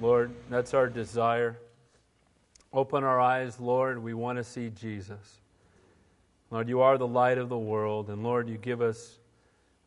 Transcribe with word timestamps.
Lord, 0.00 0.32
that's 0.48 0.74
our 0.74 0.88
desire. 0.88 1.58
Open 2.72 3.02
our 3.02 3.20
eyes, 3.20 3.58
Lord. 3.58 4.02
We 4.02 4.14
want 4.14 4.38
to 4.38 4.44
see 4.44 4.70
Jesus. 4.70 5.40
Lord, 6.50 6.68
you 6.68 6.80
are 6.80 6.96
the 6.98 7.06
light 7.06 7.38
of 7.38 7.48
the 7.48 7.58
world. 7.58 8.08
And 8.10 8.22
Lord, 8.22 8.48
you 8.48 8.56
give 8.56 8.80
us 8.80 9.18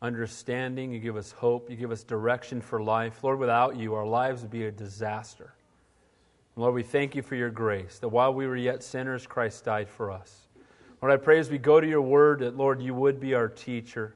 understanding. 0.02 0.92
You 0.92 1.00
give 1.00 1.16
us 1.16 1.32
hope. 1.32 1.70
You 1.70 1.76
give 1.76 1.90
us 1.90 2.04
direction 2.04 2.60
for 2.60 2.82
life. 2.82 3.24
Lord, 3.24 3.38
without 3.38 3.76
you, 3.76 3.94
our 3.94 4.06
lives 4.06 4.42
would 4.42 4.50
be 4.50 4.66
a 4.66 4.70
disaster. 4.70 5.54
Lord, 6.56 6.74
we 6.74 6.82
thank 6.82 7.14
you 7.14 7.22
for 7.22 7.34
your 7.34 7.50
grace, 7.50 7.98
that 8.00 8.08
while 8.08 8.34
we 8.34 8.46
were 8.46 8.56
yet 8.56 8.82
sinners, 8.82 9.26
Christ 9.26 9.64
died 9.64 9.88
for 9.88 10.10
us. 10.10 10.48
Lord, 11.00 11.12
I 11.12 11.16
pray 11.16 11.38
as 11.38 11.50
we 11.50 11.56
go 11.56 11.80
to 11.80 11.86
your 11.88 12.02
word 12.02 12.40
that, 12.40 12.56
Lord, 12.56 12.82
you 12.82 12.94
would 12.94 13.18
be 13.18 13.32
our 13.34 13.48
teacher. 13.48 14.14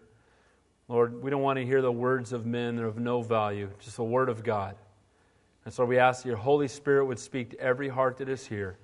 Lord, 0.88 1.22
we 1.22 1.30
don't 1.30 1.40
want 1.40 1.58
to 1.58 1.64
hear 1.64 1.80
the 1.80 1.90
words 1.90 2.32
of 2.32 2.44
men 2.44 2.76
they're 2.76 2.86
of 2.86 2.98
no 2.98 3.22
value, 3.22 3.70
just 3.80 3.96
the 3.96 4.04
word 4.04 4.28
of 4.28 4.44
God. 4.44 4.76
And 5.66 5.74
so 5.74 5.84
we 5.84 5.98
ask 5.98 6.24
your 6.24 6.36
Holy 6.36 6.68
Spirit 6.68 7.06
would 7.06 7.18
speak 7.18 7.50
to 7.50 7.59
every 7.59 7.88
heart 7.88 8.18
that 8.18 8.28
is 8.28 8.46
here. 8.46 8.78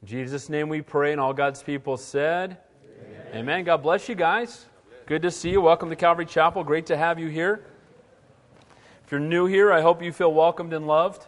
In 0.00 0.08
Jesus' 0.08 0.48
name 0.48 0.70
we 0.70 0.80
pray, 0.80 1.12
and 1.12 1.20
all 1.20 1.34
God's 1.34 1.62
people 1.62 1.98
said, 1.98 2.56
Amen. 3.02 3.26
Amen. 3.34 3.64
God 3.64 3.82
bless 3.82 4.08
you 4.08 4.14
guys. 4.14 4.64
Good 5.04 5.20
to 5.20 5.30
see 5.30 5.50
you. 5.50 5.60
Welcome 5.60 5.90
to 5.90 5.96
Calvary 5.96 6.24
Chapel. 6.24 6.64
Great 6.64 6.86
to 6.86 6.96
have 6.96 7.18
you 7.18 7.28
here. 7.28 7.66
If 9.04 9.12
you're 9.12 9.20
new 9.20 9.44
here, 9.44 9.70
I 9.70 9.82
hope 9.82 10.02
you 10.02 10.12
feel 10.12 10.32
welcomed 10.32 10.72
and 10.72 10.86
loved. 10.86 11.26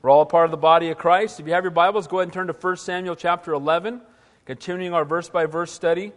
We're 0.00 0.10
all 0.10 0.20
a 0.20 0.26
part 0.26 0.44
of 0.44 0.52
the 0.52 0.58
body 0.58 0.90
of 0.90 0.96
Christ. 0.96 1.40
If 1.40 1.48
you 1.48 1.52
have 1.52 1.64
your 1.64 1.72
Bibles, 1.72 2.06
go 2.06 2.20
ahead 2.20 2.28
and 2.28 2.32
turn 2.32 2.46
to 2.46 2.52
1 2.52 2.76
Samuel 2.76 3.16
chapter 3.16 3.52
11, 3.52 4.00
continuing 4.44 4.94
our 4.94 5.04
verse 5.04 5.28
by 5.28 5.46
verse 5.46 5.72
study 5.72 6.12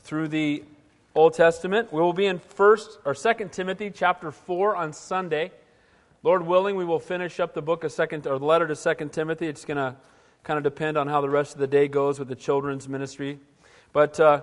through 0.00 0.28
the 0.28 0.62
Old 1.14 1.32
Testament. 1.32 1.90
We 1.90 2.02
will 2.02 2.12
be 2.12 2.26
in 2.26 2.38
1st 2.38 2.98
or 3.06 3.14
2nd 3.14 3.50
Timothy 3.50 3.90
chapter 3.90 4.30
4 4.30 4.76
on 4.76 4.92
Sunday. 4.92 5.52
Lord 6.22 6.46
willing, 6.46 6.76
we 6.76 6.84
will 6.84 7.00
finish 7.00 7.40
up 7.40 7.54
the 7.54 7.62
book 7.62 7.82
of 7.82 7.92
second 7.92 8.26
or 8.26 8.38
the 8.38 8.44
letter 8.44 8.68
to 8.68 8.76
Second 8.76 9.10
Timothy. 9.10 9.46
It's 9.46 9.64
going 9.64 9.78
to 9.78 9.96
kind 10.44 10.58
of 10.58 10.62
depend 10.62 10.98
on 10.98 11.06
how 11.06 11.22
the 11.22 11.30
rest 11.30 11.54
of 11.54 11.60
the 11.60 11.66
day 11.66 11.88
goes 11.88 12.18
with 12.18 12.28
the 12.28 12.34
children's 12.34 12.86
ministry. 12.90 13.38
But 13.94 14.20
uh, 14.20 14.42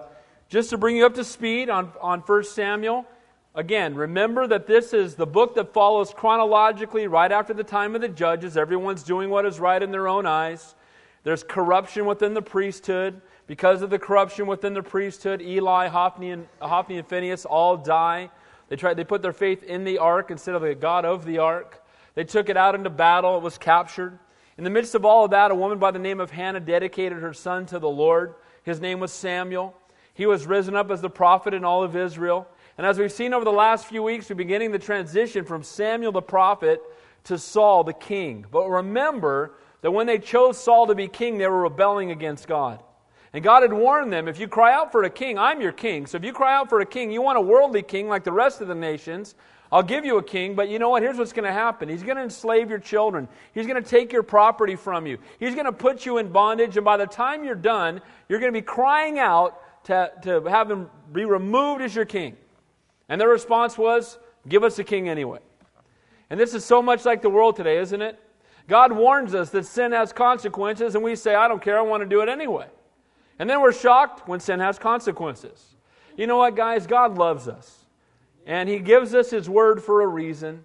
just 0.50 0.72
to 0.72 0.78
bring 0.80 0.98
you 0.98 1.06
up 1.06 1.14
to 1.14 1.24
speed 1.24 1.70
on, 1.70 1.92
on 2.02 2.22
1 2.22 2.44
Samuel, 2.46 3.06
again, 3.54 3.94
remember 3.94 4.48
that 4.48 4.66
this 4.66 4.92
is 4.92 5.14
the 5.14 5.28
book 5.28 5.54
that 5.54 5.72
follows 5.72 6.12
chronologically 6.16 7.06
right 7.06 7.32
after 7.32 7.54
the 7.54 7.64
time 7.64 7.94
of 7.94 8.02
the 8.02 8.10
judges. 8.10 8.58
Everyone's 8.58 9.04
doing 9.04 9.30
what 9.30 9.46
is 9.46 9.60
right 9.60 9.82
in 9.82 9.92
their 9.92 10.08
own 10.08 10.26
eyes. 10.26 10.74
There's 11.22 11.44
corruption 11.44 12.08
within 12.08 12.34
the 12.34 12.42
priesthood. 12.42 13.22
Because 13.46 13.84
of 13.84 13.92
the 13.92 14.00
corruption 14.00 14.48
within 14.48 14.74
the 14.74 14.82
priesthood, 14.82 15.44
Eli, 15.44 15.90
Hophni, 15.90 16.32
and, 16.32 16.48
Hophni, 16.60 16.98
and 16.98 17.08
Phinehas 17.08 17.46
all 17.46 17.78
die. 17.78 18.32
They 18.70 18.76
tried 18.76 18.96
they 18.96 19.04
put 19.04 19.22
their 19.22 19.34
faith 19.34 19.64
in 19.64 19.84
the 19.84 20.00
ark 20.00 20.32
instead 20.32 20.56
of 20.56 20.62
the 20.62 20.76
God 20.76 21.06
of 21.06 21.26
the 21.26 21.38
ark. 21.40 21.84
They 22.16 22.24
took 22.24 22.50
it 22.50 22.58
out 22.58 22.76
into 22.76 22.90
battle, 22.90 23.38
it 23.38 23.44
was 23.44 23.58
captured. 23.58 24.20
In 24.58 24.64
the 24.64 24.70
midst 24.70 24.96
of 24.96 25.06
all 25.06 25.26
of 25.26 25.32
that, 25.32 25.52
a 25.52 25.56
woman 25.56 25.78
by 25.78 25.92
the 25.92 26.00
name 26.00 26.20
of 26.20 26.32
Hannah 26.32 26.60
dedicated 26.60 27.20
her 27.20 27.34
son 27.34 27.68
to 27.68 27.80
the 27.80 27.90
Lord. 27.90 28.34
His 28.64 28.82
name 28.82 29.00
was 29.00 29.12
Samuel. 29.12 29.76
He 30.16 30.26
was 30.26 30.48
risen 30.48 30.76
up 30.76 30.90
as 30.90 31.00
the 31.00 31.12
prophet 31.12 31.54
in 31.54 31.64
all 31.64 31.84
of 31.84 31.96
Israel. 31.96 32.48
And 32.78 32.88
as 32.88 32.98
we've 32.98 33.12
seen 33.12 33.34
over 33.34 33.46
the 33.46 33.52
last 33.52 33.86
few 33.86 34.02
weeks, 34.02 34.30
we're 34.30 34.36
beginning 34.36 34.72
the 34.72 34.80
transition 34.80 35.46
from 35.46 35.62
Samuel 35.62 36.12
the 36.12 36.24
prophet 36.24 36.82
to 37.26 37.38
Saul 37.38 37.84
the 37.84 37.94
king. 37.94 38.46
But 38.52 38.68
remember 38.68 39.54
that 39.82 39.92
when 39.92 40.08
they 40.08 40.18
chose 40.18 40.58
Saul 40.58 40.88
to 40.88 40.96
be 40.96 41.08
king, 41.08 41.38
they 41.38 41.48
were 41.48 41.62
rebelling 41.62 42.10
against 42.10 42.48
God. 42.48 42.82
And 43.34 43.44
God 43.44 43.62
had 43.62 43.74
warned 43.74 44.12
them 44.12 44.28
if 44.28 44.40
you 44.40 44.48
cry 44.48 44.74
out 44.74 44.92
for 44.92 45.04
a 45.04 45.10
king, 45.10 45.38
I'm 45.38 45.62
your 45.62 45.72
king. 45.72 46.08
So 46.08 46.18
if 46.18 46.24
you 46.24 46.34
cry 46.34 46.56
out 46.56 46.70
for 46.70 46.80
a 46.80 46.86
king, 46.86 47.12
you 47.12 47.22
want 47.22 47.38
a 47.38 47.42
worldly 47.42 47.84
king 47.84 48.08
like 48.08 48.24
the 48.24 48.32
rest 48.32 48.62
of 48.62 48.68
the 48.68 48.76
nations, 48.76 49.36
I'll 49.72 49.84
give 49.84 50.06
you 50.06 50.18
a 50.18 50.24
king, 50.24 50.56
but 50.56 50.70
you 50.70 50.80
know 50.80 50.90
what? 50.90 51.04
Here's 51.04 51.18
what's 51.18 51.34
going 51.34 51.46
to 51.46 51.52
happen. 51.52 51.90
He's 51.90 52.04
going 52.04 52.16
to 52.16 52.24
enslave 52.24 52.70
your 52.70 52.80
children. 52.80 53.28
He's 53.54 53.68
going 53.68 53.82
to 53.82 53.88
take 53.88 54.14
your 54.14 54.24
property 54.24 54.76
from 54.76 55.06
you. 55.06 55.18
He's 55.40 55.56
going 55.56 55.66
to 55.66 55.74
put 55.74 56.06
you 56.06 56.20
in 56.20 56.30
bondage, 56.30 56.78
and 56.78 56.86
by 56.86 56.96
the 56.96 57.06
time 57.06 57.44
you're 57.44 57.56
done, 57.56 58.02
you're 58.30 58.40
going 58.40 58.52
to 58.52 58.58
be 58.58 58.66
crying 58.66 59.20
out 59.20 59.62
to, 59.86 60.12
to 60.24 60.42
have 60.44 60.72
him 60.72 60.90
be 61.12 61.26
removed 61.26 61.82
as 61.82 61.94
your 61.94 62.06
king. 62.06 62.38
And 63.10 63.20
their 63.20 63.30
response 63.30 63.78
was, 63.78 64.18
Give 64.48 64.64
us 64.64 64.80
a 64.80 64.84
king 64.84 65.10
anyway. 65.10 65.40
And 66.30 66.40
this 66.40 66.54
is 66.54 66.64
so 66.64 66.82
much 66.82 67.04
like 67.04 67.22
the 67.22 67.30
world 67.30 67.58
today, 67.58 67.78
isn't 67.80 68.02
it? 68.02 68.18
God 68.70 68.94
warns 68.94 69.36
us 69.36 69.50
that 69.50 69.66
sin 69.66 69.92
has 69.92 70.14
consequences, 70.14 70.96
and 70.96 71.04
we 71.04 71.16
say, 71.16 71.36
I 71.36 71.50
don't 71.50 71.62
care, 71.62 71.78
I 71.78 71.82
want 71.82 72.04
to 72.04 72.08
do 72.08 72.22
it 72.22 72.30
anyway. 72.30 72.68
And 73.40 73.50
then 73.50 73.62
we're 73.62 73.74
shocked 73.74 74.28
when 74.28 74.40
sin 74.40 74.60
has 74.60 74.80
consequences. 74.80 75.76
You 76.16 76.28
know 76.28 76.38
what, 76.38 76.56
guys? 76.56 76.88
God 76.88 77.18
loves 77.18 77.48
us. 77.48 77.86
And 78.46 78.68
He 78.68 78.80
gives 78.80 79.14
us 79.14 79.30
His 79.30 79.50
word 79.50 79.84
for 79.84 80.02
a 80.02 80.08
reason. 80.08 80.64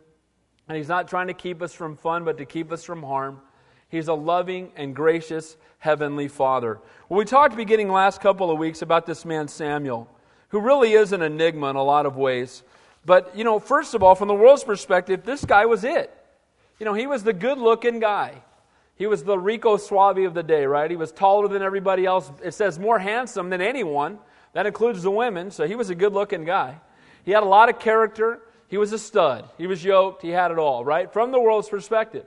And 0.69 0.77
He's 0.77 0.89
not 0.89 1.09
trying 1.09 1.27
to 1.27 1.35
keep 1.35 1.61
us 1.61 1.75
from 1.75 1.97
fun, 1.97 2.25
but 2.25 2.39
to 2.39 2.45
keep 2.45 2.73
us 2.73 2.85
from 2.85 3.03
harm. 3.03 3.41
He's 3.89 4.09
a 4.09 4.15
loving 4.15 4.73
and 4.77 4.97
gracious 4.97 5.57
Heavenly 5.79 6.29
Father. 6.29 6.81
Well, 7.09 7.19
we 7.19 7.27
talked 7.27 7.57
beginning 7.57 7.91
last 7.91 8.23
couple 8.23 8.51
of 8.51 8.59
weeks 8.59 8.81
about 8.81 9.05
this 9.05 9.27
man, 9.27 9.49
Samuel, 9.49 10.09
who 10.49 10.61
really 10.61 10.95
is 10.95 11.13
an 11.13 11.21
enigma 11.21 11.69
in 11.69 11.77
a 11.77 11.83
lot 11.83 12.07
of 12.07 12.17
ways. 12.17 12.63
But, 13.05 13.37
you 13.37 13.45
know, 13.45 13.59
first 13.59 13.95
of 13.95 14.03
all, 14.03 14.15
from 14.15 14.29
the 14.29 14.35
world's 14.35 14.65
perspective, 14.65 15.25
this 15.25 15.45
guy 15.45 15.67
was 15.67 15.85
it. 15.85 16.17
You 16.79 16.87
know, 16.87 16.95
he 16.95 17.07
was 17.07 17.23
the 17.23 17.33
good 17.33 17.59
looking 17.59 17.99
guy. 18.01 18.43
He 19.03 19.09
was 19.09 19.25
the 19.25 19.37
Rico 19.37 19.79
Suave 19.79 20.19
of 20.19 20.33
the 20.33 20.45
day, 20.45 20.65
right? 20.65 20.89
He 20.89 20.97
was 20.97 21.11
taller 21.11 21.49
than 21.49 21.61
everybody 21.61 22.07
else. 22.07 22.31
It 22.41 22.55
says 22.55 22.79
more 22.79 23.01
handsome 23.01 23.51
than 23.51 23.61
anyone. 23.61 24.21
That 24.53 24.65
includes 24.65 25.03
the 25.03 25.11
women, 25.11 25.51
so 25.51 25.67
he 25.67 25.75
was 25.75 25.91
a 25.91 25.97
good 25.97 26.13
looking 26.13 26.45
guy. 26.45 26.79
He 27.25 27.33
had 27.33 27.43
a 27.43 27.47
lot 27.47 27.69
of 27.69 27.81
character. 27.81 28.39
He 28.69 28.79
was 28.79 28.93
a 28.93 29.01
stud. 29.01 29.45
He 29.59 29.67
was 29.67 29.83
yoked. 29.83 30.23
He 30.23 30.29
had 30.29 30.53
it 30.53 30.59
all, 30.61 30.85
right? 30.85 31.13
From 31.13 31.33
the 31.33 31.41
world's 31.41 31.69
perspective. 31.69 32.27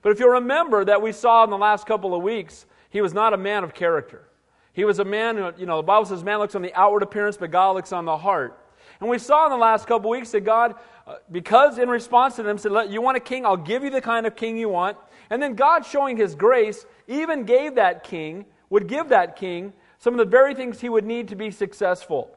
But 0.00 0.12
if 0.12 0.18
you'll 0.18 0.30
remember 0.30 0.86
that 0.86 1.02
we 1.02 1.12
saw 1.12 1.44
in 1.44 1.50
the 1.50 1.58
last 1.58 1.86
couple 1.86 2.14
of 2.14 2.22
weeks, 2.22 2.64
he 2.88 3.02
was 3.02 3.12
not 3.12 3.34
a 3.34 3.36
man 3.36 3.62
of 3.62 3.74
character. 3.74 4.26
He 4.72 4.86
was 4.86 5.00
a 5.00 5.04
man 5.04 5.36
who, 5.36 5.52
you 5.58 5.66
know, 5.66 5.76
the 5.76 5.82
Bible 5.82 6.06
says 6.06 6.24
man 6.24 6.38
looks 6.38 6.54
on 6.54 6.62
the 6.62 6.72
outward 6.72 7.02
appearance, 7.02 7.36
but 7.36 7.50
God 7.50 7.72
looks 7.72 7.92
on 7.92 8.06
the 8.06 8.16
heart. 8.16 8.58
And 8.98 9.10
we 9.10 9.18
saw 9.18 9.44
in 9.44 9.50
the 9.50 9.58
last 9.58 9.86
couple 9.86 10.10
of 10.10 10.16
weeks 10.16 10.30
that 10.30 10.40
God, 10.40 10.74
uh, 11.06 11.16
because 11.30 11.76
in 11.76 11.90
response 11.90 12.36
to 12.36 12.42
them, 12.42 12.56
said, 12.56 12.72
You 12.88 13.02
want 13.02 13.18
a 13.18 13.20
king? 13.20 13.44
I'll 13.44 13.58
give 13.58 13.84
you 13.84 13.90
the 13.90 14.00
kind 14.00 14.26
of 14.26 14.36
king 14.36 14.56
you 14.56 14.70
want. 14.70 14.96
And 15.30 15.42
then 15.42 15.54
God, 15.54 15.84
showing 15.84 16.16
his 16.16 16.34
grace, 16.34 16.86
even 17.08 17.44
gave 17.44 17.74
that 17.76 18.04
king, 18.04 18.44
would 18.70 18.86
give 18.86 19.08
that 19.08 19.36
king 19.36 19.72
some 19.98 20.14
of 20.14 20.18
the 20.18 20.30
very 20.30 20.54
things 20.54 20.80
he 20.80 20.88
would 20.88 21.04
need 21.04 21.28
to 21.28 21.36
be 21.36 21.50
successful. 21.50 22.36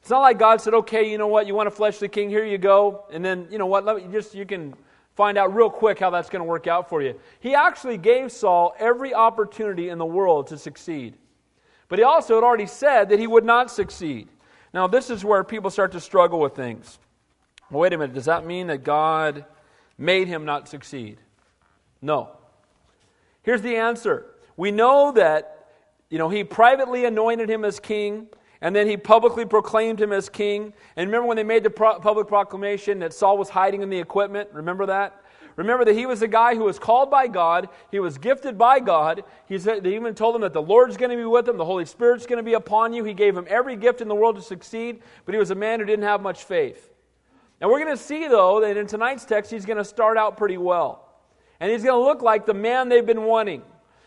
It's 0.00 0.10
not 0.10 0.20
like 0.20 0.38
God 0.38 0.60
said, 0.60 0.74
okay, 0.74 1.10
you 1.10 1.16
know 1.16 1.28
what, 1.28 1.46
you 1.46 1.54
want 1.54 1.68
a 1.68 1.70
fleshly 1.70 2.08
king, 2.08 2.28
here 2.28 2.44
you 2.44 2.58
go. 2.58 3.04
And 3.10 3.24
then, 3.24 3.46
you 3.50 3.58
know 3.58 3.66
what, 3.66 3.84
let 3.84 3.96
me 3.96 4.12
just, 4.12 4.34
you 4.34 4.44
can 4.44 4.74
find 5.14 5.38
out 5.38 5.54
real 5.54 5.70
quick 5.70 5.98
how 5.98 6.10
that's 6.10 6.28
going 6.28 6.40
to 6.40 6.44
work 6.44 6.66
out 6.66 6.88
for 6.88 7.00
you. 7.00 7.18
He 7.40 7.54
actually 7.54 7.98
gave 7.98 8.32
Saul 8.32 8.74
every 8.78 9.14
opportunity 9.14 9.88
in 9.88 9.98
the 9.98 10.04
world 10.04 10.48
to 10.48 10.58
succeed. 10.58 11.14
But 11.88 11.98
he 11.98 12.04
also 12.04 12.34
had 12.34 12.44
already 12.44 12.66
said 12.66 13.08
that 13.10 13.18
he 13.18 13.26
would 13.26 13.44
not 13.44 13.70
succeed. 13.70 14.28
Now, 14.72 14.88
this 14.88 15.08
is 15.08 15.24
where 15.24 15.44
people 15.44 15.70
start 15.70 15.92
to 15.92 16.00
struggle 16.00 16.40
with 16.40 16.56
things. 16.56 16.98
Well, 17.70 17.80
wait 17.80 17.92
a 17.92 17.98
minute, 17.98 18.14
does 18.14 18.24
that 18.24 18.44
mean 18.44 18.66
that 18.66 18.84
God 18.84 19.44
made 19.96 20.26
him 20.26 20.44
not 20.44 20.68
succeed? 20.68 21.18
No. 22.04 22.28
Here's 23.42 23.62
the 23.62 23.76
answer. 23.76 24.26
We 24.58 24.70
know 24.70 25.12
that, 25.12 25.70
you 26.10 26.18
know, 26.18 26.28
he 26.28 26.44
privately 26.44 27.06
anointed 27.06 27.48
him 27.48 27.64
as 27.64 27.80
king, 27.80 28.28
and 28.60 28.76
then 28.76 28.86
he 28.86 28.98
publicly 28.98 29.46
proclaimed 29.46 30.02
him 30.02 30.12
as 30.12 30.28
king. 30.28 30.74
And 30.96 31.08
remember 31.08 31.26
when 31.26 31.38
they 31.38 31.44
made 31.44 31.64
the 31.64 31.70
pro- 31.70 31.98
public 31.98 32.28
proclamation 32.28 32.98
that 32.98 33.14
Saul 33.14 33.38
was 33.38 33.48
hiding 33.48 33.80
in 33.80 33.88
the 33.88 33.98
equipment? 33.98 34.50
Remember 34.52 34.84
that? 34.84 35.22
Remember 35.56 35.84
that 35.86 35.94
he 35.94 36.04
was 36.04 36.20
a 36.20 36.28
guy 36.28 36.54
who 36.54 36.64
was 36.64 36.78
called 36.78 37.10
by 37.10 37.26
God. 37.26 37.70
He 37.90 38.00
was 38.00 38.18
gifted 38.18 38.58
by 38.58 38.80
God. 38.80 39.24
He 39.46 39.58
said, 39.58 39.82
they 39.82 39.94
even 39.94 40.14
told 40.14 40.34
him 40.34 40.42
that 40.42 40.52
the 40.52 40.60
Lord's 40.60 40.98
going 40.98 41.10
to 41.10 41.16
be 41.16 41.24
with 41.24 41.48
him. 41.48 41.56
The 41.56 41.64
Holy 41.64 41.86
Spirit's 41.86 42.26
going 42.26 42.36
to 42.36 42.42
be 42.42 42.54
upon 42.54 42.92
you. 42.92 43.02
He 43.04 43.14
gave 43.14 43.34
him 43.34 43.46
every 43.48 43.76
gift 43.76 44.02
in 44.02 44.08
the 44.08 44.14
world 44.14 44.36
to 44.36 44.42
succeed, 44.42 45.00
but 45.24 45.34
he 45.34 45.38
was 45.38 45.50
a 45.50 45.54
man 45.54 45.80
who 45.80 45.86
didn't 45.86 46.04
have 46.04 46.20
much 46.20 46.44
faith. 46.44 46.90
And 47.62 47.70
we're 47.70 47.78
going 47.78 47.96
to 47.96 48.02
see, 48.02 48.28
though, 48.28 48.60
that 48.60 48.76
in 48.76 48.86
tonight's 48.86 49.24
text, 49.24 49.50
he's 49.50 49.64
going 49.64 49.78
to 49.78 49.84
start 49.84 50.18
out 50.18 50.36
pretty 50.36 50.58
well. 50.58 51.03
And 51.64 51.72
he's 51.72 51.82
going 51.82 51.98
to 51.98 52.04
look 52.04 52.20
like 52.20 52.44
the 52.44 52.52
man 52.52 52.90
they've 52.90 53.06
been 53.06 53.22
wanting 53.22 53.62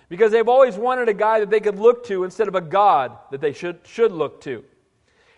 because 0.09 0.31
they've 0.31 0.47
always 0.47 0.75
wanted 0.75 1.09
a 1.09 1.13
guy 1.15 1.39
that 1.39 1.49
they 1.49 1.59
could 1.59 1.79
look 1.79 2.05
to 2.05 2.23
instead 2.23 2.47
of 2.47 2.53
a 2.53 2.61
God 2.61 3.17
that 3.31 3.41
they 3.41 3.51
should, 3.51 3.79
should 3.83 4.11
look 4.11 4.39
to. 4.41 4.63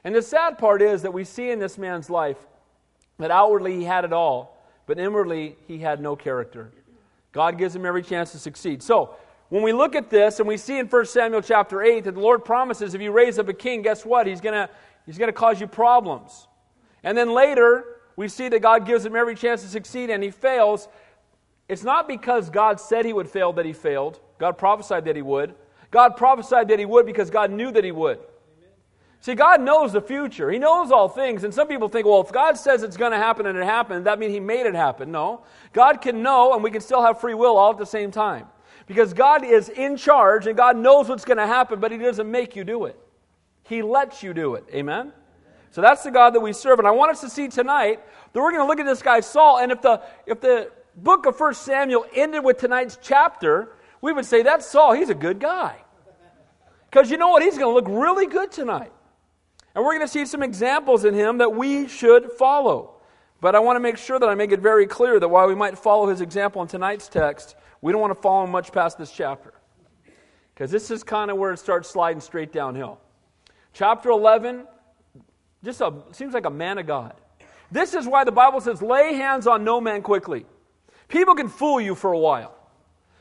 And 0.04 0.14
the 0.14 0.22
sad 0.22 0.58
part 0.58 0.82
is 0.82 1.02
that 1.04 1.14
we 1.14 1.24
see 1.24 1.50
in 1.50 1.60
this 1.60 1.78
man's 1.78 2.10
life 2.10 2.36
that 3.20 3.32
outwardly 3.32 3.78
he 3.78 3.86
had 3.86 4.04
it 4.04 4.12
all, 4.12 4.62
but 4.86 5.00
inwardly 5.00 5.56
he 5.66 5.78
had 5.78 6.02
no 6.02 6.18
character. 6.18 6.74
God 7.32 7.58
gives 7.58 7.74
him 7.74 7.86
every 7.86 8.04
chance 8.04 8.34
to 8.34 8.38
succeed. 8.38 8.84
So, 8.84 9.16
when 9.48 9.64
we 9.64 9.72
look 9.72 9.96
at 9.96 10.10
this 10.10 10.40
and 10.40 10.48
we 10.48 10.58
see 10.58 10.78
in 10.78 10.88
1 10.88 11.06
Samuel 11.06 11.42
chapter 11.42 11.82
8 11.82 12.04
that 12.04 12.16
the 12.16 12.20
Lord 12.20 12.44
promises 12.44 12.94
if 12.94 13.00
you 13.00 13.14
raise 13.14 13.40
up 13.40 13.48
a 13.48 13.54
king, 13.54 13.82
guess 13.82 14.06
what? 14.06 14.28
He's 14.28 14.42
going 14.42 14.56
to 14.56 14.70
he's 15.06 15.18
going 15.18 15.30
to 15.30 15.34
cause 15.34 15.62
you 15.62 15.68
problems. 15.68 16.50
And 17.02 17.18
then 17.18 17.32
later, 17.32 17.86
we 18.18 18.28
see 18.28 18.50
that 18.50 18.62
God 18.62 18.86
gives 18.86 19.06
him 19.06 19.16
every 19.16 19.36
chance 19.36 19.62
to 19.62 19.70
succeed 19.70 20.10
and 20.10 20.22
he 20.22 20.32
fails. 20.32 20.90
It's 21.70 21.84
not 21.84 22.08
because 22.08 22.50
God 22.50 22.80
said 22.80 23.06
he 23.06 23.14
would 23.14 23.30
fail 23.30 23.54
that 23.54 23.66
he 23.66 23.74
failed. 23.74 24.20
God 24.40 24.58
prophesied 24.58 25.06
that 25.06 25.16
he 25.16 25.22
would. 25.22 25.54
God 25.92 26.18
prophesied 26.18 26.68
that 26.68 26.80
he 26.80 26.86
would 26.86 27.06
because 27.06 27.30
God 27.30 27.52
knew 27.52 27.72
that 27.72 27.84
he 27.84 27.92
would. 27.92 28.20
See, 29.22 29.36
God 29.36 29.62
knows 29.62 29.92
the 29.92 30.02
future. 30.02 30.50
He 30.50 30.60
knows 30.60 30.92
all 30.92 31.10
things. 31.10 31.44
And 31.44 31.54
some 31.54 31.68
people 31.68 31.90
think, 31.90 32.06
well, 32.06 32.22
if 32.22 32.32
God 32.32 32.58
says 32.58 32.84
it's 32.84 32.96
going 32.96 33.12
to 33.12 33.18
happen 33.18 33.46
and 33.46 33.58
it 33.58 33.66
happened, 33.66 34.06
that 34.06 34.18
means 34.18 34.34
He 34.34 34.40
made 34.40 34.66
it 34.66 34.76
happen. 34.76 35.12
No. 35.12 35.44
God 35.74 36.02
can 36.02 36.24
know, 36.24 36.54
and 36.54 36.64
we 36.64 36.72
can 36.72 36.80
still 36.80 37.02
have 37.02 37.20
free 37.20 37.34
will 37.34 37.58
all 37.58 37.72
at 37.72 37.78
the 37.78 37.86
same 37.86 38.12
time. 38.12 38.48
Because 38.88 39.14
God 39.14 39.44
is 39.44 39.68
in 39.70 39.98
charge, 39.98 40.48
and 40.48 40.56
God 40.56 40.78
knows 40.78 41.10
what's 41.10 41.26
going 41.26 41.38
to 41.38 41.46
happen, 41.46 41.82
but 41.82 41.92
He 41.92 41.98
doesn't 41.98 42.32
make 42.32 42.56
you 42.56 42.64
do 42.64 42.86
it. 42.86 42.98
He 43.64 43.82
lets 43.82 44.24
you 44.24 44.34
do 44.34 44.56
it. 44.56 44.64
Amen? 44.74 45.12
So 45.72 45.82
that's 45.82 46.02
the 46.04 46.12
God 46.12 46.34
that 46.34 46.40
we 46.40 46.54
serve. 46.54 46.80
And 46.80 46.88
I 46.88 46.92
want 46.92 47.12
us 47.12 47.22
to 47.22 47.30
see 47.30 47.50
tonight 47.50 48.00
that 48.32 48.40
we're 48.40 48.52
going 48.52 48.64
to 48.64 48.68
look 48.68 48.80
at 48.80 48.86
this 48.86 49.02
guy, 49.02 49.20
Saul. 49.20 49.60
And 49.60 49.72
if 49.72 49.82
the, 49.82 50.02
if 50.26 50.40
the 50.40 50.72
book 51.04 51.26
of 51.26 51.40
1 51.40 51.54
Samuel 51.54 52.06
ended 52.14 52.44
with 52.44 52.58
tonight's 52.58 52.98
chapter, 53.02 53.70
we 54.02 54.14
would 54.14 54.26
say, 54.26 54.44
that's 54.44 54.66
Saul. 54.66 54.94
He's 54.94 55.10
a 55.10 55.16
good 55.16 55.40
guy. 55.40 55.76
Because 56.90 57.12
you 57.12 57.18
know 57.18 57.30
what? 57.30 57.44
He's 57.44 57.58
going 57.58 57.70
to 57.70 57.74
look 57.74 58.04
really 58.04 58.26
good 58.26 58.52
tonight. 58.52 58.92
And 59.76 59.84
we're 59.84 59.94
going 59.94 60.06
to 60.06 60.12
see 60.12 60.26
some 60.26 60.42
examples 60.42 61.06
in 61.06 61.14
him 61.14 61.38
that 61.38 61.54
we 61.54 61.88
should 61.88 62.32
follow. 62.32 62.96
But 63.42 63.56
I 63.56 63.60
want 63.60 63.76
to 63.76 63.80
make 63.80 63.98
sure 63.98 64.20
that 64.20 64.28
I 64.28 64.36
make 64.36 64.52
it 64.52 64.60
very 64.60 64.88
clear 64.88 65.20
that 65.20 65.28
while 65.28 65.48
we 65.48 65.56
might 65.56 65.78
follow 65.78 66.08
his 66.08 66.22
example 66.22 66.62
in 66.62 66.68
tonight's 66.68 67.08
text, 67.08 67.56
we 67.82 67.92
don't 67.92 68.02
want 68.02 68.16
to 68.16 68.22
follow 68.22 68.44
him 68.44 68.52
much 68.52 68.72
past 68.72 68.98
this 68.98 69.12
chapter. 69.12 69.54
Because 70.54 70.72
this 70.72 70.92
is 70.92 71.04
kind 71.04 71.32
of 71.32 71.38
where 71.38 71.54
it 71.54 71.60
starts 71.60 71.90
sliding 71.90 72.20
straight 72.20 72.52
downhill. 72.52 73.00
Chapter 73.72 74.10
11, 74.10 74.66
just 75.64 75.80
a, 75.80 75.94
seems 76.12 76.34
like 76.34 76.46
a 76.46 76.50
man 76.50 76.78
of 76.80 76.88
God. 76.88 77.14
This 77.72 77.94
is 77.94 78.08
why 78.08 78.24
the 78.24 78.32
Bible 78.32 78.60
says, 78.60 78.82
lay 78.82 79.14
hands 79.14 79.48
on 79.48 79.64
no 79.64 79.80
man 79.80 80.02
quickly. 80.02 80.46
People 81.10 81.36
can 81.36 81.50
fool 81.50 81.82
you 81.82 81.96
for 81.96 82.14
a 82.14 82.18
while. 82.20 82.56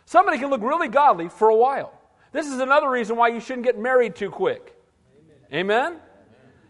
Somebody 0.05 0.39
can 0.39 0.51
look 0.51 0.63
really 0.63 0.89
godly 0.89 1.29
for 1.29 1.49
a 1.49 1.57
while. 1.57 1.93
This 2.33 2.47
is 2.47 2.61
another 2.61 2.89
reason 2.89 3.17
why 3.17 3.29
you 3.29 3.41
shouldn't 3.41 3.65
get 3.65 3.79
married 3.79 4.15
too 4.15 4.31
quick. 4.31 4.77
Amen? 5.53 5.87
Amen? 5.87 6.01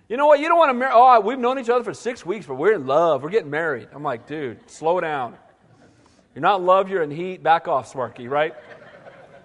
You 0.09 0.17
know 0.17 0.26
what? 0.26 0.41
You 0.41 0.49
don't 0.49 0.56
want 0.56 0.70
to 0.70 0.75
marry. 0.75 0.93
Oh, 0.94 1.20
we've 1.20 1.38
known 1.38 1.59
each 1.59 1.69
other 1.69 1.85
for 1.85 1.93
six 1.93 2.25
weeks, 2.25 2.47
but 2.47 2.55
we're 2.55 2.73
in 2.75 2.87
love. 2.87 3.23
We're 3.23 3.31
getting 3.31 3.50
married. 3.50 3.88
I'm 3.93 4.03
like, 4.03 4.26
dude, 4.26 4.59
slow 4.70 5.00
down. 5.00 5.37
You're 6.35 6.43
not 6.43 6.62
love, 6.62 6.88
you're 6.88 7.03
in 7.03 7.11
heat. 7.11 7.43
Back 7.43 7.67
off, 7.67 7.88
Sparky, 7.88 8.29
right? 8.29 8.55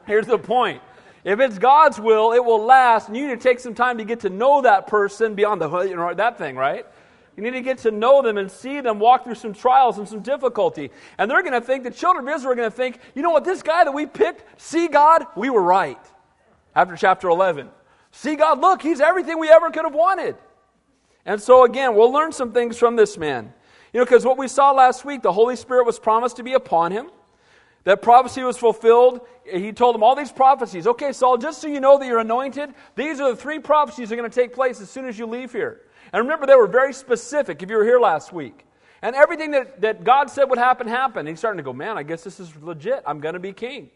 Here's 0.06 0.28
the 0.28 0.38
point. 0.38 0.82
If 1.24 1.40
it's 1.40 1.58
God's 1.58 2.00
will, 2.00 2.34
it 2.34 2.44
will 2.44 2.64
last, 2.64 3.08
and 3.08 3.18
you 3.18 3.28
need 3.28 3.40
to 3.40 3.42
take 3.42 3.60
some 3.60 3.74
time 3.74 3.98
to 3.98 4.06
get 4.06 4.22
to 4.22 4.30
know 4.30 4.62
that 4.62 4.88
person 4.88 5.36
beyond 5.36 5.62
the 5.62 5.70
you 5.82 5.96
know 5.96 6.14
that 6.14 6.38
thing, 6.38 6.56
right? 6.56 6.86
You 7.36 7.44
need 7.44 7.52
to 7.52 7.62
get 7.62 7.80
to 7.80 7.92
know 7.92 8.22
them 8.22 8.38
and 8.38 8.50
see 8.50 8.82
them 8.82 9.00
walk 9.00 9.24
through 9.24 9.36
some 9.36 9.54
trials 9.54 9.98
and 9.98 10.08
some 10.08 10.22
difficulty. 10.22 10.92
And 11.18 11.30
they're 11.30 11.42
going 11.42 11.54
to 11.54 11.62
think, 11.62 11.84
the 11.84 11.92
children 11.92 12.28
of 12.28 12.36
Israel 12.36 12.54
are 12.54 12.56
going 12.56 12.70
to 12.70 12.76
think, 12.76 13.00
you 13.16 13.22
know 13.22 13.32
what, 13.32 13.44
this 13.44 13.64
guy 13.64 13.84
that 13.84 13.92
we 13.92 14.06
picked, 14.06 14.62
see 14.62 14.88
God, 14.88 15.26
we 15.36 15.50
were 15.50 15.62
right. 15.62 15.98
After 16.76 16.96
chapter 16.96 17.30
11. 17.30 17.70
See 18.12 18.36
God, 18.36 18.60
look, 18.60 18.82
he's 18.82 19.02
everything 19.02 19.40
we 19.40 19.50
ever 19.50 19.72
could 19.72 19.86
have 19.86 19.96
wanted. 19.96 20.36
And 21.26 21.42
so, 21.42 21.64
again, 21.64 21.96
we'll 21.96 22.12
learn 22.12 22.32
some 22.32 22.52
things 22.52 22.78
from 22.78 22.96
this 22.96 23.18
man. 23.18 23.54
You 23.94 24.00
know, 24.00 24.06
because 24.06 24.26
what 24.26 24.38
we 24.38 24.48
saw 24.48 24.72
last 24.72 25.06
week, 25.06 25.22
the 25.22 25.32
Holy 25.32 25.56
Spirit 25.56 25.86
was 25.86 26.00
promised 26.00 26.38
to 26.38 26.44
be 26.44 26.54
upon 26.54 26.92
him. 26.92 27.10
That 27.84 28.02
prophecy 28.02 28.44
was 28.44 28.58
fulfilled. 28.58 29.22
He 29.46 29.72
told 29.72 29.94
them 29.94 30.04
all 30.04 30.16
these 30.16 30.32
prophecies. 30.32 30.88
Okay, 30.88 31.12
Saul, 31.12 31.38
just 31.38 31.62
so 31.62 31.68
you 31.68 31.80
know 31.80 32.00
that 32.00 32.06
you're 32.06 32.20
anointed, 32.20 32.74
these 32.96 33.20
are 33.20 33.32
the 33.32 33.36
three 33.36 33.60
prophecies 33.60 34.10
that 34.10 34.16
are 34.16 34.18
going 34.18 34.30
to 34.30 34.36
take 34.36 34.54
place 34.54 34.80
as 34.80 34.90
soon 34.90 35.06
as 35.06 35.20
you 35.20 35.26
leave 35.26 35.52
here. 35.52 35.82
And 36.14 36.22
remember, 36.22 36.46
they 36.46 36.56
were 36.56 36.68
very 36.68 36.94
specific 36.94 37.64
if 37.64 37.70
you 37.70 37.78
were 37.78 37.84
here 37.84 38.00
last 38.00 38.32
week. 38.32 38.66
And 39.02 39.16
everything 39.16 39.52
that, 39.52 39.82
that 39.82 40.04
God 40.04 40.30
said 40.30 40.46
would 40.46 40.60
happen 40.60 40.88
happened. 40.88 41.28
He's 41.28 41.40
starting 41.40 41.58
to 41.58 41.64
go, 41.64 41.74
man, 41.74 41.98
I 41.98 42.04
guess 42.04 42.24
this 42.24 42.40
is 42.40 42.56
legit. 42.62 43.04
I'm 43.06 43.20
going 43.20 43.34
to 43.34 43.40
be 43.40 43.52
king. 43.52 43.90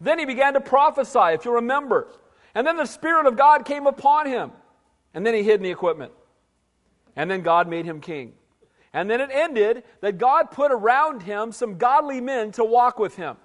Then 0.00 0.18
he 0.18 0.26
began 0.26 0.54
to 0.54 0.60
prophesy, 0.60 1.32
if 1.34 1.44
you 1.44 1.54
remember. 1.54 2.08
And 2.54 2.66
then 2.66 2.76
the 2.76 2.84
Spirit 2.84 3.26
of 3.26 3.36
God 3.36 3.64
came 3.64 3.86
upon 3.86 4.26
him. 4.26 4.50
And 5.14 5.24
then 5.24 5.34
he 5.34 5.42
hid 5.42 5.54
in 5.54 5.62
the 5.62 5.70
equipment. 5.70 6.12
And 7.16 7.30
then 7.30 7.42
God 7.42 7.68
made 7.68 7.86
him 7.86 8.00
king. 8.00 8.32
And 8.92 9.08
then 9.08 9.20
it 9.20 9.30
ended 9.32 9.84
that 10.00 10.18
God 10.18 10.50
put 10.50 10.70
around 10.70 11.22
him 11.22 11.52
some 11.52 11.78
godly 11.78 12.20
men 12.20 12.52
to 12.52 12.64
walk 12.64 12.98
with 12.98 13.16
him. 13.16 13.36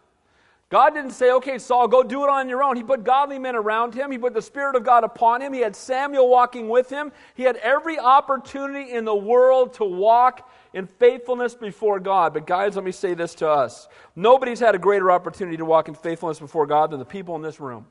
God 0.69 0.94
didn't 0.94 1.12
say, 1.12 1.31
okay, 1.31 1.60
Saul, 1.60 1.88
go 1.88 2.04
do 2.04 2.24
it 2.24 2.30
on 2.30 2.50
your 2.50 2.62
own. 2.62 2.75
He 2.75 2.84
put 2.84 3.06
godly 3.06 3.40
men 3.40 3.56
around 3.56 3.94
him. 3.94 4.12
He 4.12 4.18
put 4.18 4.34
the 4.34 4.42
Spirit 4.42 4.75
of 4.75 4.84
God 4.84 5.06
upon 5.06 5.42
him. 5.42 5.54
He 5.54 5.62
had 5.62 5.74
Samuel 5.78 6.28
walking 6.28 6.68
with 6.68 6.90
him. 6.90 7.14
He 7.36 7.44
had 7.44 7.56
every 7.58 7.98
opportunity 7.98 8.92
in 8.92 9.06
the 9.06 9.16
world 9.16 9.74
to 9.75 9.86
walk 9.86 10.50
in 10.74 10.86
faithfulness 10.86 11.56
before 11.56 12.02
God. 12.02 12.34
But, 12.34 12.46
guys, 12.46 12.75
let 12.75 12.84
me 12.84 12.92
say 12.92 13.14
this 13.14 13.34
to 13.36 13.50
us 13.50 13.88
nobody's 14.18 14.60
had 14.60 14.75
a 14.75 14.80
greater 14.80 15.10
opportunity 15.10 15.56
to 15.56 15.64
walk 15.64 15.88
in 15.88 15.94
faithfulness 15.94 16.40
before 16.40 16.68
God 16.68 16.92
than 16.92 17.00
the 17.00 17.06
people 17.06 17.38
in 17.38 17.42
this 17.42 17.62
room. 17.62 17.86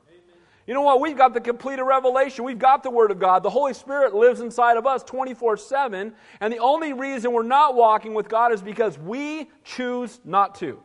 You 0.67 0.75
know 0.75 0.81
what? 0.81 0.99
We've 0.99 1.17
got 1.17 1.33
the 1.33 1.41
completed 1.41 1.83
revelation. 1.83 2.43
We've 2.43 2.59
got 2.59 2.83
the 2.83 2.91
Word 2.91 3.09
of 3.09 3.19
God. 3.19 3.41
The 3.41 3.49
Holy 3.49 3.73
Spirit 3.73 4.13
lives 4.13 4.41
inside 4.41 4.77
of 4.77 4.85
us 4.85 5.01
24 5.01 5.57
7. 5.57 6.13
And 6.41 6.53
the 6.53 6.59
only 6.59 6.93
reason 6.93 7.31
we're 7.31 7.41
not 7.41 7.73
walking 7.73 8.13
with 8.13 8.29
God 8.29 8.53
is 8.53 8.61
because 8.61 8.99
we 8.99 9.49
choose 9.63 10.19
not 10.23 10.53
to. 10.55 10.83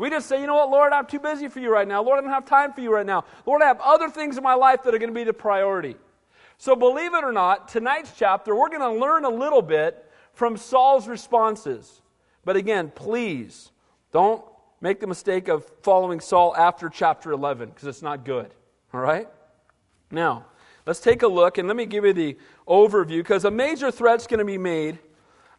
We 0.00 0.08
just 0.08 0.30
say, 0.30 0.40
you 0.40 0.46
know 0.46 0.54
what, 0.54 0.70
Lord, 0.70 0.94
I'm 0.94 1.04
too 1.04 1.18
busy 1.18 1.48
for 1.48 1.60
you 1.60 1.70
right 1.70 1.86
now. 1.86 2.02
Lord, 2.02 2.18
I 2.18 2.22
don't 2.22 2.30
have 2.30 2.46
time 2.46 2.72
for 2.72 2.80
you 2.80 2.90
right 2.90 3.04
now. 3.04 3.26
Lord, 3.44 3.60
I 3.60 3.66
have 3.66 3.80
other 3.80 4.08
things 4.08 4.38
in 4.38 4.42
my 4.42 4.54
life 4.54 4.82
that 4.84 4.94
are 4.94 4.98
going 4.98 5.10
to 5.10 5.14
be 5.14 5.24
the 5.24 5.34
priority. 5.34 5.94
So, 6.56 6.74
believe 6.74 7.12
it 7.12 7.22
or 7.22 7.32
not, 7.32 7.68
tonight's 7.68 8.12
chapter, 8.16 8.56
we're 8.56 8.70
going 8.70 8.80
to 8.80 8.98
learn 8.98 9.26
a 9.26 9.28
little 9.28 9.60
bit 9.60 10.02
from 10.32 10.56
Saul's 10.56 11.06
responses. 11.06 12.00
But 12.46 12.56
again, 12.56 12.90
please 12.94 13.72
don't 14.10 14.42
make 14.80 15.00
the 15.00 15.06
mistake 15.06 15.48
of 15.48 15.70
following 15.82 16.20
Saul 16.20 16.56
after 16.56 16.88
chapter 16.88 17.30
11 17.32 17.68
because 17.68 17.86
it's 17.86 18.00
not 18.00 18.24
good. 18.24 18.54
All 18.94 19.00
right? 19.02 19.28
Now, 20.10 20.46
let's 20.86 21.00
take 21.00 21.20
a 21.20 21.28
look 21.28 21.58
and 21.58 21.68
let 21.68 21.76
me 21.76 21.84
give 21.84 22.06
you 22.06 22.14
the 22.14 22.38
overview 22.66 23.18
because 23.18 23.44
a 23.44 23.50
major 23.50 23.90
threat's 23.90 24.26
going 24.26 24.38
to 24.38 24.46
be 24.46 24.56
made 24.56 24.98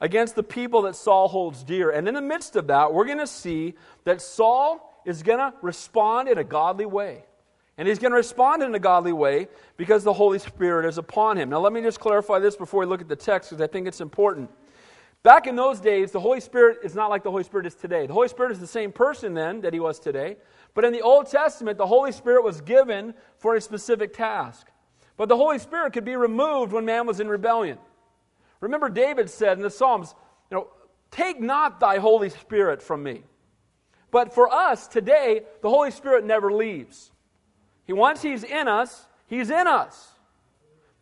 against 0.01 0.35
the 0.35 0.43
people 0.43 0.81
that 0.81 0.95
Saul 0.95 1.27
holds 1.27 1.63
dear. 1.63 1.91
And 1.91 2.07
in 2.07 2.15
the 2.15 2.21
midst 2.21 2.55
of 2.55 2.67
that, 2.67 2.93
we're 2.93 3.05
going 3.05 3.19
to 3.19 3.27
see 3.27 3.75
that 4.03 4.21
Saul 4.21 5.01
is 5.05 5.23
going 5.23 5.39
to 5.39 5.53
respond 5.61 6.27
in 6.27 6.39
a 6.39 6.43
godly 6.43 6.85
way. 6.85 7.23
And 7.77 7.87
he's 7.87 7.99
going 7.99 8.11
to 8.11 8.17
respond 8.17 8.63
in 8.63 8.75
a 8.75 8.79
godly 8.79 9.13
way 9.13 9.47
because 9.77 10.03
the 10.03 10.13
Holy 10.13 10.39
Spirit 10.39 10.85
is 10.85 10.97
upon 10.97 11.37
him. 11.37 11.49
Now, 11.49 11.59
let 11.59 11.71
me 11.71 11.81
just 11.81 11.99
clarify 11.99 12.39
this 12.39 12.55
before 12.55 12.81
we 12.81 12.85
look 12.85 13.01
at 13.01 13.07
the 13.07 13.15
text 13.15 13.51
because 13.51 13.61
I 13.61 13.67
think 13.67 13.87
it's 13.87 14.01
important. 14.01 14.49
Back 15.23 15.45
in 15.45 15.55
those 15.55 15.79
days, 15.79 16.11
the 16.11 16.19
Holy 16.19 16.41
Spirit 16.41 16.79
is 16.83 16.95
not 16.95 17.11
like 17.11 17.23
the 17.23 17.29
Holy 17.29 17.43
Spirit 17.43 17.67
is 17.67 17.75
today. 17.75 18.07
The 18.07 18.13
Holy 18.13 18.27
Spirit 18.27 18.51
is 18.51 18.59
the 18.59 18.67
same 18.67 18.91
person 18.91 19.35
then 19.35 19.61
that 19.61 19.71
he 19.71 19.79
was 19.79 19.99
today, 19.99 20.37
but 20.73 20.83
in 20.83 20.93
the 20.93 21.01
Old 21.01 21.29
Testament, 21.29 21.77
the 21.77 21.85
Holy 21.85 22.11
Spirit 22.11 22.43
was 22.43 22.59
given 22.61 23.13
for 23.37 23.55
a 23.55 23.61
specific 23.61 24.13
task. 24.13 24.67
But 25.17 25.29
the 25.29 25.37
Holy 25.37 25.59
Spirit 25.59 25.93
could 25.93 26.05
be 26.05 26.15
removed 26.15 26.71
when 26.71 26.85
man 26.85 27.05
was 27.05 27.19
in 27.19 27.27
rebellion. 27.27 27.77
Remember, 28.61 28.89
David 28.89 29.29
said 29.29 29.57
in 29.57 29.63
the 29.63 29.69
Psalms, 29.69 30.15
you 30.49 30.57
know, 30.57 30.67
take 31.09 31.41
not 31.41 31.79
thy 31.79 31.97
Holy 31.97 32.29
Spirit 32.29 32.81
from 32.81 33.03
me. 33.03 33.23
But 34.11 34.33
for 34.33 34.51
us 34.51 34.87
today, 34.87 35.43
the 35.61 35.69
Holy 35.69 35.91
Spirit 35.91 36.25
never 36.25 36.51
leaves. 36.51 37.11
He 37.85 37.93
once 37.93 38.21
he's 38.21 38.43
in 38.43 38.67
us, 38.67 39.05
he's 39.27 39.49
in 39.49 39.67
us. 39.67 40.11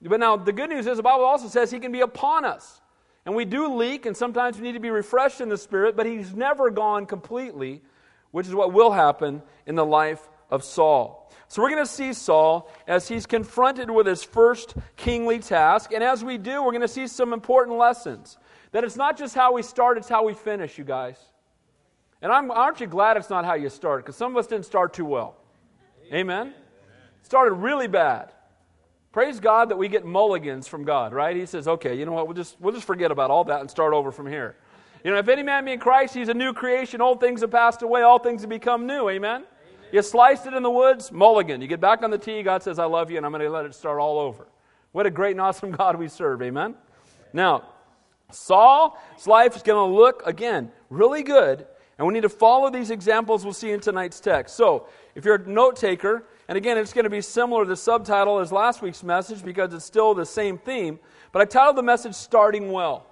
But 0.02 0.20
now 0.20 0.38
the 0.38 0.54
good 0.54 0.70
news 0.70 0.88
is 0.88 0.98
the 0.98 1.04
Bible 1.04 1.26
also 1.26 1.48
says 1.48 1.70
he 1.70 1.80
can 1.80 1.92
be 1.92 2.02
upon 2.02 2.46
us. 2.46 2.82
And 3.26 3.36
we 3.36 3.46
do 3.46 3.76
leak, 3.76 4.06
and 4.06 4.16
sometimes 4.16 4.58
we 4.58 4.64
need 4.64 4.74
to 4.74 4.80
be 4.80 4.90
refreshed 4.90 5.42
in 5.42 5.50
the 5.50 5.58
Spirit, 5.58 5.96
but 5.96 6.06
he's 6.06 6.34
never 6.34 6.70
gone 6.70 7.06
completely 7.06 7.82
which 8.32 8.48
is 8.48 8.56
what 8.56 8.74
will 8.74 8.92
happen 8.92 9.42
in 9.66 9.76
the 9.76 9.86
life 9.86 10.30
of 10.50 10.64
Saul. 10.64 11.32
So 11.48 11.64
we're 11.64 11.72
going 11.72 11.84
to 11.84 11.92
see 11.92 12.14
Saul 12.14 12.70
as 12.88 13.08
he's 13.08 13.26
confronted 13.26 13.90
with 13.90 14.06
his 14.06 14.24
first 14.24 14.76
kingly 14.96 15.40
task. 15.40 15.92
And 15.92 16.04
as 16.04 16.24
we 16.24 16.38
do, 16.38 16.64
we're 16.64 16.72
going 16.72 16.82
to 16.82 16.88
see 16.88 17.08
some 17.08 17.34
important 17.34 17.78
lessons. 17.78 18.38
That 18.72 18.84
it's 18.84 18.96
not 18.96 19.18
just 19.18 19.34
how 19.34 19.54
we 19.54 19.64
start, 19.64 19.98
it's 19.98 20.10
how 20.10 20.26
we 20.26 20.36
finish, 20.36 20.78
you 20.78 20.84
guys. 20.84 21.18
And 22.22 22.32
I'm, 22.32 22.52
aren't 22.52 22.80
you 22.82 22.88
glad 22.88 23.18
it's 23.18 23.30
not 23.32 23.46
how 23.46 23.56
you 23.56 23.70
start? 23.70 24.06
Because 24.06 24.16
some 24.16 24.32
of 24.32 24.38
us 24.38 24.46
didn't 24.46 24.66
start 24.66 24.94
too 24.94 25.06
well. 25.06 25.38
Amen? 26.14 26.42
Amen? 26.42 26.54
Started 27.24 27.54
really 27.54 27.88
bad. 27.88 28.32
Praise 29.12 29.40
God 29.40 29.70
that 29.70 29.78
we 29.78 29.88
get 29.88 30.06
mulligans 30.06 30.68
from 30.68 30.84
God, 30.84 31.14
right? 31.14 31.36
He 31.36 31.48
says, 31.48 31.68
okay, 31.68 31.98
you 31.98 32.06
know 32.06 32.12
what, 32.12 32.28
we'll 32.28 32.36
just, 32.36 32.58
we'll 32.60 32.74
just 32.74 32.86
forget 32.86 33.10
about 33.10 33.32
all 33.32 33.44
that 33.46 33.60
and 33.62 33.72
start 33.72 33.94
over 33.94 34.12
from 34.12 34.28
here. 34.28 34.56
You 35.04 35.12
know, 35.12 35.18
if 35.18 35.28
any 35.30 35.42
man 35.42 35.66
be 35.66 35.72
in 35.72 35.80
Christ, 35.80 36.14
he's 36.14 36.30
a 36.30 36.34
new 36.34 36.54
creation. 36.54 37.02
Old 37.02 37.20
things 37.20 37.42
have 37.42 37.50
passed 37.50 37.82
away, 37.82 38.04
all 38.04 38.20
things 38.20 38.42
have 38.42 38.50
become 38.50 38.86
new. 38.86 39.10
Amen? 39.10 39.46
You 39.92 40.02
sliced 40.02 40.46
it 40.46 40.54
in 40.54 40.64
the 40.64 40.70
woods, 40.70 41.12
mulligan. 41.12 41.62
You 41.62 41.68
get 41.68 41.82
back 41.82 42.04
on 42.04 42.12
the 42.12 42.18
tee, 42.18 42.44
God 42.44 42.64
says, 42.64 42.80
I 42.80 42.86
love 42.86 43.12
you, 43.12 43.18
and 43.18 43.26
I'm 43.26 43.32
going 43.32 43.44
to 43.44 43.50
let 43.50 43.66
it 43.66 43.74
start 43.74 44.00
all 44.00 44.20
over. 44.20 44.48
What 44.92 45.06
a 45.06 45.10
great 45.10 45.32
and 45.32 45.42
awesome 45.42 45.72
God 45.78 45.98
we 45.98 46.08
serve. 46.08 46.42
Amen? 46.42 46.76
Now, 47.34 47.64
Saul's 48.32 49.28
life 49.28 49.56
is 49.56 49.64
going 49.64 49.90
to 49.90 49.96
look, 49.96 50.24
again, 50.26 50.72
really 50.90 51.24
good, 51.24 51.66
and 51.98 52.08
we 52.08 52.14
need 52.14 52.24
to 52.24 52.30
follow 52.30 52.70
these 52.70 52.92
examples 52.92 53.44
we'll 53.44 53.54
see 53.54 53.72
in 53.72 53.80
tonight's 53.80 54.20
text. 54.20 54.56
So, 54.56 54.88
if 55.16 55.26
you're 55.26 55.36
a 55.36 55.48
note 55.50 55.76
taker, 55.76 56.24
and 56.48 56.58
again, 56.58 56.78
it's 56.78 56.94
going 56.94 57.04
to 57.04 57.10
be 57.10 57.22
similar 57.22 57.64
to 57.64 57.70
the 57.70 57.76
subtitle 57.76 58.40
as 58.40 58.52
last 58.52 58.82
week's 58.82 59.04
message 59.04 59.44
because 59.44 59.74
it's 59.74 59.86
still 59.86 60.14
the 60.14 60.26
same 60.26 60.58
theme, 60.58 61.00
but 61.32 61.42
I 61.42 61.46
titled 61.46 61.78
the 61.78 61.84
message 61.84 62.16
Starting 62.16 62.72
Well 62.72 63.06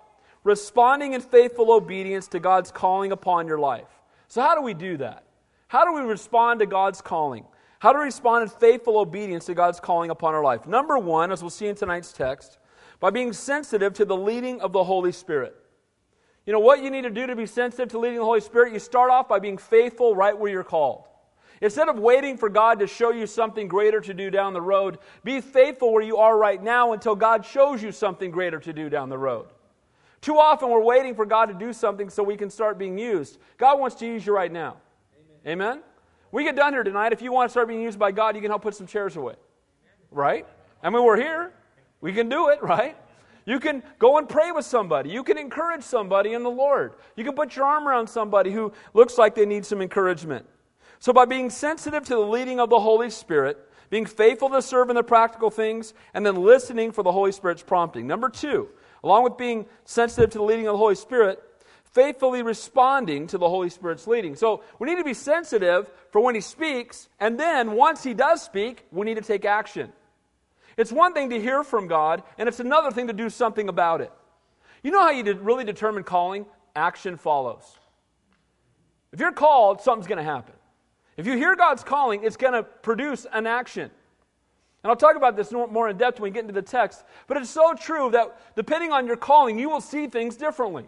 responding 0.48 1.12
in 1.12 1.19
faithful 1.19 1.72
obedience 1.72 2.29
to 2.29 2.39
God's 2.39 2.72
calling 2.72 3.12
upon 3.12 3.48
your 3.48 3.60
life. 3.60 3.89
So, 4.29 4.41
how 4.41 4.55
do 4.55 4.62
we 4.62 4.74
do 4.74 4.98
that? 4.98 5.26
How 5.67 5.86
do 5.86 5.93
we 5.93 6.01
respond 6.01 6.59
to 6.62 6.65
God's 6.65 7.01
calling? 7.01 7.45
How 7.79 7.91
do 7.93 8.00
we 8.00 8.05
respond 8.05 8.43
in 8.43 8.50
faithful 8.50 8.97
obedience 8.97 9.45
to 9.45 9.53
God's 9.53 9.79
calling 9.79 10.09
upon 10.09 10.33
our 10.33 10.43
life. 10.43 10.65
Number 10.65 10.97
one, 10.97 11.31
as 11.31 11.41
we'll 11.41 11.50
see 11.50 11.67
in 11.67 11.75
tonight's 11.75 12.12
text, 12.12 12.57
by 13.00 13.12
being 13.12 13.33
sensitive 13.33 13.93
to 13.93 14.05
the 14.05 14.17
leading 14.17 14.62
of 14.62 14.74
the 14.74 14.83
Holy 14.83 15.12
Spirit. 15.12 15.55
You 16.45 16.53
know 16.53 16.59
what 16.59 16.81
you 16.81 16.89
need 16.89 17.03
to 17.03 17.09
do 17.09 17.27
to 17.27 17.36
be 17.36 17.45
sensitive 17.45 17.89
to 17.89 18.00
leading 18.00 18.19
the 18.19 18.25
Holy 18.25 18.39
Spirit? 18.39 18.74
You 18.74 18.79
start 18.79 19.12
off 19.12 19.27
by 19.27 19.39
being 19.39 19.57
faithful 19.57 20.15
right 20.15 20.36
where 20.36 20.50
you're 20.50 20.63
called. 20.63 21.03
Instead 21.62 21.89
of 21.89 22.00
waiting 22.00 22.38
for 22.38 22.50
God 22.50 22.79
to 22.79 22.88
show 22.88 23.12
you 23.12 23.27
something 23.27 23.67
greater 23.67 24.00
to 24.00 24.13
do 24.13 24.29
down 24.29 24.53
the 24.53 24.62
road, 24.62 25.00
be 25.24 25.41
faithful 25.41 25.91
where 25.91 26.03
you 26.03 26.17
are 26.17 26.38
right 26.38 26.62
now 26.62 26.93
until 26.93 27.15
God 27.15 27.45
shows 27.45 27.83
you 27.83 27.91
something 27.91 28.31
greater 28.31 28.59
to 28.59 28.74
do 28.74 28.89
down 28.89 29.09
the 29.09 29.17
road. 29.17 29.47
Too 30.21 30.38
often 30.38 30.69
we're 30.69 30.83
waiting 30.83 31.15
for 31.15 31.25
God 31.25 31.47
to 31.47 31.53
do 31.53 31.74
something 31.74 32.09
so 32.09 32.24
we 32.24 32.38
can 32.38 32.50
start 32.50 32.77
being 32.77 32.97
used. 32.97 33.39
God 33.57 33.79
wants 33.79 33.95
to 33.97 34.05
use 34.05 34.25
you 34.25 34.33
right 34.33 34.51
now. 34.51 34.77
Amen? 35.48 35.82
We 36.32 36.44
get 36.44 36.56
done 36.56 36.74
here 36.74 36.84
tonight. 36.84 37.13
If 37.13 37.22
you 37.22 37.32
want 37.32 37.48
to 37.48 37.51
start 37.51 37.70
being 37.70 37.82
used 37.82 37.98
by 37.98 38.12
God, 38.12 38.36
you 38.36 38.42
can 38.42 38.51
help 38.51 38.63
put 38.63 38.75
some 38.75 38.86
chairs 38.86 39.16
away. 39.16 39.36
Right? 40.12 40.46
I 40.84 40.89
mean, 40.89 41.04
we're 41.04 41.18
here. 41.18 41.54
We 42.01 42.12
can 42.13 42.27
do 42.27 42.50
it, 42.50 42.62
right? 42.62 42.98
You 43.46 43.62
can 43.62 43.82
go 43.98 44.18
and 44.18 44.27
pray 44.27 44.51
with 44.51 44.66
somebody. 44.66 45.10
You 45.10 45.24
can 45.24 45.38
encourage 45.38 45.84
somebody 45.84 46.34
in 46.34 46.44
the 46.44 46.50
Lord. 46.50 46.96
You 47.16 47.24
can 47.24 47.34
put 47.34 47.56
your 47.56 47.66
arm 47.66 47.88
around 47.88 48.08
somebody 48.08 48.51
who 48.51 48.74
looks 48.94 49.18
like 49.18 49.36
they 49.36 49.46
need 49.46 49.66
some 49.66 49.82
encouragement. 49.82 50.46
So, 51.00 51.13
by 51.13 51.25
being 51.25 51.50
sensitive 51.50 52.04
to 52.06 52.16
the 52.16 52.20
leading 52.20 52.60
of 52.60 52.70
the 52.70 52.80
Holy 52.80 53.10
Spirit, 53.10 53.58
being 53.89 54.06
faithful 54.06 54.50
to 54.50 54.62
serve 54.62 54.89
in 54.89 54.96
the 54.96 55.04
practical 55.04 55.50
things, 55.50 55.94
and 56.13 56.25
then 56.25 56.36
listening 56.36 56.92
for 56.92 57.04
the 57.04 57.12
Holy 57.12 57.32
Spirit's 57.32 57.63
prompting. 57.63 58.06
Number 58.06 58.27
two, 58.30 58.68
along 59.04 59.24
with 59.24 59.38
being 59.38 59.66
sensitive 59.86 60.30
to 60.32 60.39
the 60.39 60.44
leading 60.44 60.68
of 60.68 60.74
the 60.74 60.77
Holy 60.77 60.96
Spirit, 60.96 61.42
faithfully 61.91 62.44
responding 62.44 63.27
to 63.27 63.38
the 63.38 63.50
Holy 63.50 63.70
Spirit's 63.70 64.08
leading. 64.08 64.36
So, 64.36 64.63
we 64.79 64.88
need 64.88 64.98
to 64.98 65.03
be 65.03 65.13
sensitive 65.13 65.89
for 66.12 66.22
when 66.22 66.36
He 66.36 66.41
speaks, 66.41 67.10
and 67.20 67.39
then 67.39 67.74
once 67.74 68.03
He 68.03 68.13
does 68.13 68.41
speak, 68.41 68.86
we 68.91 69.06
need 69.06 69.15
to 69.15 69.22
take 69.22 69.46
action. 69.46 69.91
It's 70.77 70.91
one 70.91 71.13
thing 71.13 71.32
to 71.32 71.41
hear 71.41 71.63
from 71.63 71.88
God, 71.88 72.24
and 72.38 72.48
it's 72.48 72.60
another 72.60 72.91
thing 72.91 73.08
to 73.08 73.13
do 73.13 73.29
something 73.29 73.67
about 73.67 74.01
it. 74.01 74.12
You 74.84 74.91
know 74.91 75.01
how 75.01 75.10
you 75.10 75.34
really 75.34 75.63
determine 75.63 76.03
calling? 76.03 76.46
Action 76.75 77.17
follows. 77.17 77.63
If 79.12 79.20
you're 79.20 79.32
called, 79.32 79.82
something's 79.82 80.08
going 80.08 80.20
to 80.20 80.24
happen. 80.24 80.53
If 81.17 81.25
you 81.25 81.36
hear 81.36 81.56
God's 81.56 81.84
calling, 81.84 82.24
it's 82.24 82.38
going 82.38 82.53
to 82.53 82.62
produce 82.62 83.25
an 83.34 83.48
action. 83.48 83.89
And 84.84 84.91
I'll 84.91 84.96
talk 84.96 85.15
about 85.15 85.36
this 85.36 85.51
more 85.51 85.89
in 85.89 85.98
depth 85.98 86.20
when 86.20 86.32
we 86.32 86.34
get 86.34 86.41
into 86.41 86.53
the 86.53 86.62
text. 86.62 87.03
But 87.25 87.38
it's 87.38 87.50
so 87.50 87.74
true 87.74 88.12
that 88.12 88.56
depending 88.56 88.91
on 88.91 89.08
your 89.08 89.17
calling, 89.17 89.58
you 89.58 89.70
will 89.70 89.82
see 89.82 90.06
things 90.08 90.38
differently. 90.38 90.86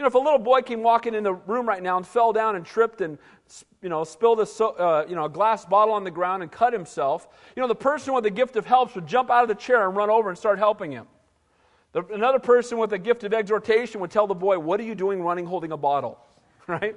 You 0.00 0.04
know, 0.04 0.08
if 0.08 0.14
a 0.14 0.18
little 0.18 0.38
boy 0.38 0.62
came 0.62 0.82
walking 0.82 1.14
in 1.14 1.24
the 1.24 1.34
room 1.34 1.68
right 1.68 1.82
now 1.82 1.98
and 1.98 2.06
fell 2.06 2.32
down 2.32 2.56
and 2.56 2.64
tripped 2.64 3.02
and 3.02 3.18
you 3.82 3.90
know, 3.90 4.02
spilled 4.02 4.40
a, 4.40 4.64
uh, 4.64 5.04
you 5.06 5.14
know, 5.14 5.26
a 5.26 5.28
glass 5.28 5.66
bottle 5.66 5.92
on 5.92 6.04
the 6.04 6.10
ground 6.10 6.42
and 6.42 6.50
cut 6.50 6.72
himself, 6.72 7.28
you 7.54 7.60
know, 7.60 7.68
the 7.68 7.74
person 7.74 8.14
with 8.14 8.24
the 8.24 8.30
gift 8.30 8.56
of 8.56 8.64
helps 8.64 8.94
would 8.94 9.06
jump 9.06 9.30
out 9.30 9.42
of 9.42 9.48
the 9.50 9.54
chair 9.54 9.86
and 9.86 9.94
run 9.94 10.08
over 10.08 10.30
and 10.30 10.38
start 10.38 10.58
helping 10.58 10.90
him. 10.90 11.06
The, 11.92 12.02
another 12.14 12.38
person 12.38 12.78
with 12.78 12.94
a 12.94 12.98
gift 12.98 13.24
of 13.24 13.34
exhortation 13.34 14.00
would 14.00 14.10
tell 14.10 14.26
the 14.26 14.34
boy, 14.34 14.58
What 14.58 14.80
are 14.80 14.84
you 14.84 14.94
doing 14.94 15.22
running 15.22 15.44
holding 15.44 15.72
a 15.72 15.76
bottle? 15.76 16.18
Right? 16.66 16.96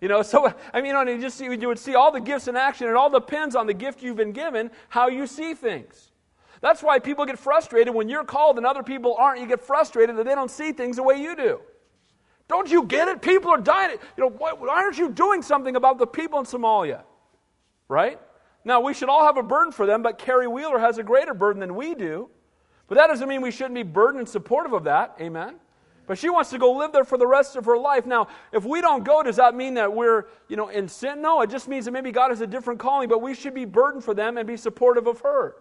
You 0.00 0.06
know, 0.06 0.22
so 0.22 0.54
I 0.72 0.80
mean, 0.80 0.94
you 1.08 1.20
just 1.20 1.38
see, 1.38 1.46
you 1.46 1.66
would 1.66 1.78
see 1.78 1.96
all 1.96 2.12
the 2.12 2.20
gifts 2.20 2.46
in 2.46 2.54
action. 2.54 2.86
It 2.86 2.94
all 2.94 3.10
depends 3.10 3.56
on 3.56 3.66
the 3.66 3.74
gift 3.74 4.00
you've 4.00 4.16
been 4.16 4.30
given, 4.30 4.70
how 4.90 5.08
you 5.08 5.26
see 5.26 5.54
things. 5.54 6.11
That's 6.62 6.82
why 6.82 7.00
people 7.00 7.26
get 7.26 7.38
frustrated 7.38 7.92
when 7.92 8.08
you're 8.08 8.24
called 8.24 8.56
and 8.56 8.64
other 8.64 8.84
people 8.84 9.16
aren't. 9.18 9.40
You 9.40 9.46
get 9.48 9.60
frustrated 9.60 10.16
that 10.16 10.24
they 10.24 10.34
don't 10.34 10.50
see 10.50 10.72
things 10.72 10.96
the 10.96 11.02
way 11.02 11.20
you 11.20 11.36
do. 11.36 11.60
Don't 12.48 12.70
you 12.70 12.84
get 12.84 13.08
it? 13.08 13.20
People 13.20 13.50
are 13.50 13.60
dying. 13.60 13.98
You 14.16 14.24
know, 14.24 14.30
why, 14.30 14.52
why 14.52 14.68
aren't 14.68 14.96
you 14.96 15.10
doing 15.10 15.42
something 15.42 15.74
about 15.74 15.98
the 15.98 16.06
people 16.06 16.38
in 16.38 16.46
Somalia? 16.46 17.02
Right? 17.88 18.20
Now, 18.64 18.80
we 18.80 18.94
should 18.94 19.08
all 19.08 19.24
have 19.24 19.36
a 19.36 19.42
burden 19.42 19.72
for 19.72 19.86
them, 19.86 20.02
but 20.02 20.18
Carrie 20.18 20.46
Wheeler 20.46 20.78
has 20.78 20.98
a 20.98 21.02
greater 21.02 21.34
burden 21.34 21.58
than 21.58 21.74
we 21.74 21.94
do. 21.94 22.30
But 22.86 22.96
that 22.96 23.08
doesn't 23.08 23.28
mean 23.28 23.42
we 23.42 23.50
shouldn't 23.50 23.74
be 23.74 23.82
burdened 23.82 24.20
and 24.20 24.28
supportive 24.28 24.72
of 24.72 24.84
that. 24.84 25.16
Amen? 25.20 25.56
But 26.06 26.16
she 26.18 26.30
wants 26.30 26.50
to 26.50 26.58
go 26.58 26.72
live 26.72 26.92
there 26.92 27.04
for 27.04 27.18
the 27.18 27.26
rest 27.26 27.56
of 27.56 27.64
her 27.64 27.76
life. 27.76 28.06
Now, 28.06 28.28
if 28.52 28.64
we 28.64 28.80
don't 28.80 29.02
go, 29.02 29.22
does 29.22 29.36
that 29.36 29.56
mean 29.56 29.74
that 29.74 29.92
we're, 29.92 30.26
you 30.48 30.56
know, 30.56 30.68
in 30.68 30.86
sin? 30.86 31.22
No, 31.22 31.40
it 31.40 31.50
just 31.50 31.66
means 31.66 31.86
that 31.86 31.92
maybe 31.92 32.12
God 32.12 32.30
has 32.30 32.40
a 32.40 32.46
different 32.46 32.78
calling, 32.78 33.08
but 33.08 33.20
we 33.20 33.34
should 33.34 33.54
be 33.54 33.64
burdened 33.64 34.04
for 34.04 34.14
them 34.14 34.36
and 34.36 34.46
be 34.46 34.56
supportive 34.56 35.08
of 35.08 35.20
her. 35.20 35.56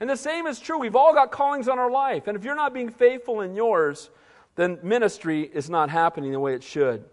And 0.00 0.08
the 0.08 0.16
same 0.16 0.46
is 0.46 0.60
true. 0.60 0.78
We've 0.78 0.96
all 0.96 1.14
got 1.14 1.30
callings 1.30 1.68
on 1.68 1.78
our 1.78 1.90
life. 1.90 2.26
And 2.26 2.36
if 2.36 2.44
you're 2.44 2.54
not 2.54 2.74
being 2.74 2.90
faithful 2.90 3.40
in 3.40 3.54
yours, 3.54 4.10
then 4.56 4.78
ministry 4.82 5.42
is 5.42 5.70
not 5.70 5.90
happening 5.90 6.32
the 6.32 6.40
way 6.40 6.54
it 6.54 6.62
should. 6.62 7.04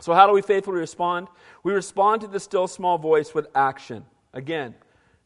So, 0.00 0.12
how 0.12 0.26
do 0.26 0.32
we 0.32 0.42
faithfully 0.42 0.78
respond? 0.78 1.28
We 1.62 1.72
respond 1.72 2.22
to 2.22 2.26
the 2.26 2.40
still 2.40 2.66
small 2.66 2.98
voice 2.98 3.34
with 3.34 3.46
action. 3.54 4.04
Again, 4.32 4.74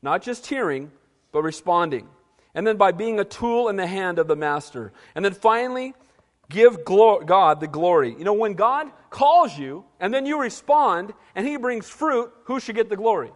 not 0.03 0.23
just 0.23 0.47
hearing, 0.47 0.91
but 1.33 1.43
responding. 1.43 2.09
And 2.55 2.67
then 2.67 2.77
by 2.77 2.93
being 2.93 3.19
a 3.21 3.25
tool 3.25 3.69
in 3.69 3.77
the 3.77 3.87
hand 3.87 4.19
of 4.19 4.29
the 4.29 4.37
master. 4.37 4.93
And 5.15 5.25
then 5.25 5.33
finally, 5.33 5.95
Give 6.51 6.83
God 6.85 7.61
the 7.61 7.69
glory. 7.69 8.15
You 8.17 8.25
know, 8.25 8.33
when 8.33 8.55
God 8.55 8.91
calls 9.11 9.59
you 9.59 9.85
and 10.01 10.13
then 10.13 10.25
you 10.25 10.41
respond 10.41 11.13
and 11.35 11.47
He 11.47 11.57
brings 11.57 11.89
fruit, 11.89 12.33
who 12.45 12.59
should 12.59 12.75
get 12.75 12.89
the 12.89 12.97
glory? 12.97 13.33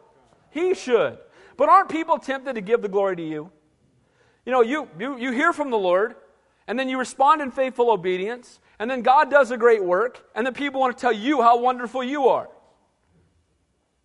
He 0.51 0.75
should. 0.75 1.19
But 1.57 1.69
aren't 1.69 1.89
people 1.89 2.19
tempted 2.19 2.55
to 2.55 2.61
give 2.61 2.83
the 2.83 2.89
glory 2.89 3.17
to 3.17 3.23
you? 3.23 3.51
You 4.45 4.53
know, 4.53 4.63
you, 4.63 4.89
you, 4.99 5.19
you 5.19 5.33
hear 5.33 5.53
from 5.53 5.71
the 5.71 5.79
Lord 5.79 6.17
and 6.67 6.79
then 6.79 6.89
you 6.89 6.99
respond 6.99 7.41
in 7.43 7.51
faithful 7.51 7.91
obedience 7.91 8.61
and 8.79 8.91
then 8.91 9.03
God 9.03 9.31
does 9.31 9.51
a 9.51 9.57
great 9.57 9.85
work 9.85 10.25
and 10.35 10.47
then 10.47 10.55
people 10.55 10.81
want 10.81 10.97
to 10.97 11.01
tell 11.01 11.13
you 11.13 11.43
how 11.43 11.59
wonderful 11.59 12.03
you 12.03 12.29
are. 12.29 12.49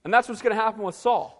And 0.04 0.14
that's 0.14 0.30
what's 0.30 0.42
going 0.42 0.56
to 0.56 0.62
happen 0.62 0.84
with 0.84 0.96
Saul. 0.96 1.34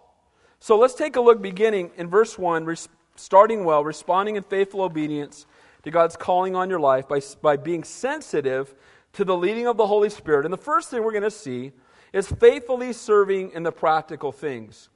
So 0.60 0.76
let's 0.76 0.94
take 0.94 1.16
a 1.16 1.20
look 1.20 1.40
beginning 1.40 1.92
in 1.96 2.08
verse 2.08 2.36
1, 2.36 2.76
starting 3.14 3.64
well, 3.64 3.84
responding 3.84 4.36
in 4.36 4.42
faithful 4.42 4.82
obedience 4.82 5.46
to 5.84 5.90
God's 5.90 6.16
calling 6.16 6.56
on 6.56 6.68
your 6.68 6.80
life 6.80 7.06
by, 7.06 7.20
by 7.40 7.56
being 7.56 7.84
sensitive 7.84 8.74
to 9.12 9.24
the 9.24 9.36
leading 9.36 9.66
of 9.66 9.76
the 9.76 9.86
Holy 9.86 10.10
Spirit. 10.10 10.44
And 10.44 10.52
the 10.52 10.58
first 10.58 10.90
thing 10.90 11.02
we're 11.02 11.12
going 11.12 11.22
to 11.22 11.30
see 11.30 11.72
is 12.12 12.28
faithfully 12.28 12.92
serving 12.92 13.52
in 13.52 13.62
the 13.62 13.72
practical 13.72 14.32
things. 14.32 14.88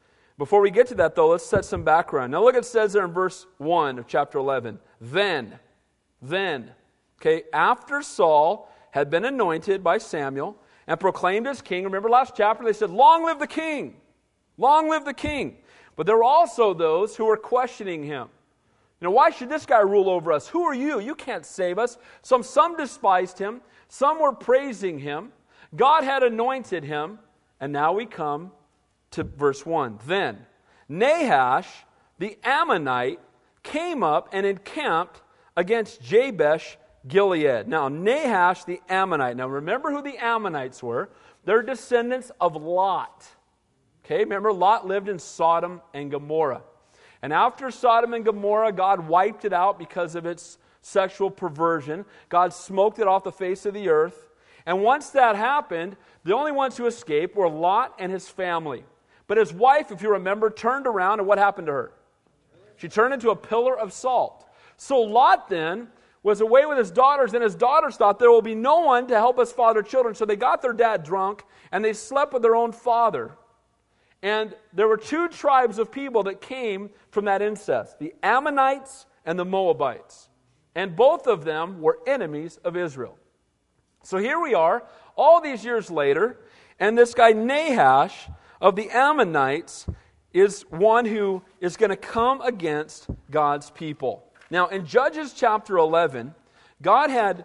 Before 0.42 0.60
we 0.60 0.72
get 0.72 0.88
to 0.88 0.96
that, 0.96 1.14
though, 1.14 1.28
let's 1.28 1.46
set 1.46 1.64
some 1.64 1.84
background. 1.84 2.32
Now, 2.32 2.42
look, 2.42 2.56
it 2.56 2.64
says 2.64 2.94
there 2.94 3.04
in 3.04 3.12
verse 3.12 3.46
1 3.58 4.00
of 4.00 4.08
chapter 4.08 4.38
11. 4.38 4.80
Then, 5.00 5.56
then, 6.20 6.72
okay, 7.20 7.44
after 7.52 8.02
Saul 8.02 8.68
had 8.90 9.08
been 9.08 9.24
anointed 9.24 9.84
by 9.84 9.98
Samuel 9.98 10.56
and 10.88 10.98
proclaimed 10.98 11.46
as 11.46 11.62
king, 11.62 11.84
remember 11.84 12.10
last 12.10 12.32
chapter, 12.36 12.64
they 12.64 12.72
said, 12.72 12.90
Long 12.90 13.24
live 13.24 13.38
the 13.38 13.46
king! 13.46 13.94
Long 14.58 14.90
live 14.90 15.04
the 15.04 15.14
king! 15.14 15.58
But 15.94 16.06
there 16.06 16.16
were 16.16 16.24
also 16.24 16.74
those 16.74 17.14
who 17.14 17.26
were 17.26 17.36
questioning 17.36 18.02
him. 18.02 18.26
You 19.00 19.04
know, 19.04 19.12
why 19.12 19.30
should 19.30 19.48
this 19.48 19.64
guy 19.64 19.82
rule 19.82 20.10
over 20.10 20.32
us? 20.32 20.48
Who 20.48 20.64
are 20.64 20.74
you? 20.74 20.98
You 20.98 21.14
can't 21.14 21.46
save 21.46 21.78
us. 21.78 21.98
Some, 22.22 22.42
some 22.42 22.76
despised 22.76 23.38
him, 23.38 23.60
some 23.86 24.20
were 24.20 24.32
praising 24.32 24.98
him. 24.98 25.30
God 25.76 26.02
had 26.02 26.24
anointed 26.24 26.82
him. 26.82 27.20
And 27.60 27.72
now 27.72 27.92
we 27.92 28.06
come 28.06 28.50
to 29.12 29.24
verse 29.24 29.64
1. 29.64 30.00
Then 30.06 30.46
Nahash, 30.88 31.68
the 32.18 32.38
Ammonite, 32.44 33.20
came 33.62 34.02
up 34.02 34.28
and 34.32 34.44
encamped 34.44 35.22
against 35.56 36.02
Jabesh 36.02 36.76
Gilead. 37.06 37.68
Now, 37.68 37.88
Nahash 37.88 38.64
the 38.64 38.80
Ammonite. 38.88 39.36
Now, 39.36 39.48
remember 39.48 39.90
who 39.90 40.02
the 40.02 40.18
Ammonites 40.18 40.82
were. 40.82 41.10
They're 41.44 41.62
descendants 41.62 42.30
of 42.40 42.56
Lot. 42.56 43.26
Okay, 44.04 44.18
remember, 44.18 44.52
Lot 44.52 44.86
lived 44.86 45.08
in 45.08 45.18
Sodom 45.18 45.80
and 45.94 46.10
Gomorrah. 46.10 46.62
And 47.22 47.32
after 47.32 47.70
Sodom 47.70 48.14
and 48.14 48.24
Gomorrah, 48.24 48.72
God 48.72 49.06
wiped 49.06 49.44
it 49.44 49.52
out 49.52 49.78
because 49.78 50.14
of 50.14 50.26
its 50.26 50.58
sexual 50.80 51.30
perversion. 51.30 52.04
God 52.28 52.52
smoked 52.52 52.98
it 52.98 53.06
off 53.06 53.22
the 53.24 53.32
face 53.32 53.64
of 53.64 53.74
the 53.74 53.88
earth. 53.88 54.28
And 54.66 54.82
once 54.82 55.10
that 55.10 55.36
happened, 55.36 55.96
the 56.24 56.34
only 56.34 56.52
ones 56.52 56.76
who 56.76 56.86
escaped 56.86 57.36
were 57.36 57.48
Lot 57.48 57.94
and 57.98 58.12
his 58.12 58.28
family. 58.28 58.84
But 59.32 59.38
his 59.38 59.54
wife, 59.54 59.90
if 59.90 60.02
you 60.02 60.10
remember, 60.10 60.50
turned 60.50 60.86
around, 60.86 61.18
and 61.18 61.26
what 61.26 61.38
happened 61.38 61.66
to 61.68 61.72
her? 61.72 61.92
She 62.76 62.86
turned 62.86 63.14
into 63.14 63.30
a 63.30 63.34
pillar 63.34 63.74
of 63.78 63.90
salt. 63.90 64.46
So 64.76 65.00
Lot 65.00 65.48
then 65.48 65.88
was 66.22 66.42
away 66.42 66.66
with 66.66 66.76
his 66.76 66.90
daughters, 66.90 67.32
and 67.32 67.42
his 67.42 67.54
daughters 67.54 67.96
thought 67.96 68.18
there 68.18 68.30
will 68.30 68.42
be 68.42 68.54
no 68.54 68.80
one 68.80 69.06
to 69.06 69.14
help 69.14 69.38
us 69.38 69.50
father 69.50 69.82
children. 69.82 70.14
So 70.14 70.26
they 70.26 70.36
got 70.36 70.60
their 70.60 70.74
dad 70.74 71.02
drunk, 71.02 71.44
and 71.70 71.82
they 71.82 71.94
slept 71.94 72.34
with 72.34 72.42
their 72.42 72.54
own 72.54 72.72
father. 72.72 73.34
And 74.20 74.54
there 74.74 74.86
were 74.86 74.98
two 74.98 75.28
tribes 75.28 75.78
of 75.78 75.90
people 75.90 76.24
that 76.24 76.42
came 76.42 76.90
from 77.10 77.24
that 77.24 77.40
incest 77.40 77.98
the 77.98 78.12
Ammonites 78.22 79.06
and 79.24 79.38
the 79.38 79.46
Moabites. 79.46 80.28
And 80.74 80.94
both 80.94 81.26
of 81.26 81.46
them 81.46 81.80
were 81.80 82.00
enemies 82.06 82.58
of 82.64 82.76
Israel. 82.76 83.16
So 84.02 84.18
here 84.18 84.38
we 84.38 84.52
are, 84.52 84.84
all 85.16 85.40
these 85.40 85.64
years 85.64 85.90
later, 85.90 86.36
and 86.78 86.98
this 86.98 87.14
guy 87.14 87.32
Nahash 87.32 88.28
of 88.62 88.76
the 88.76 88.88
Ammonites 88.90 89.86
is 90.32 90.62
one 90.70 91.04
who 91.04 91.42
is 91.60 91.76
going 91.76 91.90
to 91.90 91.96
come 91.96 92.40
against 92.40 93.08
God's 93.30 93.70
people. 93.70 94.24
Now, 94.50 94.68
in 94.68 94.86
Judges 94.86 95.34
chapter 95.34 95.76
11, 95.76 96.34
God 96.80 97.10
had, 97.10 97.44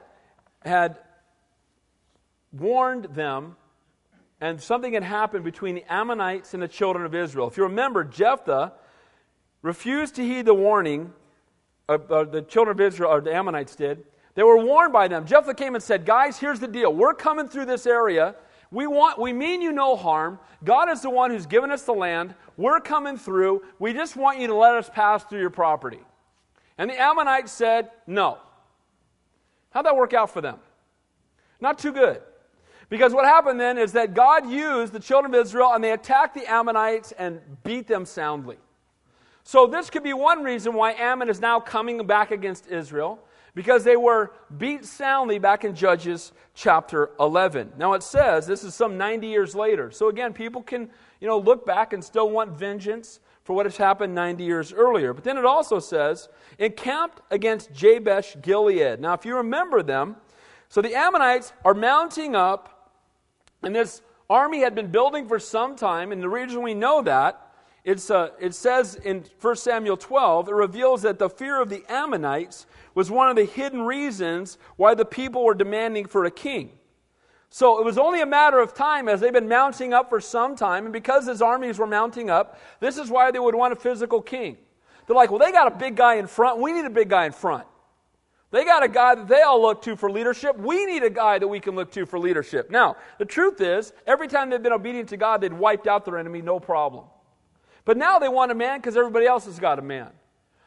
had 0.63 0.99
warned 2.53 3.05
them 3.15 3.57
and 4.39 4.61
something 4.61 4.93
had 4.93 5.03
happened 5.03 5.43
between 5.43 5.73
the 5.73 5.83
Ammonites 5.91 6.53
and 6.53 6.61
the 6.61 6.67
children 6.67 7.03
of 7.03 7.15
Israel. 7.15 7.47
If 7.47 7.57
you 7.57 7.63
remember, 7.63 8.03
Jephthah 8.03 8.73
refused 9.63 10.15
to 10.15 10.23
heed 10.23 10.45
the 10.45 10.53
warning, 10.53 11.11
uh, 11.89 11.97
uh, 12.09 12.23
the 12.25 12.43
children 12.43 12.77
of 12.77 12.81
Israel, 12.81 13.11
or 13.11 13.21
the 13.21 13.33
Ammonites 13.33 13.75
did. 13.75 14.03
They 14.35 14.43
were 14.43 14.63
warned 14.63 14.93
by 14.93 15.07
them. 15.07 15.25
Jephthah 15.25 15.55
came 15.55 15.73
and 15.73 15.83
said, 15.83 16.05
Guys, 16.05 16.37
here's 16.37 16.59
the 16.59 16.67
deal. 16.67 16.93
We're 16.93 17.15
coming 17.15 17.47
through 17.47 17.65
this 17.65 17.87
area. 17.87 18.35
We, 18.71 18.87
want, 18.87 19.19
we 19.19 19.31
mean 19.33 19.61
you 19.61 19.71
no 19.71 19.95
harm. 19.95 20.39
God 20.63 20.89
is 20.89 21.01
the 21.01 21.09
one 21.09 21.31
who's 21.31 21.45
given 21.45 21.71
us 21.71 21.83
the 21.83 21.93
land. 21.93 22.35
We're 22.57 22.79
coming 22.79 23.17
through. 23.17 23.63
We 23.79 23.93
just 23.93 24.15
want 24.15 24.39
you 24.39 24.47
to 24.47 24.55
let 24.55 24.75
us 24.75 24.89
pass 24.89 25.23
through 25.23 25.39
your 25.39 25.49
property. 25.49 26.01
And 26.77 26.89
the 26.89 26.99
Ammonites 26.99 27.51
said, 27.51 27.89
No. 28.05 28.39
How'd 29.71 29.85
that 29.85 29.95
work 29.95 30.13
out 30.13 30.31
for 30.31 30.41
them? 30.41 30.59
Not 31.59 31.79
too 31.79 31.91
good. 31.91 32.21
Because 32.89 33.13
what 33.13 33.25
happened 33.25 33.59
then 33.59 33.77
is 33.77 33.91
that 33.93 34.13
God 34.13 34.49
used 34.49 34.93
the 34.93 34.99
children 34.99 35.33
of 35.33 35.41
Israel 35.45 35.71
and 35.73 35.83
they 35.83 35.91
attacked 35.91 36.35
the 36.35 36.49
Ammonites 36.49 37.11
and 37.13 37.41
beat 37.63 37.87
them 37.87 38.05
soundly. 38.05 38.57
So, 39.43 39.65
this 39.65 39.89
could 39.89 40.03
be 40.03 40.13
one 40.13 40.43
reason 40.43 40.73
why 40.73 40.91
Ammon 40.93 41.29
is 41.29 41.39
now 41.39 41.59
coming 41.59 42.05
back 42.05 42.31
against 42.31 42.67
Israel, 42.67 43.19
because 43.57 43.83
they 43.83 43.95
were 43.95 44.31
beat 44.55 44.85
soundly 44.85 45.39
back 45.39 45.65
in 45.65 45.73
Judges 45.73 46.31
chapter 46.53 47.09
11. 47.19 47.73
Now, 47.75 47.93
it 47.93 48.03
says 48.03 48.45
this 48.45 48.63
is 48.63 48.75
some 48.75 48.99
90 48.99 49.25
years 49.25 49.55
later. 49.55 49.89
So, 49.89 50.09
again, 50.09 50.31
people 50.31 50.61
can 50.61 50.91
you 51.19 51.27
know, 51.27 51.39
look 51.39 51.65
back 51.65 51.91
and 51.91 52.03
still 52.03 52.29
want 52.29 52.51
vengeance 52.51 53.19
for 53.43 53.55
what 53.55 53.65
has 53.65 53.75
happened 53.75 54.13
90 54.13 54.43
years 54.43 54.71
earlier. 54.71 55.11
But 55.11 55.23
then 55.23 55.39
it 55.39 55.45
also 55.45 55.79
says, 55.79 56.29
encamped 56.59 57.21
against 57.31 57.73
Jabesh 57.73 58.39
Gilead. 58.43 58.99
Now, 58.99 59.13
if 59.13 59.25
you 59.25 59.37
remember 59.37 59.81
them, 59.81 60.17
so 60.69 60.79
the 60.79 60.93
Ammonites 60.93 61.51
are 61.65 61.73
mounting 61.73 62.35
up, 62.35 62.91
and 63.63 63.75
this 63.75 64.03
army 64.29 64.59
had 64.59 64.75
been 64.75 64.91
building 64.91 65.27
for 65.27 65.39
some 65.39 65.75
time, 65.75 66.11
and 66.11 66.21
the 66.21 66.29
reason 66.29 66.61
we 66.61 66.75
know 66.75 67.01
that 67.01 67.46
it's, 67.87 68.11
uh, 68.11 68.31
it 68.37 68.53
says 68.53 68.95
in 68.95 69.23
1 69.39 69.55
Samuel 69.55 69.95
12, 69.95 70.49
it 70.49 70.53
reveals 70.53 71.03
that 71.03 71.19
the 71.19 71.29
fear 71.29 71.61
of 71.61 71.69
the 71.69 71.85
Ammonites 71.87 72.65
was 72.93 73.09
one 73.09 73.29
of 73.29 73.37
the 73.37 73.45
hidden 73.45 73.81
reasons 73.81 74.57
why 74.75 74.93
the 74.93 75.05
people 75.05 75.45
were 75.45 75.53
demanding 75.53 76.05
for 76.05 76.25
a 76.25 76.31
king. 76.31 76.71
So 77.49 77.79
it 77.79 77.85
was 77.85 77.97
only 77.97 78.19
a 78.19 78.25
matter 78.25 78.59
of 78.59 78.73
time 78.73 79.07
as 79.07 79.21
they've 79.21 79.31
been 79.31 79.47
mounting 79.47 79.93
up 79.93 80.09
for 80.09 80.19
some 80.19 80.57
time, 80.57 80.83
and 80.83 80.91
because 80.91 81.27
his 81.27 81.41
armies 81.41 81.79
were 81.79 81.87
mounting 81.87 82.29
up, 82.29 82.59
this 82.81 82.97
is 82.97 83.09
why 83.09 83.31
they 83.31 83.39
would 83.39 83.55
want 83.55 83.71
a 83.71 83.77
physical 83.77 84.21
king. 84.21 84.57
They're 85.05 85.15
like, 85.15 85.31
well, 85.31 85.39
they 85.39 85.53
got 85.53 85.73
a 85.73 85.75
big 85.77 85.95
guy 85.95 86.15
in 86.15 86.27
front. 86.27 86.59
We 86.59 86.73
need 86.73 86.83
a 86.83 86.89
big 86.89 87.07
guy 87.07 87.25
in 87.25 87.31
front. 87.31 87.67
They 88.51 88.65
got 88.65 88.83
a 88.83 88.89
guy 88.89 89.15
that 89.15 89.29
they 89.29 89.43
all 89.43 89.61
look 89.61 89.81
to 89.83 89.95
for 89.95 90.11
leadership. 90.11 90.57
We 90.57 90.85
need 90.85 91.03
a 91.03 91.09
guy 91.09 91.39
that 91.39 91.47
we 91.47 91.61
can 91.61 91.75
look 91.75 91.93
to 91.93 92.05
for 92.05 92.19
leadership. 92.19 92.69
Now, 92.69 92.97
the 93.17 93.23
truth 93.23 93.61
is, 93.61 93.93
every 94.05 94.27
time 94.27 94.49
they've 94.49 94.61
been 94.61 94.73
obedient 94.73 95.07
to 95.09 95.17
God, 95.17 95.39
they'd 95.39 95.53
wiped 95.53 95.87
out 95.87 96.03
their 96.03 96.17
enemy, 96.17 96.41
no 96.41 96.59
problem. 96.59 97.05
But 97.87 97.95
now 97.95 98.19
they 98.19 98.27
want 98.27 98.51
a 98.51 98.53
man 98.53 98.79
because 98.79 98.97
everybody 98.97 99.27
else 99.27 99.45
has 99.45 99.59
got 99.59 99.79
a 99.79 99.81
man. 99.81 100.09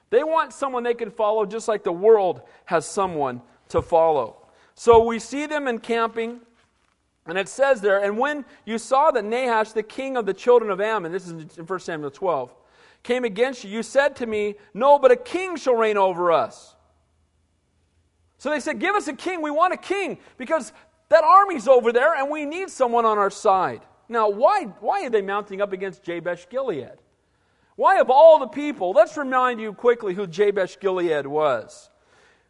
They 0.09 0.25
want 0.25 0.55
someone 0.55 0.85
they 0.85 0.95
can 0.95 1.11
follow 1.11 1.45
just 1.45 1.69
like 1.69 1.85
the 1.85 1.93
world 1.93 2.41
has 2.65 2.87
someone 2.87 3.43
to 3.69 3.83
follow. 3.83 4.39
So 4.75 5.05
we 5.05 5.19
see 5.19 5.45
them 5.45 5.69
encamping, 5.69 6.41
and 7.27 7.37
it 7.37 7.47
says 7.47 7.83
there, 7.83 8.03
and 8.03 8.17
when 8.17 8.47
you 8.65 8.79
saw 8.79 9.11
that 9.11 9.23
Nahash, 9.23 9.73
the 9.73 9.83
king 9.83 10.17
of 10.17 10.25
the 10.25 10.33
children 10.33 10.71
of 10.71 10.81
Ammon, 10.81 11.13
this 11.13 11.27
is 11.29 11.59
in 11.59 11.67
1 11.67 11.81
Samuel 11.81 12.11
12, 12.11 12.55
came 13.03 13.25
against 13.25 13.65
you, 13.65 13.71
you 13.71 13.83
said 13.83 14.17
to 14.17 14.27
me, 14.27 14.55
No, 14.73 14.99
but 14.99 15.11
a 15.11 15.17
king 15.17 15.57
shall 15.57 15.75
reign 15.75 15.99
over 15.99 16.33
us. 16.33 16.75
So 18.39 18.49
they 18.49 18.61
said, 18.61 18.79
Give 18.79 18.95
us 18.95 19.09
a 19.09 19.13
king. 19.13 19.43
We 19.43 19.51
want 19.51 19.75
a 19.75 19.77
king 19.77 20.17
because 20.39 20.73
that 21.11 21.23
army's 21.23 21.69
over 21.69 21.93
there 21.93 22.15
and 22.15 22.31
we 22.31 22.47
need 22.47 22.71
someone 22.71 23.05
on 23.05 23.19
our 23.19 23.31
side. 23.31 23.83
Now, 24.09 24.31
why, 24.31 24.65
why 24.81 25.05
are 25.05 25.11
they 25.11 25.21
mounting 25.21 25.61
up 25.61 25.75
against 25.75 26.03
Jabesh 26.03 26.49
Gilead? 26.49 26.97
Why, 27.81 27.99
of 27.99 28.11
all 28.11 28.39
the 28.39 28.47
people, 28.47 28.93
let's 28.93 29.17
remind 29.17 29.59
you 29.59 29.73
quickly 29.73 30.13
who 30.13 30.27
Jabesh 30.27 30.79
Gilead 30.81 31.27
was. 31.27 31.89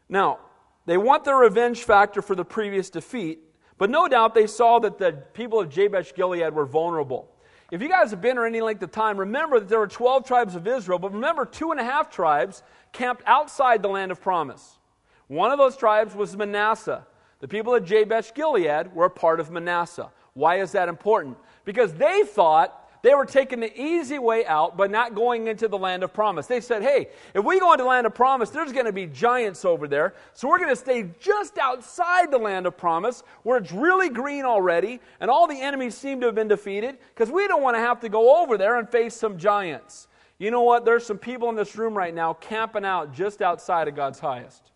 Now, 0.08 0.40
they 0.86 0.98
want 0.98 1.22
the 1.22 1.32
revenge 1.32 1.84
factor 1.84 2.20
for 2.20 2.34
the 2.34 2.44
previous 2.44 2.90
defeat, 2.90 3.38
but 3.78 3.90
no 3.90 4.08
doubt 4.08 4.34
they 4.34 4.48
saw 4.48 4.80
that 4.80 4.98
the 4.98 5.12
people 5.32 5.60
of 5.60 5.68
Jabesh 5.68 6.16
Gilead 6.16 6.52
were 6.52 6.66
vulnerable. 6.66 7.30
If 7.70 7.80
you 7.80 7.88
guys 7.88 8.10
have 8.10 8.20
been 8.20 8.38
or 8.38 8.44
any 8.44 8.60
length 8.60 8.82
of 8.82 8.90
time, 8.90 9.18
remember 9.18 9.60
that 9.60 9.68
there 9.68 9.78
were 9.78 9.86
12 9.86 10.26
tribes 10.26 10.56
of 10.56 10.66
Israel, 10.66 10.98
but 10.98 11.12
remember, 11.12 11.44
two 11.44 11.70
and 11.70 11.78
a 11.78 11.84
half 11.84 12.10
tribes 12.10 12.64
camped 12.92 13.22
outside 13.24 13.82
the 13.82 13.88
land 13.88 14.10
of 14.10 14.20
promise. 14.20 14.80
One 15.28 15.52
of 15.52 15.58
those 15.58 15.76
tribes 15.76 16.12
was 16.12 16.36
Manasseh. 16.36 17.06
The 17.38 17.46
people 17.46 17.72
of 17.76 17.84
Jabesh 17.84 18.34
Gilead 18.34 18.92
were 18.92 19.04
a 19.04 19.10
part 19.10 19.38
of 19.38 19.52
Manasseh. 19.52 20.10
Why 20.32 20.56
is 20.56 20.72
that 20.72 20.88
important? 20.88 21.38
Because 21.64 21.92
they 21.94 22.24
thought 22.24 22.79
they 23.02 23.14
were 23.14 23.24
taking 23.24 23.60
the 23.60 23.80
easy 23.80 24.18
way 24.18 24.44
out 24.44 24.76
by 24.76 24.86
not 24.86 25.14
going 25.14 25.46
into 25.46 25.68
the 25.68 25.78
land 25.78 26.02
of 26.02 26.12
promise. 26.12 26.46
They 26.46 26.60
said, 26.60 26.82
hey, 26.82 27.08
if 27.34 27.44
we 27.44 27.58
go 27.58 27.72
into 27.72 27.84
the 27.84 27.88
land 27.88 28.06
of 28.06 28.14
promise, 28.14 28.50
there's 28.50 28.72
going 28.72 28.86
to 28.86 28.92
be 28.92 29.06
giants 29.06 29.64
over 29.64 29.88
there. 29.88 30.14
So 30.34 30.48
we're 30.48 30.58
going 30.58 30.70
to 30.70 30.76
stay 30.76 31.10
just 31.18 31.56
outside 31.58 32.30
the 32.30 32.38
land 32.38 32.66
of 32.66 32.76
promise 32.76 33.22
where 33.42 33.58
it's 33.58 33.72
really 33.72 34.10
green 34.10 34.44
already 34.44 35.00
and 35.20 35.30
all 35.30 35.46
the 35.46 35.60
enemies 35.60 35.94
seem 35.94 36.20
to 36.20 36.26
have 36.26 36.34
been 36.34 36.48
defeated 36.48 36.98
because 37.14 37.32
we 37.32 37.48
don't 37.48 37.62
want 37.62 37.76
to 37.76 37.80
have 37.80 38.00
to 38.00 38.08
go 38.08 38.42
over 38.42 38.58
there 38.58 38.78
and 38.78 38.88
face 38.88 39.14
some 39.14 39.38
giants. 39.38 40.08
You 40.38 40.50
know 40.50 40.62
what? 40.62 40.84
There's 40.84 41.04
some 41.04 41.18
people 41.18 41.48
in 41.50 41.56
this 41.56 41.76
room 41.76 41.94
right 41.94 42.14
now 42.14 42.34
camping 42.34 42.84
out 42.84 43.12
just 43.14 43.42
outside 43.42 43.88
of 43.88 43.94
God's 43.94 44.18
highest. 44.18 44.70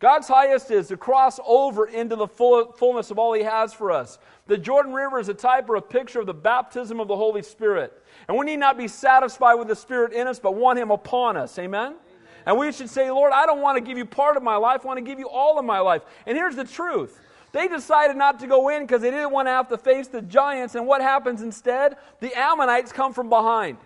God's 0.00 0.26
highest 0.26 0.70
is 0.70 0.88
to 0.88 0.96
cross 0.96 1.38
over 1.46 1.86
into 1.86 2.16
the 2.16 2.26
full, 2.26 2.72
fullness 2.72 3.10
of 3.10 3.18
all 3.18 3.34
He 3.34 3.42
has 3.42 3.74
for 3.74 3.92
us. 3.92 4.18
The 4.50 4.58
Jordan 4.58 4.92
River 4.92 5.20
is 5.20 5.28
a 5.28 5.34
type 5.34 5.70
or 5.70 5.76
a 5.76 5.80
picture 5.80 6.18
of 6.18 6.26
the 6.26 6.34
baptism 6.34 6.98
of 6.98 7.06
the 7.06 7.14
Holy 7.14 7.40
Spirit. 7.40 7.92
And 8.26 8.36
we 8.36 8.44
need 8.44 8.56
not 8.56 8.76
be 8.76 8.88
satisfied 8.88 9.54
with 9.54 9.68
the 9.68 9.76
Spirit 9.76 10.12
in 10.12 10.26
us, 10.26 10.40
but 10.40 10.56
want 10.56 10.76
Him 10.76 10.90
upon 10.90 11.36
us. 11.36 11.56
Amen? 11.56 11.92
Amen? 11.92 11.98
And 12.46 12.58
we 12.58 12.72
should 12.72 12.90
say, 12.90 13.12
Lord, 13.12 13.32
I 13.32 13.46
don't 13.46 13.60
want 13.60 13.76
to 13.76 13.80
give 13.80 13.96
you 13.96 14.04
part 14.04 14.36
of 14.36 14.42
my 14.42 14.56
life, 14.56 14.80
I 14.82 14.88
want 14.88 14.96
to 14.96 15.04
give 15.04 15.20
you 15.20 15.28
all 15.28 15.60
of 15.60 15.64
my 15.64 15.78
life. 15.78 16.02
And 16.26 16.36
here's 16.36 16.56
the 16.56 16.64
truth. 16.64 17.16
They 17.52 17.68
decided 17.68 18.16
not 18.16 18.40
to 18.40 18.48
go 18.48 18.70
in 18.70 18.82
because 18.82 19.02
they 19.02 19.12
didn't 19.12 19.30
want 19.30 19.46
to 19.46 19.52
have 19.52 19.68
to 19.68 19.78
face 19.78 20.08
the 20.08 20.20
giants. 20.20 20.74
And 20.74 20.84
what 20.84 21.00
happens 21.00 21.42
instead? 21.42 21.94
The 22.18 22.36
Ammonites 22.36 22.90
come 22.90 23.14
from 23.14 23.28
behind. 23.28 23.78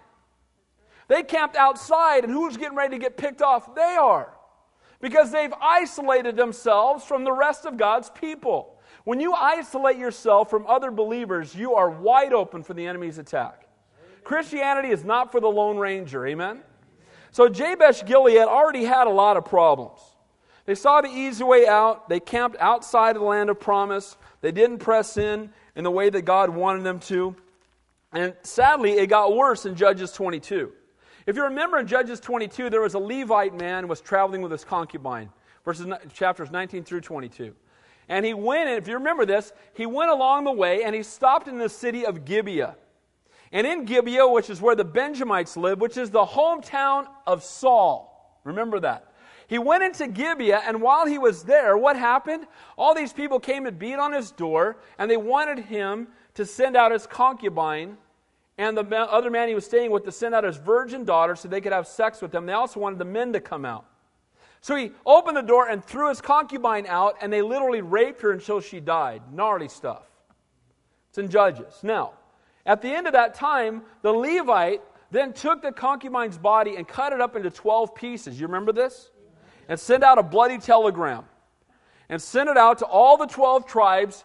They 1.09 1.24
camped 1.24 1.57
outside, 1.57 2.24
and 2.24 2.33
who's 2.33 2.57
getting 2.57 2.79
ready 2.79 2.96
to 2.96 3.03
get 3.03 3.18
picked 3.18 3.42
off? 3.42 3.74
They 3.74 3.98
are 4.00 4.33
because 5.03 5.31
they've 5.31 5.53
isolated 5.61 6.37
themselves 6.37 7.05
from 7.05 7.24
the 7.24 7.33
rest 7.33 7.66
of 7.66 7.77
God's 7.77 8.09
people. 8.09 8.74
When 9.05 9.21
you 9.21 9.35
isolate 9.35 9.99
yourself 9.99 10.49
from 10.49 10.67
other 10.67 10.90
believers, 10.90 11.55
you 11.55 11.75
are 11.75 11.90
wide 11.90 12.33
open 12.33 12.62
for 12.62 12.75
the 12.75 12.87
enemy's 12.87 13.19
attack. 13.19 13.69
Christianity 14.25 14.88
is 14.88 15.05
not 15.05 15.31
for 15.31 15.40
the 15.40 15.49
Lone 15.49 15.77
Ranger, 15.77 16.27
amen? 16.27 16.61
So 17.31 17.49
Jabesh 17.49 18.07
Gilead 18.07 18.38
already 18.38 18.85
had 18.85 19.07
a 19.07 19.11
lot 19.11 19.37
of 19.37 19.45
problems. 19.45 20.01
They 20.64 20.75
saw 20.75 21.03
the 21.03 21.09
easy 21.09 21.45
way 21.45 21.67
out. 21.67 22.09
They 22.09 22.21
camped 22.21 22.57
outside 22.59 23.17
of 23.17 23.23
the 23.23 23.29
land 23.29 23.51
of 23.51 23.61
promise. 23.61 24.17
They 24.40 24.53
didn't 24.53 24.79
press 24.79 25.19
in 25.19 25.51
in 25.77 25.85
the 25.85 25.90
way 25.90 26.09
that 26.09 26.23
God 26.23 26.49
wanted 26.49 26.85
them 26.85 27.01
to. 27.01 27.37
And 28.12 28.35
sadly, 28.43 28.93
it 28.93 29.09
got 29.09 29.37
worse 29.37 29.67
in 29.67 29.75
Judges 29.75 30.12
22. 30.12 30.73
If 31.27 31.37
you 31.37 31.45
remember 31.45 31.79
in 31.79 31.87
Judges 31.87 32.21
22, 32.21 32.71
there 32.71 32.81
was 32.81 32.95
a 32.95 32.99
Levite 32.99 33.55
man 33.55 33.88
was 33.88 34.01
traveling 34.01 34.40
with 34.40 34.53
his 34.53 34.64
concubine, 34.64 35.29
verses 35.64 35.87
chapters 36.12 36.51
19 36.51 36.85
through 36.85 37.01
22. 37.01 37.55
And 38.09 38.25
he 38.25 38.35
went, 38.35 38.69
and 38.69 38.79
if 38.79 38.87
you 38.87 38.95
remember 38.95 39.25
this, 39.25 39.53
he 39.75 39.87
went 39.87 40.11
along 40.11 40.45
the 40.45 40.53
way 40.53 40.85
and 40.85 40.95
he 40.95 41.03
stopped 41.03 41.49
in 41.49 41.59
the 41.59 41.69
city 41.69 42.05
of 42.05 42.25
Gibeah. 42.25 42.77
And 43.53 43.67
in 43.67 43.85
Gibeah, 43.85 44.27
which 44.27 44.51
is 44.51 44.61
where 44.61 44.75
the 44.75 44.85
Benjamites 44.85 45.57
live, 45.57 45.81
which 45.81 45.97
is 45.97 46.11
the 46.11 46.25
hometown 46.25 47.07
of 47.27 47.43
Saul. 47.43 48.38
Remember 48.45 48.81
that. 48.81 49.12
He 49.47 49.59
went 49.59 49.85
into 49.85 50.09
Gibeah, 50.09 50.62
and 50.67 50.81
while 50.81 51.07
he 51.07 51.19
was 51.19 51.45
there, 51.45 51.77
what 51.77 51.97
happened? 51.97 52.47
All 52.77 52.95
these 52.95 53.12
people 53.12 53.38
came 53.38 53.67
and 53.67 53.79
beat 53.79 53.97
on 53.97 54.12
his 54.12 54.31
door, 54.31 54.79
and 54.99 55.11
they 55.11 55.19
wanted 55.19 55.59
him 55.67 56.09
to 56.35 56.47
send 56.47 56.77
out 56.77 56.93
his 56.93 57.07
concubine 57.07 57.99
and 58.57 58.77
the 58.77 58.97
other 58.97 59.31
man 59.31 59.49
he 59.49 59.55
was 59.55 59.64
staying 59.64 59.90
with 59.90 60.05
to 60.05 60.12
send 60.12 60.35
out 60.35 60.45
his 60.45 60.57
virgin 60.57 61.05
daughter 61.05 61.35
so 61.35 61.49
they 61.49 61.61
could 61.61 61.73
have 61.73 61.88
sex 61.88 62.23
with 62.23 62.31
them. 62.31 62.47
They 62.47 62.53
also 62.53 62.79
wanted 62.81 62.99
the 62.99 63.05
men 63.05 63.33
to 63.33 63.40
come 63.40 63.64
out. 63.64 63.85
So 64.64 64.77
he 64.77 64.92
opened 65.05 65.37
the 65.37 65.42
door 65.42 65.68
and 65.68 65.85
threw 65.85 66.09
his 66.09 66.22
concubine 66.22 66.87
out, 66.87 67.18
and 67.20 67.31
they 67.31 67.42
literally 67.42 67.83
raped 67.83 68.22
her 68.22 68.33
until 68.33 68.62
she 68.62 68.81
died. 68.81 69.20
Gnarly 69.31 69.68
stuff. 69.68 70.07
It's 71.11 71.18
in 71.18 71.29
Judges. 71.29 71.81
Now, 71.83 72.14
at 72.64 72.81
the 72.81 72.88
end 72.88 73.07
of 73.07 73.12
that 73.12 73.35
time, 73.35 73.83
the 74.00 74.11
Levite 74.11 74.81
then 75.11 75.35
took 75.35 75.61
the 75.61 75.70
concubine's 75.70 76.38
body 76.38 76.77
and 76.77 76.88
cut 76.88 77.12
it 77.12 77.20
up 77.20 77.37
into 77.37 77.50
12 77.50 77.94
pieces. 77.94 78.40
You 78.40 78.46
remember 78.46 78.72
this? 78.72 79.11
And 79.68 79.79
sent 79.79 80.03
out 80.03 80.16
a 80.16 80.22
bloody 80.22 80.57
telegram. 80.57 81.27
And 82.09 82.22
sent 82.22 82.48
it 82.48 82.57
out 82.57 82.79
to 82.79 82.87
all 82.87 83.18
the 83.18 83.27
12 83.27 83.66
tribes 83.66 84.24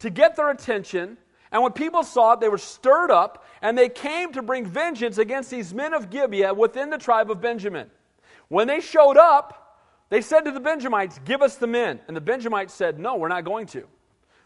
to 0.00 0.10
get 0.10 0.34
their 0.34 0.50
attention. 0.50 1.16
And 1.52 1.62
when 1.62 1.70
people 1.70 2.02
saw 2.02 2.32
it, 2.32 2.40
they 2.40 2.48
were 2.48 2.58
stirred 2.58 3.12
up 3.12 3.44
and 3.62 3.78
they 3.78 3.88
came 3.88 4.32
to 4.32 4.42
bring 4.42 4.66
vengeance 4.66 5.18
against 5.18 5.48
these 5.48 5.72
men 5.72 5.94
of 5.94 6.10
Gibeah 6.10 6.54
within 6.54 6.90
the 6.90 6.98
tribe 6.98 7.30
of 7.30 7.40
Benjamin. 7.40 7.88
When 8.48 8.66
they 8.66 8.80
showed 8.80 9.16
up, 9.16 9.62
they 10.08 10.20
said 10.20 10.40
to 10.42 10.52
the 10.52 10.60
Benjamites, 10.60 11.20
Give 11.24 11.42
us 11.42 11.56
the 11.56 11.66
men. 11.66 12.00
And 12.08 12.16
the 12.16 12.20
Benjamites 12.20 12.72
said, 12.72 12.98
No, 12.98 13.16
we're 13.16 13.28
not 13.28 13.44
going 13.44 13.66
to. 13.68 13.86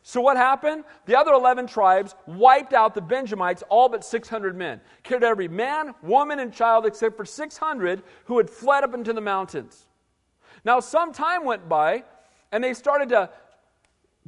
So 0.02 0.20
what 0.20 0.36
happened? 0.36 0.84
The 1.04 1.18
other 1.18 1.32
11 1.32 1.66
tribes 1.66 2.14
wiped 2.26 2.72
out 2.72 2.94
the 2.94 3.02
Benjamites, 3.02 3.62
all 3.68 3.88
but 3.88 4.04
600 4.04 4.56
men. 4.56 4.80
Killed 5.02 5.22
every 5.22 5.48
man, 5.48 5.94
woman, 6.02 6.38
and 6.38 6.52
child 6.52 6.86
except 6.86 7.16
for 7.16 7.26
600 7.26 8.02
who 8.24 8.38
had 8.38 8.48
fled 8.48 8.82
up 8.82 8.94
into 8.94 9.12
the 9.12 9.20
mountains. 9.20 9.86
Now, 10.64 10.80
some 10.80 11.12
time 11.12 11.44
went 11.44 11.68
by, 11.68 12.04
and 12.50 12.64
they 12.64 12.72
started 12.72 13.10
to 13.10 13.30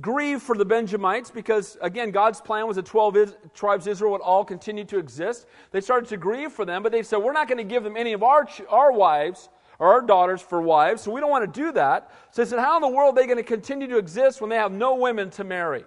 grieve 0.00 0.42
for 0.42 0.56
the 0.56 0.64
Benjamites 0.64 1.30
because, 1.30 1.78
again, 1.80 2.10
God's 2.10 2.40
plan 2.40 2.66
was 2.66 2.76
that 2.76 2.86
12 2.86 3.16
is, 3.16 3.36
tribes 3.54 3.86
Israel 3.86 4.12
would 4.12 4.20
all 4.20 4.44
continue 4.44 4.84
to 4.84 4.98
exist. 4.98 5.46
They 5.70 5.80
started 5.80 6.08
to 6.10 6.16
grieve 6.18 6.52
for 6.52 6.64
them, 6.66 6.82
but 6.82 6.92
they 6.92 7.02
said, 7.02 7.18
We're 7.18 7.32
not 7.32 7.48
going 7.48 7.58
to 7.58 7.64
give 7.64 7.82
them 7.82 7.96
any 7.96 8.12
of 8.12 8.22
our, 8.22 8.46
our 8.68 8.92
wives 8.92 9.48
or 9.82 9.94
our 9.94 10.00
daughters 10.00 10.40
for 10.40 10.62
wives, 10.62 11.02
so 11.02 11.10
we 11.10 11.20
don't 11.20 11.28
want 11.28 11.52
to 11.52 11.60
do 11.60 11.72
that. 11.72 12.12
So 12.30 12.44
they 12.44 12.48
said, 12.48 12.60
How 12.60 12.76
in 12.76 12.82
the 12.82 12.88
world 12.88 13.18
are 13.18 13.20
they 13.20 13.26
going 13.26 13.36
to 13.36 13.42
continue 13.42 13.88
to 13.88 13.98
exist 13.98 14.40
when 14.40 14.48
they 14.48 14.54
have 14.54 14.70
no 14.70 14.94
women 14.94 15.28
to 15.30 15.42
marry? 15.42 15.84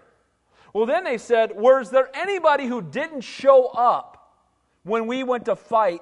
Well, 0.73 0.86
then 0.86 1.05
they 1.05 1.17
said, 1.17 1.53
Was 1.55 1.91
there 1.91 2.10
anybody 2.13 2.67
who 2.67 2.81
didn't 2.81 3.21
show 3.21 3.67
up 3.67 4.36
when 4.84 5.08
we 5.08 5.23
went 5.23 5.45
to 5.45 5.55
fight 5.55 6.01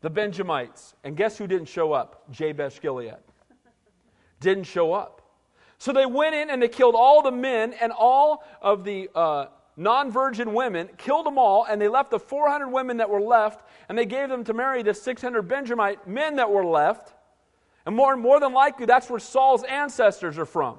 the 0.00 0.08
Benjamites? 0.08 0.94
And 1.04 1.18
guess 1.18 1.36
who 1.36 1.46
didn't 1.46 1.68
show 1.68 1.92
up? 1.92 2.24
Jabesh 2.32 2.80
Gilead. 2.80 3.16
Didn't 4.40 4.64
show 4.64 4.94
up. 4.94 5.20
So 5.76 5.92
they 5.92 6.06
went 6.06 6.34
in 6.34 6.48
and 6.48 6.62
they 6.62 6.68
killed 6.68 6.94
all 6.96 7.20
the 7.20 7.30
men 7.30 7.74
and 7.74 7.92
all 7.92 8.42
of 8.62 8.84
the 8.84 9.10
uh, 9.14 9.48
non 9.76 10.10
virgin 10.10 10.54
women, 10.54 10.88
killed 10.96 11.26
them 11.26 11.38
all, 11.38 11.64
and 11.64 11.80
they 11.80 11.88
left 11.88 12.10
the 12.10 12.18
400 12.18 12.68
women 12.68 12.96
that 12.98 13.10
were 13.10 13.20
left, 13.20 13.66
and 13.88 13.96
they 13.96 14.06
gave 14.06 14.28
them 14.28 14.44
to 14.44 14.54
marry 14.54 14.82
the 14.82 14.94
600 14.94 15.42
Benjamite 15.42 16.06
men 16.08 16.36
that 16.36 16.50
were 16.50 16.64
left. 16.64 17.12
And 17.84 17.94
more, 17.94 18.16
more 18.16 18.40
than 18.40 18.52
likely, 18.52 18.86
that's 18.86 19.08
where 19.08 19.20
Saul's 19.20 19.62
ancestors 19.64 20.38
are 20.38 20.46
from. 20.46 20.78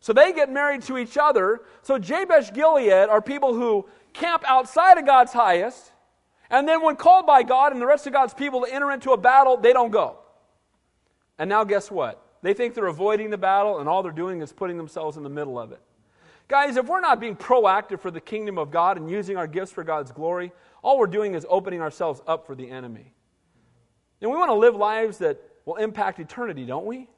So 0.00 0.12
they 0.12 0.32
get 0.32 0.50
married 0.50 0.82
to 0.82 0.98
each 0.98 1.16
other. 1.16 1.60
So 1.82 1.98
Jabesh 1.98 2.52
Gilead 2.52 3.08
are 3.08 3.22
people 3.22 3.54
who 3.54 3.86
camp 4.12 4.42
outside 4.46 4.98
of 4.98 5.06
God's 5.06 5.32
highest, 5.32 5.92
and 6.50 6.66
then 6.66 6.82
when 6.82 6.96
called 6.96 7.26
by 7.26 7.42
God 7.42 7.72
and 7.72 7.80
the 7.80 7.86
rest 7.86 8.06
of 8.06 8.12
God's 8.12 8.34
people 8.34 8.62
to 8.62 8.74
enter 8.74 8.90
into 8.90 9.12
a 9.12 9.16
battle, 9.16 9.56
they 9.56 9.72
don't 9.72 9.90
go. 9.90 10.18
And 11.38 11.48
now, 11.48 11.64
guess 11.64 11.90
what? 11.90 12.22
They 12.42 12.54
think 12.54 12.74
they're 12.74 12.86
avoiding 12.86 13.30
the 13.30 13.38
battle, 13.38 13.78
and 13.78 13.88
all 13.88 14.02
they're 14.02 14.12
doing 14.12 14.42
is 14.42 14.52
putting 14.52 14.76
themselves 14.76 15.16
in 15.16 15.22
the 15.22 15.30
middle 15.30 15.58
of 15.58 15.72
it. 15.72 15.80
Guys, 16.50 16.76
if 16.76 16.88
we're 16.88 17.00
not 17.00 17.20
being 17.20 17.36
proactive 17.36 18.00
for 18.00 18.10
the 18.10 18.20
kingdom 18.20 18.58
of 18.58 18.72
God 18.72 18.96
and 18.96 19.08
using 19.08 19.36
our 19.36 19.46
gifts 19.46 19.70
for 19.70 19.84
God's 19.84 20.10
glory, 20.10 20.50
all 20.82 20.98
we're 20.98 21.06
doing 21.06 21.34
is 21.34 21.46
opening 21.48 21.80
ourselves 21.80 22.20
up 22.26 22.44
for 22.44 22.56
the 22.56 22.68
enemy. 22.68 23.12
And 24.20 24.32
we 24.32 24.36
want 24.36 24.48
to 24.48 24.54
live 24.54 24.74
lives 24.74 25.18
that 25.18 25.40
will 25.64 25.76
impact 25.76 26.18
eternity, 26.18 26.66
don't 26.66 26.86
we? 26.86 26.96
And 26.96 27.08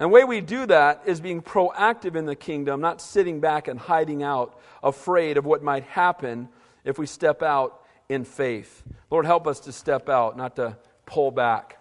the 0.00 0.08
way 0.08 0.24
we 0.24 0.40
do 0.40 0.66
that 0.66 1.02
is 1.06 1.20
being 1.20 1.42
proactive 1.42 2.16
in 2.16 2.26
the 2.26 2.34
kingdom, 2.34 2.80
not 2.80 3.00
sitting 3.00 3.38
back 3.38 3.68
and 3.68 3.78
hiding 3.78 4.24
out, 4.24 4.58
afraid 4.82 5.36
of 5.36 5.44
what 5.44 5.62
might 5.62 5.84
happen 5.84 6.48
if 6.84 6.98
we 6.98 7.06
step 7.06 7.40
out 7.40 7.82
in 8.08 8.24
faith. 8.24 8.82
Lord, 9.12 9.26
help 9.26 9.46
us 9.46 9.60
to 9.60 9.72
step 9.72 10.08
out, 10.08 10.36
not 10.36 10.56
to 10.56 10.76
pull 11.06 11.30
back. 11.30 11.78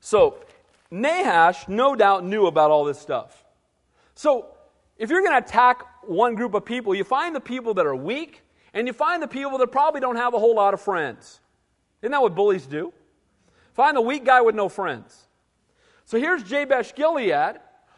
So, 0.00 0.40
Nahash 0.90 1.68
no 1.68 1.94
doubt 1.94 2.24
knew 2.24 2.46
about 2.46 2.72
all 2.72 2.84
this 2.84 2.98
stuff. 2.98 3.44
So, 4.16 4.53
if 4.98 5.10
you're 5.10 5.20
going 5.20 5.32
to 5.32 5.46
attack 5.46 5.82
one 6.02 6.34
group 6.34 6.54
of 6.54 6.64
people, 6.64 6.94
you 6.94 7.04
find 7.04 7.34
the 7.34 7.40
people 7.40 7.74
that 7.74 7.86
are 7.86 7.96
weak, 7.96 8.42
and 8.72 8.86
you 8.86 8.92
find 8.92 9.22
the 9.22 9.28
people 9.28 9.58
that 9.58 9.68
probably 9.68 10.00
don't 10.00 10.16
have 10.16 10.34
a 10.34 10.38
whole 10.38 10.54
lot 10.54 10.74
of 10.74 10.80
friends. 10.80 11.40
Isn't 12.02 12.12
that 12.12 12.22
what 12.22 12.34
bullies 12.34 12.66
do? 12.66 12.92
Find 13.72 13.96
the 13.96 14.00
weak 14.00 14.24
guy 14.24 14.40
with 14.40 14.54
no 14.54 14.68
friends. 14.68 15.28
So 16.04 16.18
here's 16.18 16.42
Jabesh 16.42 16.94
Gilead. 16.94 17.56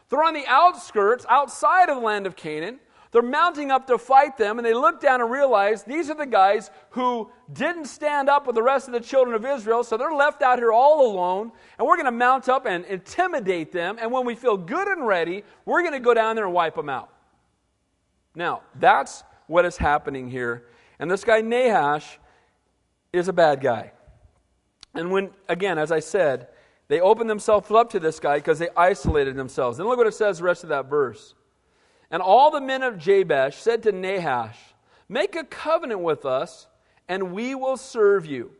They're 0.08 0.22
on 0.22 0.34
the 0.34 0.44
outskirts, 0.46 1.26
outside 1.28 1.88
of 1.88 1.96
the 1.96 2.02
land 2.02 2.26
of 2.26 2.36
Canaan. 2.36 2.78
They're 3.12 3.22
mounting 3.22 3.70
up 3.70 3.86
to 3.86 3.98
fight 3.98 4.36
them, 4.36 4.58
and 4.58 4.66
they 4.66 4.74
look 4.74 5.00
down 5.00 5.20
and 5.20 5.30
realize 5.30 5.84
these 5.84 6.10
are 6.10 6.14
the 6.14 6.26
guys 6.26 6.70
who 6.90 7.30
didn't 7.52 7.86
stand 7.86 8.28
up 8.28 8.46
with 8.46 8.56
the 8.56 8.62
rest 8.62 8.88
of 8.88 8.92
the 8.92 9.00
children 9.00 9.34
of 9.34 9.44
Israel, 9.44 9.84
so 9.84 9.96
they're 9.96 10.12
left 10.12 10.42
out 10.42 10.58
here 10.58 10.72
all 10.72 11.10
alone, 11.10 11.52
and 11.78 11.86
we're 11.86 11.96
going 11.96 12.06
to 12.06 12.10
mount 12.10 12.48
up 12.48 12.66
and 12.66 12.84
intimidate 12.86 13.72
them, 13.72 13.96
and 14.00 14.10
when 14.10 14.26
we 14.26 14.34
feel 14.34 14.56
good 14.56 14.88
and 14.88 15.06
ready, 15.06 15.44
we're 15.64 15.82
going 15.82 15.94
to 15.94 16.00
go 16.00 16.14
down 16.14 16.36
there 16.36 16.44
and 16.44 16.54
wipe 16.54 16.74
them 16.74 16.88
out. 16.88 17.10
Now, 18.34 18.62
that's 18.74 19.24
what 19.46 19.64
is 19.64 19.76
happening 19.76 20.28
here. 20.28 20.66
And 20.98 21.10
this 21.10 21.24
guy, 21.24 21.40
Nahash, 21.40 22.18
is 23.12 23.28
a 23.28 23.32
bad 23.32 23.60
guy. 23.60 23.92
And 24.94 25.10
when, 25.10 25.30
again, 25.48 25.78
as 25.78 25.92
I 25.92 26.00
said, 26.00 26.48
they 26.88 27.00
opened 27.00 27.28
themselves 27.28 27.70
up 27.70 27.90
to 27.90 28.00
this 28.00 28.20
guy 28.20 28.36
because 28.36 28.58
they 28.58 28.68
isolated 28.76 29.36
themselves. 29.36 29.78
And 29.78 29.88
look 29.88 29.98
what 29.98 30.06
it 30.06 30.14
says 30.14 30.38
the 30.38 30.44
rest 30.44 30.62
of 30.62 30.68
that 30.70 30.86
verse. 30.86 31.34
And 32.10 32.22
all 32.22 32.50
the 32.50 32.60
men 32.60 32.82
of 32.82 32.94
Jabesh 32.94 33.54
said 33.54 33.82
to 33.84 33.92
Nahash, 33.92 34.58
Make 35.08 35.36
a 35.36 35.44
covenant 35.44 36.00
with 36.00 36.24
us, 36.24 36.66
and 37.08 37.32
we 37.32 37.54
will 37.54 37.76
serve 37.76 38.26
you. 38.26 38.52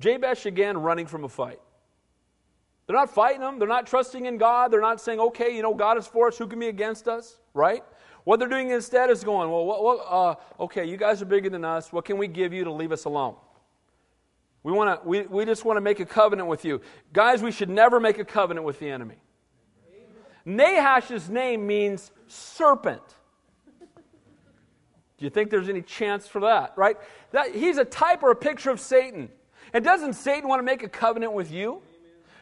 Jabesh 0.00 0.46
again 0.46 0.78
running 0.78 1.06
from 1.06 1.24
a 1.24 1.28
fight. 1.28 1.60
They're 2.86 2.96
not 2.96 3.10
fighting 3.10 3.40
them. 3.40 3.58
They're 3.58 3.68
not 3.68 3.86
trusting 3.86 4.26
in 4.26 4.38
God. 4.38 4.72
They're 4.72 4.80
not 4.80 5.00
saying, 5.00 5.18
okay, 5.18 5.54
you 5.54 5.62
know, 5.62 5.74
God 5.74 5.98
is 5.98 6.06
for 6.06 6.28
us. 6.28 6.38
Who 6.38 6.46
can 6.46 6.60
be 6.60 6.68
against 6.68 7.08
us? 7.08 7.38
Right? 7.52 7.82
What 8.24 8.38
they're 8.38 8.48
doing 8.48 8.70
instead 8.70 9.10
is 9.10 9.24
going, 9.24 9.50
well, 9.50 9.64
what, 9.64 9.82
what, 9.82 10.06
uh, 10.08 10.34
okay, 10.64 10.84
you 10.84 10.96
guys 10.96 11.22
are 11.22 11.26
bigger 11.26 11.50
than 11.50 11.64
us. 11.64 11.92
What 11.92 12.04
can 12.04 12.18
we 12.18 12.28
give 12.28 12.52
you 12.52 12.64
to 12.64 12.72
leave 12.72 12.92
us 12.92 13.04
alone? 13.04 13.36
We, 14.62 14.72
wanna, 14.72 14.98
we, 15.04 15.22
we 15.22 15.44
just 15.44 15.64
want 15.64 15.76
to 15.76 15.80
make 15.80 16.00
a 16.00 16.04
covenant 16.04 16.48
with 16.48 16.64
you. 16.64 16.80
Guys, 17.12 17.42
we 17.42 17.52
should 17.52 17.70
never 17.70 18.00
make 18.00 18.18
a 18.18 18.24
covenant 18.24 18.66
with 18.66 18.80
the 18.80 18.90
enemy. 18.90 19.16
Nahash's 20.44 21.28
name 21.28 21.66
means 21.66 22.10
serpent. 22.28 23.02
Do 25.18 25.24
you 25.24 25.30
think 25.30 25.50
there's 25.50 25.68
any 25.68 25.82
chance 25.82 26.26
for 26.26 26.40
that, 26.42 26.74
right? 26.76 26.96
That, 27.32 27.54
he's 27.54 27.78
a 27.78 27.84
type 27.84 28.22
or 28.22 28.30
a 28.30 28.36
picture 28.36 28.70
of 28.70 28.80
Satan. 28.80 29.30
And 29.72 29.84
doesn't 29.84 30.12
Satan 30.12 30.48
want 30.48 30.60
to 30.60 30.64
make 30.64 30.82
a 30.82 30.88
covenant 30.88 31.32
with 31.32 31.50
you? 31.50 31.82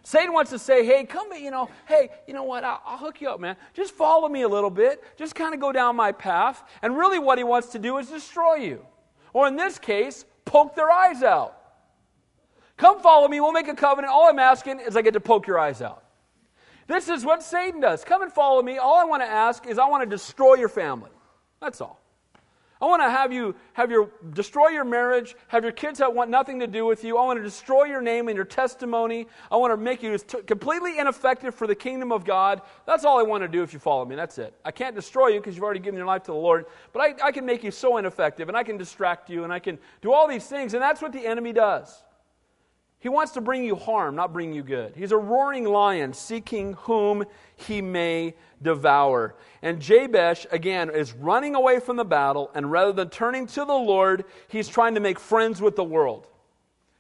Satan 0.03 0.35
wants 0.35 0.51
to 0.51 0.59
say, 0.59 0.85
hey, 0.85 1.05
come, 1.05 1.33
you 1.33 1.51
know, 1.51 1.71
hey, 1.87 2.11
you 2.27 2.35
know 2.35 2.43
what, 2.43 2.63
I'll, 2.63 2.83
I'll 2.85 2.99
hook 2.99 3.23
you 3.23 3.31
up, 3.31 3.41
man. 3.41 3.57
Just 3.73 3.95
follow 3.95 4.29
me 4.29 4.43
a 4.43 4.49
little 4.49 4.71
bit. 4.71 5.03
Just 5.17 5.35
kind 5.35 5.55
of 5.55 5.61
go 5.61 5.73
down 5.73 5.97
my 5.97 6.13
path. 6.13 6.63
And 6.83 6.97
really, 6.97 7.19
what 7.19 7.39
he 7.39 7.45
wants 7.45 7.69
to 7.69 7.79
do 7.79 7.97
is 7.99 8.09
destroy 8.09 8.57
you. 8.57 8.85
Or 9.33 9.49
in 9.49 9.57
this 9.57 9.79
case, 9.79 10.27
poke 10.45 10.75
their 10.77 10.91
eyes 10.91 11.23
out. 11.23 11.57
Come 12.77 13.01
follow 13.01 13.29
me. 13.29 13.41
We'll 13.41 13.53
make 13.53 13.69
a 13.69 13.75
covenant. 13.75 14.13
All 14.13 14.29
I'm 14.29 14.39
asking 14.39 14.81
is 14.81 14.97
I 14.97 15.03
get 15.03 15.15
to 15.15 15.21
poke 15.21 15.47
your 15.47 15.59
eyes 15.59 15.81
out. 15.81 16.04
This 16.87 17.09
is 17.09 17.25
what 17.25 17.43
Satan 17.43 17.81
does. 17.81 18.05
Come 18.05 18.23
and 18.23 18.33
follow 18.33 18.63
me. 18.63 18.79
All 18.79 18.97
I 18.97 19.05
want 19.05 19.23
to 19.23 19.29
ask 19.29 19.67
is 19.67 19.79
I 19.79 19.89
want 19.89 20.03
to 20.03 20.09
destroy 20.09 20.55
your 20.55 20.69
family. 20.69 21.11
That's 21.61 21.81
all. 21.81 22.01
I 22.85 22.87
want 22.87 23.01
to 23.01 23.09
have 23.09 23.33
you 23.33 23.55
have 23.73 23.91
your 23.91 24.11
destroy 24.35 24.69
your 24.69 24.85
marriage, 24.85 25.35
have 25.49 25.63
your 25.63 25.73
kids 25.73 26.01
that 26.01 26.15
want 26.15 26.29
nothing 26.29 26.61
to 26.61 26.67
do 26.67 26.85
with 26.85 27.03
you. 27.03 27.17
I 27.17 27.25
want 27.25 27.39
to 27.39 27.43
destroy 27.43 27.85
your 27.85 28.03
name 28.03 28.29
and 28.29 28.37
your 28.37 28.45
testimony. 28.45 29.27
I 29.51 29.57
want 29.57 29.73
to 29.73 29.79
make 29.79 30.03
you 30.03 30.19
completely 30.47 30.99
ineffective 30.99 31.55
for 31.55 31.67
the 31.67 31.75
kingdom 31.75 32.13
of 32.13 32.27
God. 32.27 32.61
That's 32.85 33.07
all 33.07 33.19
I 33.19 33.23
want 33.23 33.43
to 33.43 33.49
do 33.49 33.63
if 33.63 33.73
you 33.73 33.79
follow 33.79 34.05
me. 34.05 34.17
That's 34.17 34.37
it. 34.37 34.53
I 34.67 34.71
can't 34.71 34.95
destroy 34.95 35.29
you 35.29 35.41
because 35.41 35.55
you've 35.55 35.65
already 35.65 35.81
given 35.81 35.97
your 35.97 36.07
life 36.07 36.25
to 36.25 36.33
the 36.33 36.37
Lord, 36.37 36.67
but 36.93 37.01
I, 37.01 37.29
I 37.29 37.33
can 37.33 37.47
make 37.47 37.65
you 37.65 37.71
so 37.71 37.97
ineffective 37.97 38.49
and 38.49 38.57
I 38.57 38.65
can 38.65 38.77
distract 38.77 39.31
you 39.31 39.45
and 39.45 39.53
I 39.53 39.61
can 39.61 39.79
do 40.03 40.13
all 40.13 40.29
these 40.29 40.45
things, 40.47 40.75
and 40.75 40.83
that's 40.83 41.01
what 41.01 41.15
the 41.15 41.27
enemy 41.27 41.55
does. 41.55 42.04
He 43.05 43.11
wants 43.11 43.33
to 43.33 43.43
bring 43.43 43.65
you 43.65 43.77
harm, 43.77 44.17
not 44.17 44.33
bring 44.33 44.55
you 44.55 44.63
good. 44.63 44.95
He's 44.97 45.13
a 45.13 45.19
roaring 45.19 45.65
lion 45.65 46.15
seeking 46.15 46.73
whom 46.73 47.27
he 47.55 47.83
may 47.83 48.33
devour. 48.63 49.35
And 49.61 49.79
Jabesh, 49.79 50.47
again, 50.51 50.89
is 50.89 51.13
running 51.13 51.55
away 51.55 51.81
from 51.81 51.97
the 51.97 52.05
battle, 52.07 52.51
and 52.55 52.73
rather 52.73 52.95
than 52.95 53.11
turning 53.11 53.47
to 53.49 53.67
the 53.67 53.75
Lord, 53.75 54.25
he's 54.49 54.69
trying 54.69 54.95
to 54.95 55.01
make 55.01 55.21
friends 55.21 55.61
with 55.61 55.77
the 55.77 55.85
world. 55.85 56.29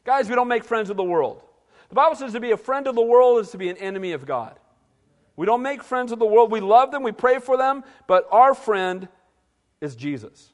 Guys, 0.04 0.28
we 0.28 0.34
don't 0.34 0.46
make 0.46 0.64
friends 0.64 0.88
with 0.88 0.98
the 0.98 1.02
world. 1.02 1.42
The 1.88 1.94
Bible 1.94 2.16
says 2.16 2.32
to 2.32 2.40
be 2.40 2.50
a 2.50 2.58
friend 2.58 2.86
of 2.86 2.96
the 2.96 3.00
world 3.00 3.40
is 3.40 3.50
to 3.52 3.56
be 3.56 3.70
an 3.70 3.78
enemy 3.78 4.12
of 4.12 4.26
God. 4.26 4.58
We 5.36 5.46
don't 5.46 5.62
make 5.62 5.82
friends 5.82 6.10
with 6.10 6.18
the 6.20 6.26
world. 6.26 6.52
We 6.52 6.60
love 6.60 6.90
them, 6.90 7.02
we 7.02 7.12
pray 7.12 7.38
for 7.38 7.56
them, 7.56 7.82
but 8.06 8.28
our 8.30 8.52
friend 8.52 9.08
is 9.80 9.96
Jesus. 9.96 10.50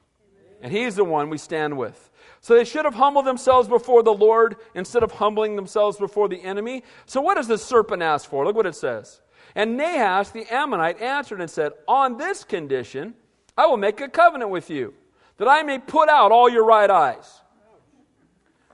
And 0.62 0.72
he's 0.72 0.94
the 0.94 1.02
one 1.02 1.28
we 1.28 1.38
stand 1.38 1.76
with. 1.76 2.09
So 2.40 2.54
they 2.54 2.64
should 2.64 2.86
have 2.86 2.94
humbled 2.94 3.26
themselves 3.26 3.68
before 3.68 4.02
the 4.02 4.14
Lord 4.14 4.56
instead 4.74 5.02
of 5.02 5.12
humbling 5.12 5.56
themselves 5.56 5.98
before 5.98 6.28
the 6.28 6.42
enemy. 6.42 6.84
So 7.04 7.20
what 7.20 7.34
does 7.34 7.48
the 7.48 7.58
serpent 7.58 8.02
ask 8.02 8.28
for? 8.28 8.44
Look 8.44 8.56
what 8.56 8.66
it 8.66 8.74
says. 8.74 9.20
And 9.54 9.76
Nahash 9.76 10.30
the 10.30 10.46
Ammonite 10.52 11.00
answered 11.00 11.40
and 11.40 11.50
said, 11.50 11.72
On 11.86 12.16
this 12.16 12.44
condition, 12.44 13.14
I 13.58 13.66
will 13.66 13.76
make 13.76 14.00
a 14.00 14.08
covenant 14.08 14.50
with 14.50 14.70
you, 14.70 14.94
that 15.36 15.48
I 15.48 15.62
may 15.62 15.78
put 15.78 16.08
out 16.08 16.32
all 16.32 16.48
your 16.48 16.64
right 16.64 16.88
eyes. 16.88 17.40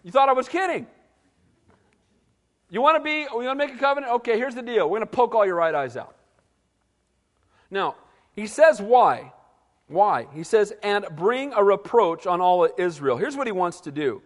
You 0.04 0.12
thought 0.12 0.28
I 0.28 0.32
was 0.32 0.48
kidding. 0.48 0.86
You 2.70 2.80
want 2.80 2.96
to 2.96 3.02
be, 3.02 3.20
you 3.22 3.28
want 3.32 3.58
to 3.58 3.66
make 3.66 3.74
a 3.74 3.78
covenant? 3.78 4.12
Okay, 4.12 4.36
here's 4.38 4.54
the 4.54 4.62
deal. 4.62 4.88
We're 4.88 4.98
going 4.98 5.08
to 5.08 5.16
poke 5.16 5.34
all 5.34 5.46
your 5.46 5.56
right 5.56 5.74
eyes 5.74 5.96
out. 5.96 6.16
Now, 7.70 7.96
he 8.34 8.46
says 8.46 8.80
why. 8.80 9.32
Why? 9.88 10.26
He 10.32 10.42
says, 10.42 10.72
and 10.82 11.06
bring 11.14 11.52
a 11.52 11.62
reproach 11.62 12.26
on 12.26 12.40
all 12.40 12.64
of 12.64 12.72
Israel. 12.76 13.16
Here's 13.16 13.36
what 13.36 13.46
he 13.46 13.52
wants 13.52 13.80
to 13.82 13.92
do 13.92 14.22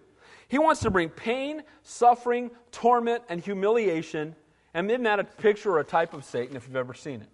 he 0.48 0.58
wants 0.58 0.80
to 0.80 0.90
bring 0.90 1.10
pain, 1.10 1.62
suffering, 1.82 2.50
torment, 2.72 3.22
and 3.28 3.40
humiliation. 3.40 4.34
And 4.74 4.90
isn't 4.90 5.04
that 5.04 5.20
a 5.20 5.24
picture 5.24 5.70
or 5.70 5.78
a 5.78 5.84
type 5.84 6.12
of 6.12 6.24
Satan 6.24 6.56
if 6.56 6.66
you've 6.66 6.76
ever 6.76 6.94
seen 6.94 7.22
it? 7.22 7.28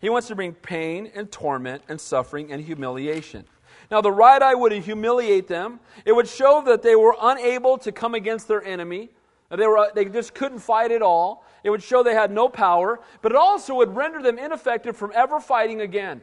He 0.00 0.08
wants 0.08 0.28
to 0.28 0.34
bring 0.34 0.52
pain 0.54 1.10
and 1.14 1.30
torment 1.30 1.82
and 1.88 2.00
suffering 2.00 2.52
and 2.52 2.62
humiliation. 2.62 3.44
Now, 3.90 4.00
the 4.00 4.12
right 4.12 4.40
eye 4.40 4.54
would 4.54 4.72
humiliate 4.72 5.48
them. 5.48 5.80
It 6.04 6.12
would 6.12 6.28
show 6.28 6.62
that 6.66 6.82
they 6.82 6.94
were 6.94 7.16
unable 7.20 7.78
to 7.78 7.92
come 7.92 8.14
against 8.14 8.48
their 8.48 8.62
enemy. 8.62 9.10
They, 9.50 9.66
were, 9.66 9.90
they 9.94 10.04
just 10.04 10.34
couldn't 10.34 10.60
fight 10.60 10.92
at 10.92 11.02
all. 11.02 11.44
It 11.64 11.70
would 11.70 11.82
show 11.82 12.02
they 12.02 12.14
had 12.14 12.30
no 12.30 12.48
power. 12.48 13.00
But 13.22 13.32
it 13.32 13.38
also 13.38 13.74
would 13.76 13.94
render 13.94 14.22
them 14.22 14.38
ineffective 14.38 14.96
from 14.96 15.12
ever 15.14 15.40
fighting 15.40 15.80
again. 15.80 16.20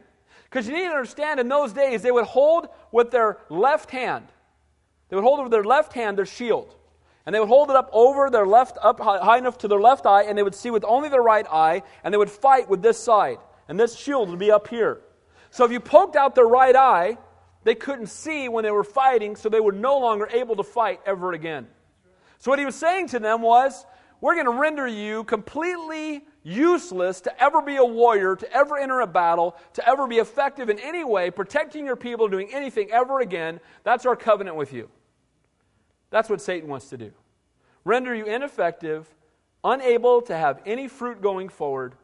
Because 0.50 0.66
you 0.66 0.74
need 0.74 0.84
to 0.84 0.94
understand, 0.94 1.40
in 1.40 1.48
those 1.48 1.72
days, 1.72 2.02
they 2.02 2.10
would 2.10 2.24
hold 2.24 2.68
with 2.92 3.10
their 3.10 3.38
left 3.48 3.90
hand, 3.90 4.26
they 5.08 5.16
would 5.16 5.24
hold 5.24 5.42
with 5.42 5.52
their 5.52 5.64
left 5.64 5.92
hand 5.92 6.18
their 6.18 6.26
shield. 6.26 6.74
And 7.24 7.34
they 7.34 7.40
would 7.40 7.48
hold 7.48 7.70
it 7.70 7.76
up 7.76 7.90
over 7.92 8.30
their 8.30 8.46
left, 8.46 8.78
up 8.80 9.00
high 9.00 9.38
enough 9.38 9.58
to 9.58 9.68
their 9.68 9.80
left 9.80 10.06
eye, 10.06 10.22
and 10.22 10.38
they 10.38 10.44
would 10.44 10.54
see 10.54 10.70
with 10.70 10.84
only 10.84 11.08
their 11.08 11.22
right 11.22 11.46
eye, 11.50 11.82
and 12.04 12.14
they 12.14 12.18
would 12.18 12.30
fight 12.30 12.68
with 12.68 12.82
this 12.82 12.98
side. 12.98 13.38
And 13.68 13.80
this 13.80 13.96
shield 13.96 14.30
would 14.30 14.38
be 14.38 14.52
up 14.52 14.68
here. 14.68 15.00
So 15.50 15.64
if 15.64 15.72
you 15.72 15.80
poked 15.80 16.14
out 16.14 16.36
their 16.36 16.46
right 16.46 16.76
eye, 16.76 17.18
they 17.64 17.74
couldn't 17.74 18.06
see 18.06 18.48
when 18.48 18.62
they 18.62 18.70
were 18.70 18.84
fighting, 18.84 19.34
so 19.34 19.48
they 19.48 19.58
were 19.58 19.72
no 19.72 19.98
longer 19.98 20.28
able 20.30 20.54
to 20.54 20.62
fight 20.62 21.00
ever 21.04 21.32
again. 21.32 21.66
So 22.38 22.52
what 22.52 22.60
he 22.60 22.64
was 22.64 22.76
saying 22.76 23.08
to 23.08 23.18
them 23.18 23.42
was, 23.42 23.86
we're 24.20 24.34
going 24.34 24.46
to 24.46 24.52
render 24.52 24.86
you 24.86 25.24
completely 25.24 26.24
useless 26.46 27.20
to 27.22 27.42
ever 27.42 27.60
be 27.60 27.76
a 27.76 27.84
warrior, 27.84 28.36
to 28.36 28.52
ever 28.52 28.78
enter 28.78 29.00
a 29.00 29.06
battle, 29.06 29.56
to 29.74 29.86
ever 29.86 30.06
be 30.06 30.18
effective 30.18 30.70
in 30.70 30.78
any 30.78 31.02
way, 31.02 31.30
protecting 31.30 31.84
your 31.84 31.96
people, 31.96 32.28
doing 32.28 32.48
anything 32.52 32.90
ever 32.92 33.20
again. 33.20 33.58
That's 33.82 34.06
our 34.06 34.14
covenant 34.14 34.56
with 34.56 34.72
you. 34.72 34.88
That's 36.10 36.30
what 36.30 36.40
Satan 36.40 36.68
wants 36.68 36.88
to 36.90 36.96
do. 36.96 37.10
Render 37.84 38.14
you 38.14 38.24
ineffective, 38.24 39.12
unable 39.64 40.22
to 40.22 40.36
have 40.36 40.62
any 40.64 40.86
fruit 40.86 41.20
going 41.20 41.48
forward, 41.48 41.94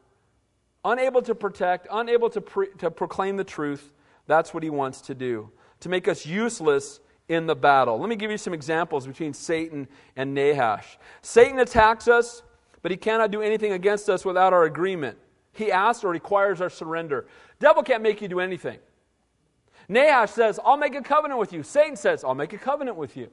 unable 0.84 1.22
to 1.22 1.34
protect, 1.34 1.86
unable 1.90 2.28
to, 2.30 2.40
pre- 2.40 2.72
to 2.78 2.90
proclaim 2.90 3.36
the 3.36 3.44
truth. 3.44 3.92
That's 4.26 4.52
what 4.52 4.64
he 4.64 4.70
wants 4.70 5.02
to 5.02 5.14
do, 5.14 5.50
to 5.80 5.88
make 5.88 6.08
us 6.08 6.26
useless 6.26 6.98
in 7.28 7.46
the 7.46 7.54
battle. 7.54 7.98
Let 7.98 8.08
me 8.08 8.16
give 8.16 8.30
you 8.30 8.38
some 8.38 8.54
examples 8.54 9.06
between 9.06 9.34
Satan 9.34 9.86
and 10.16 10.34
Nahash. 10.34 10.98
Satan 11.22 11.60
attacks 11.60 12.08
us, 12.08 12.42
but 12.82 12.90
he 12.90 12.96
cannot 12.96 13.30
do 13.30 13.40
anything 13.40 13.72
against 13.72 14.08
us 14.08 14.24
without 14.24 14.52
our 14.52 14.64
agreement. 14.64 15.16
He 15.52 15.70
asks 15.70 16.04
or 16.04 16.10
requires 16.10 16.60
our 16.60 16.70
surrender. 16.70 17.26
Devil 17.60 17.82
can't 17.82 18.02
make 18.02 18.20
you 18.20 18.28
do 18.28 18.40
anything. 18.40 18.78
Nahash 19.88 20.30
says, 20.30 20.58
I'll 20.64 20.76
make 20.76 20.94
a 20.94 21.02
covenant 21.02 21.38
with 21.38 21.52
you. 21.52 21.62
Satan 21.62 21.96
says, 21.96 22.24
I'll 22.24 22.34
make 22.34 22.52
a 22.52 22.58
covenant 22.58 22.96
with 22.96 23.16
you. 23.16 23.28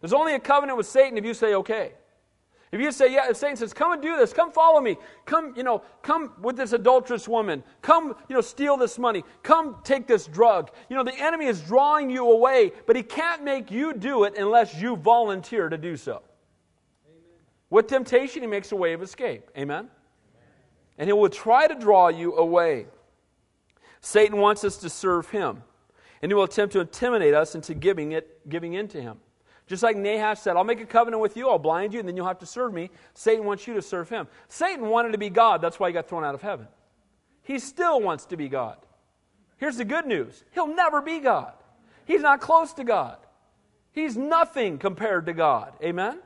There's 0.00 0.12
only 0.12 0.34
a 0.34 0.40
covenant 0.40 0.76
with 0.76 0.86
Satan 0.86 1.16
if 1.16 1.24
you 1.24 1.34
say 1.34 1.54
okay. 1.54 1.92
If 2.72 2.80
you 2.80 2.90
say, 2.90 3.12
yeah, 3.12 3.28
if 3.28 3.36
Satan 3.36 3.56
says, 3.56 3.74
come 3.74 3.92
and 3.92 4.00
do 4.00 4.16
this, 4.16 4.32
come 4.32 4.50
follow 4.50 4.80
me, 4.80 4.96
come, 5.26 5.52
you 5.54 5.62
know, 5.62 5.82
come 6.00 6.32
with 6.40 6.56
this 6.56 6.72
adulterous 6.72 7.28
woman, 7.28 7.62
come, 7.82 8.16
you 8.30 8.34
know, 8.34 8.40
steal 8.40 8.78
this 8.78 8.98
money, 8.98 9.24
come 9.42 9.76
take 9.84 10.06
this 10.06 10.26
drug. 10.26 10.70
You 10.88 10.96
know, 10.96 11.04
the 11.04 11.14
enemy 11.14 11.46
is 11.46 11.60
drawing 11.60 12.08
you 12.08 12.30
away, 12.30 12.72
but 12.86 12.96
he 12.96 13.02
can't 13.02 13.44
make 13.44 13.70
you 13.70 13.92
do 13.92 14.24
it 14.24 14.38
unless 14.38 14.74
you 14.80 14.96
volunteer 14.96 15.68
to 15.68 15.76
do 15.76 15.98
so. 15.98 16.22
With 17.72 17.86
temptation, 17.86 18.42
he 18.42 18.46
makes 18.46 18.70
a 18.70 18.76
way 18.76 18.92
of 18.92 19.00
escape. 19.00 19.50
Amen? 19.56 19.78
Amen? 19.78 19.90
And 20.98 21.08
he 21.08 21.14
will 21.14 21.30
try 21.30 21.66
to 21.66 21.74
draw 21.74 22.08
you 22.08 22.36
away. 22.36 22.84
Satan 24.02 24.36
wants 24.36 24.62
us 24.62 24.76
to 24.76 24.90
serve 24.90 25.30
him, 25.30 25.62
and 26.20 26.30
he 26.30 26.34
will 26.34 26.42
attempt 26.42 26.74
to 26.74 26.80
intimidate 26.80 27.32
us 27.32 27.54
into 27.54 27.72
giving 27.72 28.12
it, 28.12 28.46
giving 28.46 28.74
in 28.74 28.88
to 28.88 29.00
him. 29.00 29.16
Just 29.66 29.82
like 29.82 29.96
Nahash 29.96 30.40
said, 30.40 30.54
I'll 30.54 30.64
make 30.64 30.82
a 30.82 30.84
covenant 30.84 31.22
with 31.22 31.34
you, 31.34 31.48
I'll 31.48 31.58
blind 31.58 31.94
you, 31.94 32.00
and 32.00 32.06
then 32.06 32.14
you'll 32.14 32.26
have 32.26 32.40
to 32.40 32.46
serve 32.46 32.74
me. 32.74 32.90
Satan 33.14 33.46
wants 33.46 33.66
you 33.66 33.72
to 33.72 33.80
serve 33.80 34.10
him. 34.10 34.28
Satan 34.48 34.90
wanted 34.90 35.12
to 35.12 35.18
be 35.18 35.30
God, 35.30 35.62
that's 35.62 35.80
why 35.80 35.88
he 35.88 35.94
got 35.94 36.06
thrown 36.06 36.24
out 36.24 36.34
of 36.34 36.42
heaven. 36.42 36.68
He 37.42 37.58
still 37.58 38.02
wants 38.02 38.26
to 38.26 38.36
be 38.36 38.50
God. 38.50 38.76
Here's 39.56 39.78
the 39.78 39.86
good 39.86 40.04
news 40.04 40.44
He'll 40.50 40.66
never 40.66 41.00
be 41.00 41.20
God. 41.20 41.54
He's 42.04 42.20
not 42.20 42.42
close 42.42 42.74
to 42.74 42.84
God. 42.84 43.16
He's 43.92 44.14
nothing 44.14 44.76
compared 44.76 45.24
to 45.24 45.32
God. 45.32 45.72
Amen? 45.82 46.18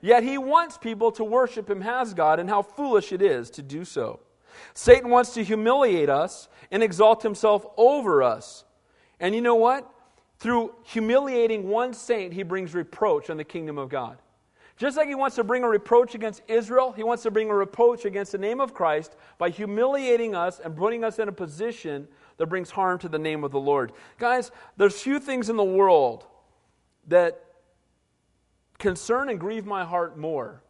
Yet 0.00 0.22
he 0.22 0.38
wants 0.38 0.78
people 0.78 1.12
to 1.12 1.24
worship 1.24 1.68
him 1.68 1.82
as 1.82 2.14
God, 2.14 2.40
and 2.40 2.48
how 2.48 2.62
foolish 2.62 3.12
it 3.12 3.22
is 3.22 3.50
to 3.50 3.62
do 3.62 3.84
so. 3.84 4.20
Satan 4.74 5.10
wants 5.10 5.34
to 5.34 5.44
humiliate 5.44 6.08
us 6.08 6.48
and 6.70 6.82
exalt 6.82 7.22
himself 7.22 7.66
over 7.76 8.22
us. 8.22 8.64
And 9.18 9.34
you 9.34 9.40
know 9.40 9.56
what? 9.56 9.90
Through 10.38 10.74
humiliating 10.84 11.68
one 11.68 11.92
saint, 11.92 12.32
he 12.32 12.42
brings 12.42 12.74
reproach 12.74 13.28
on 13.28 13.36
the 13.36 13.44
kingdom 13.44 13.78
of 13.78 13.88
God. 13.88 14.18
Just 14.76 14.96
like 14.96 15.08
he 15.08 15.14
wants 15.14 15.36
to 15.36 15.44
bring 15.44 15.62
a 15.62 15.68
reproach 15.68 16.14
against 16.14 16.40
Israel, 16.48 16.92
he 16.92 17.02
wants 17.02 17.22
to 17.24 17.30
bring 17.30 17.50
a 17.50 17.54
reproach 17.54 18.06
against 18.06 18.32
the 18.32 18.38
name 18.38 18.60
of 18.60 18.72
Christ 18.72 19.14
by 19.36 19.50
humiliating 19.50 20.34
us 20.34 20.58
and 20.58 20.74
putting 20.74 21.04
us 21.04 21.18
in 21.18 21.28
a 21.28 21.32
position 21.32 22.08
that 22.38 22.46
brings 22.46 22.70
harm 22.70 22.98
to 23.00 23.08
the 23.08 23.18
name 23.18 23.44
of 23.44 23.50
the 23.50 23.60
Lord. 23.60 23.92
Guys, 24.18 24.50
there's 24.78 24.98
few 24.98 25.20
things 25.20 25.50
in 25.50 25.56
the 25.56 25.62
world 25.62 26.24
that 27.08 27.44
concern 28.80 29.28
and 29.28 29.38
grieve 29.38 29.66
my 29.66 29.84
heart 29.84 30.18
more 30.18 30.62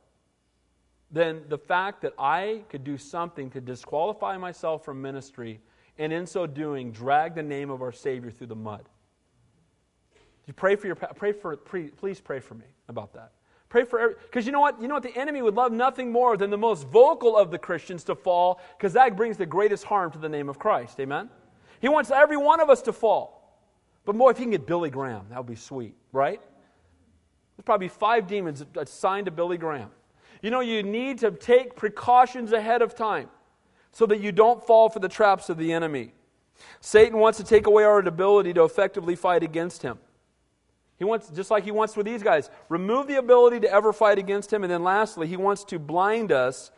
than 1.10 1.42
the 1.48 1.58
fact 1.58 2.02
that 2.02 2.12
I 2.18 2.62
could 2.68 2.84
do 2.84 2.98
something 2.98 3.50
to 3.50 3.60
disqualify 3.60 4.36
myself 4.36 4.84
from 4.84 5.00
ministry 5.00 5.60
and 5.98 6.12
in 6.12 6.26
so 6.26 6.46
doing 6.46 6.92
drag 6.92 7.34
the 7.34 7.42
name 7.42 7.70
of 7.70 7.82
our 7.82 7.92
Savior 7.92 8.30
through 8.30 8.48
the 8.48 8.56
mud. 8.56 8.88
You 10.46 10.52
pray 10.52 10.76
for 10.76 10.86
your 10.86 10.96
pray 10.96 11.32
for 11.32 11.56
please 11.56 12.20
pray 12.20 12.40
for 12.40 12.54
me 12.54 12.64
about 12.88 13.12
that. 13.14 13.32
Pray 13.68 13.84
for 13.84 14.16
because 14.24 14.46
you 14.46 14.52
know 14.52 14.60
what 14.60 14.80
you 14.80 14.88
know 14.88 14.94
what 14.94 15.02
the 15.02 15.16
enemy 15.16 15.42
would 15.42 15.54
love 15.54 15.72
nothing 15.72 16.10
more 16.10 16.36
than 16.36 16.50
the 16.50 16.58
most 16.58 16.88
vocal 16.88 17.36
of 17.36 17.50
the 17.50 17.58
Christians 17.58 18.02
to 18.04 18.14
fall 18.14 18.60
because 18.76 18.92
that 18.94 19.16
brings 19.16 19.36
the 19.36 19.46
greatest 19.46 19.84
harm 19.84 20.10
to 20.12 20.18
the 20.18 20.28
name 20.28 20.48
of 20.48 20.58
Christ. 20.58 20.98
Amen. 20.98 21.30
He 21.80 21.88
wants 21.88 22.10
every 22.10 22.36
one 22.36 22.60
of 22.60 22.68
us 22.68 22.82
to 22.82 22.92
fall. 22.92 23.40
But 24.04 24.16
boy, 24.16 24.30
if 24.30 24.38
he 24.38 24.44
can 24.44 24.50
get 24.50 24.66
Billy 24.66 24.90
Graham, 24.90 25.26
that 25.30 25.38
would 25.38 25.46
be 25.46 25.54
sweet, 25.54 25.94
right? 26.12 26.40
There's 27.60 27.66
probably 27.66 27.88
five 27.88 28.26
demons 28.26 28.64
assigned 28.74 29.26
to 29.26 29.30
Billy 29.30 29.58
Graham. 29.58 29.90
You 30.40 30.50
know, 30.50 30.60
you 30.60 30.82
need 30.82 31.18
to 31.18 31.30
take 31.30 31.76
precautions 31.76 32.52
ahead 32.52 32.80
of 32.80 32.94
time 32.94 33.28
so 33.92 34.06
that 34.06 34.18
you 34.18 34.32
don't 34.32 34.66
fall 34.66 34.88
for 34.88 34.98
the 34.98 35.10
traps 35.10 35.50
of 35.50 35.58
the 35.58 35.70
enemy. 35.74 36.14
Satan 36.80 37.18
wants 37.18 37.36
to 37.36 37.44
take 37.44 37.66
away 37.66 37.84
our 37.84 37.98
ability 37.98 38.54
to 38.54 38.64
effectively 38.64 39.14
fight 39.14 39.42
against 39.42 39.82
him. 39.82 39.98
He 40.96 41.04
wants, 41.04 41.28
just 41.28 41.50
like 41.50 41.64
he 41.64 41.70
wants 41.70 41.98
with 41.98 42.06
these 42.06 42.22
guys, 42.22 42.48
remove 42.70 43.08
the 43.08 43.16
ability 43.16 43.60
to 43.60 43.70
ever 43.70 43.92
fight 43.92 44.16
against 44.16 44.50
him. 44.50 44.64
And 44.64 44.72
then 44.72 44.82
lastly, 44.82 45.26
he 45.26 45.36
wants 45.36 45.62
to 45.64 45.78
blind 45.78 46.32
us. 46.32 46.70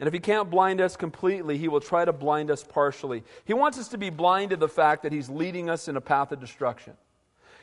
And 0.00 0.06
if 0.06 0.14
he 0.14 0.20
can't 0.20 0.48
blind 0.48 0.80
us 0.80 0.96
completely, 0.96 1.58
he 1.58 1.68
will 1.68 1.82
try 1.82 2.06
to 2.06 2.14
blind 2.14 2.50
us 2.50 2.64
partially. 2.64 3.24
He 3.44 3.52
wants 3.52 3.78
us 3.78 3.88
to 3.88 3.98
be 3.98 4.08
blind 4.08 4.52
to 4.52 4.56
the 4.56 4.68
fact 4.68 5.02
that 5.02 5.12
he's 5.12 5.28
leading 5.28 5.68
us 5.68 5.86
in 5.86 5.98
a 5.98 6.00
path 6.00 6.32
of 6.32 6.40
destruction. 6.40 6.94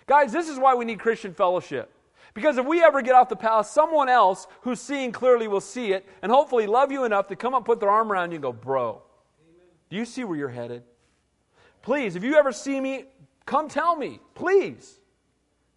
Guys, 0.06 0.32
this 0.32 0.48
is 0.48 0.60
why 0.60 0.76
we 0.76 0.86
need 0.86 1.00
Christian 1.00 1.34
fellowship. 1.34 1.92
Because 2.36 2.58
if 2.58 2.66
we 2.66 2.84
ever 2.84 3.02
get 3.02 3.16
off 3.16 3.30
the 3.30 3.36
path, 3.36 3.68
someone 3.68 4.10
else 4.10 4.46
who's 4.62 4.82
seeing 4.82 5.14
clearly 5.14 5.48
will 5.48 5.62
see 5.62 5.94
it 5.94 6.06
and 6.22 6.32
hopefully 6.32 6.68
love 6.68 6.92
you 6.92 7.06
enough 7.06 7.28
to 7.30 7.36
come 7.36 7.56
up, 7.56 7.66
put 7.66 7.80
their 7.80 7.90
arm 7.90 8.12
around 8.12 8.32
you 8.32 8.36
and 8.36 8.44
go, 8.44 8.52
Bro, 8.52 9.02
do 9.90 9.96
you 9.96 10.06
see 10.06 10.26
where 10.26 10.38
you're 10.38 10.50
headed? 10.50 10.84
Please, 11.82 12.16
if 12.16 12.24
you 12.24 12.36
ever 12.36 12.52
see 12.52 12.80
me, 12.80 13.06
come 13.46 13.70
tell 13.70 13.96
me. 13.96 14.20
Please. 14.36 15.00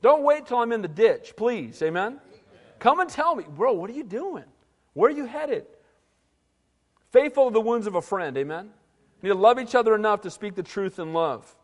Don't 0.02 0.24
wait 0.24 0.46
till 0.46 0.58
I'm 0.58 0.72
in 0.72 0.82
the 0.82 0.88
ditch, 0.88 1.34
please. 1.36 1.80
Amen? 1.80 2.20
Come 2.78 3.00
and 3.00 3.10
tell 3.10 3.34
me, 3.34 3.44
bro, 3.48 3.72
what 3.72 3.90
are 3.90 3.94
you 3.94 4.04
doing? 4.04 4.44
Where 4.94 5.10
are 5.10 5.14
you 5.14 5.26
headed? 5.26 5.66
Faithful 7.12 7.48
to 7.48 7.54
the 7.54 7.60
wounds 7.60 7.86
of 7.86 7.94
a 7.94 8.02
friend. 8.02 8.36
Amen? 8.36 8.70
You 9.22 9.28
need 9.28 9.34
to 9.34 9.40
love 9.40 9.58
each 9.58 9.74
other 9.74 9.94
enough 9.94 10.22
to 10.22 10.30
speak 10.30 10.54
the 10.54 10.62
truth 10.62 10.98
in 10.98 11.12
love. 11.12 11.54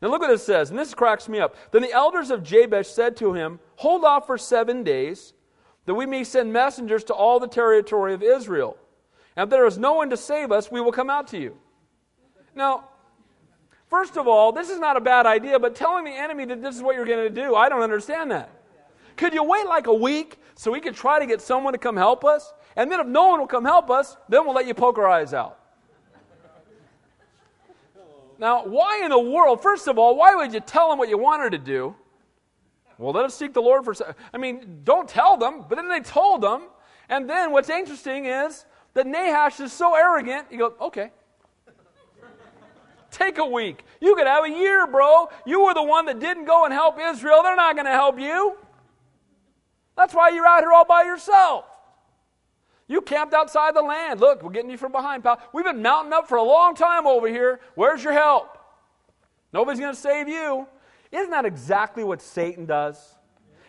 Now 0.00 0.08
look 0.08 0.20
what 0.20 0.30
it 0.30 0.40
says, 0.40 0.70
and 0.70 0.78
this 0.78 0.94
cracks 0.94 1.28
me 1.28 1.40
up. 1.40 1.56
Then 1.72 1.82
the 1.82 1.92
elders 1.92 2.30
of 2.30 2.42
Jabesh 2.42 2.86
said 2.86 3.16
to 3.18 3.32
him, 3.32 3.60
Hold 3.76 4.04
off 4.04 4.26
for 4.26 4.36
seven 4.36 4.82
days, 4.82 5.32
that 5.86 5.94
we 5.94 6.06
may 6.06 6.24
send 6.24 6.52
messengers 6.52 7.04
to 7.04 7.14
all 7.14 7.40
the 7.40 7.48
territory 7.48 8.12
of 8.12 8.22
Israel. 8.22 8.76
And 9.36 9.44
if 9.44 9.50
there 9.50 9.66
is 9.66 9.78
no 9.78 9.94
one 9.94 10.10
to 10.10 10.16
save 10.16 10.52
us, 10.52 10.70
we 10.70 10.80
will 10.80 10.92
come 10.92 11.10
out 11.10 11.28
to 11.28 11.38
you. 11.38 11.56
Now, 12.54 12.88
First 13.88 14.16
of 14.16 14.26
all, 14.26 14.52
this 14.52 14.68
is 14.68 14.78
not 14.78 14.96
a 14.96 15.00
bad 15.00 15.26
idea, 15.26 15.58
but 15.58 15.74
telling 15.74 16.04
the 16.04 16.10
enemy 16.10 16.44
that 16.46 16.60
this 16.60 16.74
is 16.74 16.82
what 16.82 16.96
you're 16.96 17.06
going 17.06 17.22
to 17.22 17.30
do, 17.30 17.54
I 17.54 17.68
don't 17.68 17.82
understand 17.82 18.30
that. 18.32 18.50
Could 19.16 19.32
you 19.32 19.42
wait 19.44 19.66
like 19.66 19.86
a 19.86 19.94
week 19.94 20.38
so 20.56 20.72
we 20.72 20.80
could 20.80 20.94
try 20.94 21.18
to 21.18 21.26
get 21.26 21.40
someone 21.40 21.72
to 21.72 21.78
come 21.78 21.96
help 21.96 22.24
us? 22.24 22.52
And 22.74 22.90
then 22.90 23.00
if 23.00 23.06
no 23.06 23.28
one 23.28 23.40
will 23.40 23.46
come 23.46 23.64
help 23.64 23.90
us, 23.90 24.16
then 24.28 24.44
we'll 24.44 24.54
let 24.54 24.66
you 24.66 24.74
poke 24.74 24.98
our 24.98 25.08
eyes 25.08 25.32
out. 25.32 25.58
Now, 28.38 28.64
why 28.64 29.00
in 29.02 29.10
the 29.10 29.18
world, 29.18 29.62
first 29.62 29.88
of 29.88 29.98
all, 29.98 30.16
why 30.16 30.34
would 30.34 30.52
you 30.52 30.60
tell 30.60 30.90
them 30.90 30.98
what 30.98 31.08
you 31.08 31.18
wanted 31.18 31.50
to 31.50 31.58
do? 31.58 31.94
Well, 32.98 33.12
let 33.12 33.24
us 33.24 33.34
seek 33.34 33.52
the 33.52 33.62
Lord 33.62 33.84
for. 33.84 33.94
I 34.32 34.38
mean, 34.38 34.80
don't 34.84 35.08
tell 35.08 35.36
them, 35.36 35.64
but 35.68 35.76
then 35.76 35.88
they 35.88 36.00
told 36.00 36.42
them. 36.42 36.68
And 37.08 37.28
then 37.28 37.52
what's 37.52 37.70
interesting 37.70 38.26
is 38.26 38.64
that 38.94 39.06
Nahash 39.06 39.60
is 39.60 39.72
so 39.72 39.94
arrogant, 39.94 40.46
he 40.50 40.56
goes, 40.56 40.72
okay. 40.80 41.10
Take 43.10 43.38
a 43.38 43.46
week. 43.46 43.84
You 44.00 44.14
could 44.14 44.26
have 44.26 44.44
a 44.44 44.50
year, 44.50 44.86
bro. 44.86 45.28
You 45.46 45.64
were 45.64 45.74
the 45.74 45.82
one 45.82 46.06
that 46.06 46.18
didn't 46.18 46.44
go 46.44 46.64
and 46.64 46.72
help 46.72 46.98
Israel. 47.00 47.42
They're 47.42 47.56
not 47.56 47.74
going 47.74 47.86
to 47.86 47.92
help 47.92 48.18
you. 48.18 48.56
That's 49.96 50.12
why 50.12 50.30
you're 50.30 50.46
out 50.46 50.60
here 50.60 50.72
all 50.72 50.84
by 50.84 51.04
yourself. 51.04 51.64
You 52.88 53.00
camped 53.00 53.34
outside 53.34 53.74
the 53.74 53.82
land. 53.82 54.20
Look, 54.20 54.42
we're 54.42 54.50
getting 54.50 54.70
you 54.70 54.76
from 54.76 54.92
behind, 54.92 55.24
pal. 55.24 55.40
We've 55.52 55.64
been 55.64 55.82
mounting 55.82 56.12
up 56.12 56.28
for 56.28 56.36
a 56.36 56.42
long 56.42 56.74
time 56.74 57.06
over 57.06 57.28
here. 57.28 57.60
Where's 57.74 58.04
your 58.04 58.12
help? 58.12 58.58
Nobody's 59.52 59.80
going 59.80 59.94
to 59.94 60.00
save 60.00 60.28
you. 60.28 60.66
Isn't 61.10 61.30
that 61.30 61.44
exactly 61.44 62.04
what 62.04 62.22
Satan 62.22 62.66
does? 62.66 63.14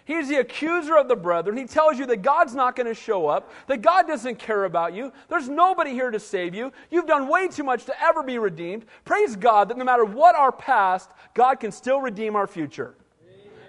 He's 0.05 0.29
the 0.29 0.37
accuser 0.37 0.95
of 0.95 1.09
the 1.09 1.17
brethren. 1.17 1.57
He 1.57 1.65
tells 1.65 1.99
you 1.99 2.05
that 2.05 2.21
God's 2.21 2.55
not 2.55 2.77
going 2.77 2.87
to 2.87 2.93
show 2.93 3.27
up, 3.27 3.51
that 3.67 3.81
God 3.81 4.07
doesn't 4.07 4.39
care 4.39 4.63
about 4.63 4.93
you. 4.93 5.11
There's 5.27 5.49
nobody 5.49 5.91
here 5.91 6.11
to 6.11 6.19
save 6.19 6.55
you. 6.55 6.71
You've 6.89 7.07
done 7.07 7.27
way 7.27 7.49
too 7.49 7.63
much 7.63 7.83
to 7.85 8.01
ever 8.01 8.23
be 8.23 8.37
redeemed. 8.37 8.85
Praise 9.03 9.35
God 9.35 9.67
that 9.67 9.77
no 9.77 9.83
matter 9.83 10.05
what 10.05 10.33
our 10.35 10.51
past, 10.51 11.09
God 11.33 11.55
can 11.55 11.73
still 11.73 11.99
redeem 11.99 12.37
our 12.37 12.47
future. 12.47 12.95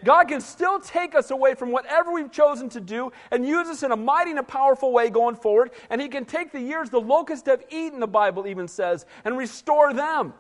God 0.05 0.29
can 0.29 0.41
still 0.41 0.81
take 0.81 1.15
us 1.15 1.31
away 1.31 1.55
from 1.55 1.71
whatever 1.71 2.13
we've 2.13 2.31
chosen 2.31 2.69
to 2.71 2.81
do 2.81 3.13
and 3.31 3.47
use 3.47 3.69
us 3.69 3.83
in 3.83 3.93
a 3.93 3.97
mighty 3.97 4.31
and 4.31 4.39
a 4.39 4.45
powerful 4.45 4.93
way 4.93 5.11
going 5.11 5.37
forward. 5.37 5.71
And 5.91 6.01
He 6.01 6.09
can 6.09 6.25
take 6.25 6.53
the 6.53 6.61
years 6.61 6.91
the 6.91 7.01
locusts 7.01 7.47
have 7.49 7.65
eaten, 7.71 8.01
the 8.01 8.07
Bible 8.07 8.47
even 8.47 8.69
says, 8.69 9.07
and 9.25 9.37
restore 9.37 9.93
them. 9.93 10.35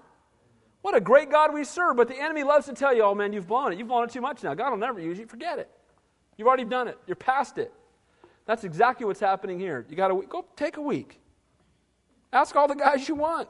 What 0.83 0.97
a 0.97 1.01
great 1.01 1.31
God 1.31 1.53
we 1.53 1.65
serve. 1.65 1.97
But 1.97 2.09
the 2.09 2.17
enemy 2.17 2.45
loves 2.45 2.67
to 2.67 2.73
tell 2.73 2.95
you, 2.95 3.03
oh 3.03 3.15
man, 3.15 3.33
you've 3.33 3.49
blown 3.49 3.73
it. 3.73 3.79
You've 3.79 3.89
blown 3.89 4.05
it 4.05 4.11
too 4.11 4.21
much 4.21 4.43
now. 4.43 4.55
God 4.55 4.71
will 4.71 4.79
never 4.79 5.01
use 5.01 5.19
you. 5.19 5.27
Forget 5.27 5.59
it. 5.59 5.69
You've 6.37 6.47
already 6.49 6.65
done 6.65 6.89
it. 6.89 6.99
You're 7.07 7.17
past 7.17 7.59
it. 7.59 7.73
That's 8.47 8.65
exactly 8.65 9.05
what's 9.05 9.21
happening 9.21 9.59
here. 9.59 9.85
You 9.91 9.97
got 9.97 10.09
to 10.09 10.23
go 10.29 10.47
take 10.57 10.77
a 10.77 10.83
week. 10.83 11.21
Ask 12.33 12.57
all 12.57 12.69
the 12.69 12.75
guys 12.75 13.09
you 13.09 13.15
want. 13.15 13.49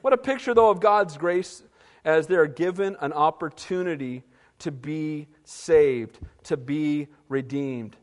What 0.00 0.12
a 0.12 0.16
picture, 0.16 0.54
though, 0.54 0.70
of 0.70 0.80
God's 0.80 1.16
grace 1.16 1.62
as 2.04 2.26
they're 2.26 2.46
given 2.46 2.96
an 3.00 3.12
opportunity 3.12 4.22
to 4.60 4.70
be 4.70 5.28
saved, 5.44 6.18
to 6.44 6.56
be 6.56 7.08
redeemed. 7.28 7.96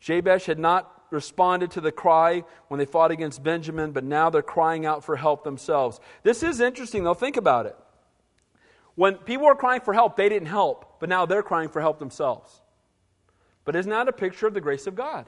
Jabesh 0.00 0.46
had 0.46 0.58
not 0.58 0.98
responded 1.10 1.70
to 1.72 1.80
the 1.80 1.92
cry 1.92 2.44
when 2.68 2.78
they 2.78 2.84
fought 2.84 3.10
against 3.10 3.42
Benjamin, 3.42 3.92
but 3.92 4.04
now 4.04 4.30
they're 4.30 4.42
crying 4.42 4.86
out 4.86 5.04
for 5.04 5.16
help 5.16 5.44
themselves. 5.44 6.00
This 6.22 6.42
is 6.42 6.60
interesting, 6.60 7.04
though. 7.04 7.14
Think 7.14 7.36
about 7.36 7.66
it. 7.66 7.76
When 8.94 9.14
people 9.14 9.46
were 9.46 9.54
crying 9.54 9.80
for 9.80 9.94
help, 9.94 10.16
they 10.16 10.28
didn't 10.28 10.48
help, 10.48 10.98
but 11.00 11.08
now 11.08 11.24
they're 11.24 11.42
crying 11.42 11.68
for 11.68 11.80
help 11.80 11.98
themselves. 11.98 12.60
But 13.64 13.76
isn't 13.76 13.90
that 13.90 14.08
a 14.08 14.12
picture 14.12 14.46
of 14.46 14.54
the 14.54 14.60
grace 14.60 14.86
of 14.86 14.94
God? 14.94 15.26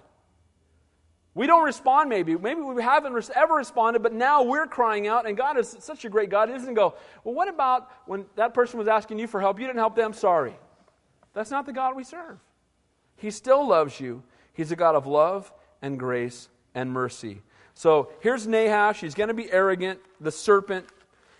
We 1.35 1.47
don't 1.47 1.64
respond, 1.64 2.09
maybe. 2.09 2.37
Maybe 2.37 2.61
we 2.61 2.83
haven't 2.83 3.31
ever 3.37 3.55
responded, 3.55 4.03
but 4.03 4.12
now 4.12 4.43
we're 4.43 4.66
crying 4.66 5.07
out, 5.07 5.27
and 5.27 5.37
God 5.37 5.57
is 5.57 5.77
such 5.79 6.05
a 6.05 6.09
great 6.09 6.29
God. 6.29 6.49
He 6.49 6.55
doesn't 6.57 6.75
go, 6.75 6.95
Well, 7.23 7.35
what 7.35 7.49
about 7.49 7.88
when 8.07 8.27
that 8.35 8.53
person 8.53 8.79
was 8.79 8.88
asking 8.88 9.21
you 9.21 9.29
for 9.29 9.40
help? 9.40 9.61
You 9.61 9.66
didn't 9.66 9.79
help 9.79 9.95
them, 9.95 10.12
sorry. 10.12 10.57
That's 11.33 11.51
not 11.51 11.66
the 11.66 11.73
God 11.73 11.97
we 11.97 12.05
serve. 12.05 12.38
He 13.16 13.31
still 13.31 13.66
loves 13.66 14.01
you. 14.01 14.23
He's 14.53 14.73
a 14.73 14.77
God 14.77 14.95
of 14.95 15.07
love 15.07 15.53
and 15.83 15.99
grace 15.99 16.49
and 16.75 16.90
mercy. 16.90 17.43
So 17.75 18.11
here's 18.21 18.47
Nahash. 18.47 19.01
He's 19.01 19.14
going 19.14 19.29
to 19.29 19.35
be 19.35 19.51
arrogant, 19.51 20.01
the 20.21 20.33
serpent. 20.33 20.87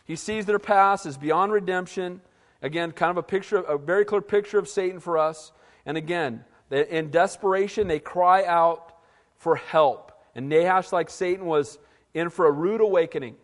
He 0.05 0.17
sees 0.17 0.47
their 0.47 0.59
past 0.59 1.07
is 1.07 1.17
beyond 1.17 1.53
redemption. 1.53 2.21
Again, 2.63 2.93
kind 2.93 3.11
of 3.11 3.17
a 3.17 3.23
picture, 3.23 3.59
a 3.59 3.79
very 3.79 4.05
clear 4.05 4.21
picture 4.21 4.59
of 4.59 4.69
Satan 4.69 5.01
for 5.01 5.19
us. 5.19 5.53
And 5.87 5.97
again, 5.97 6.45
in 6.71 7.11
desperation, 7.11 7.89
they 7.89 7.99
cry 7.99 8.45
out 8.45 8.95
for 9.37 9.57
help. 9.57 10.13
And 10.35 10.49
Nahash, 10.49 10.93
like 10.93 11.11
Satan, 11.11 11.47
was 11.47 11.79
in 12.15 12.31
for 12.31 12.47
a 12.47 12.53
rude 12.53 12.81
awakening. 12.81 13.37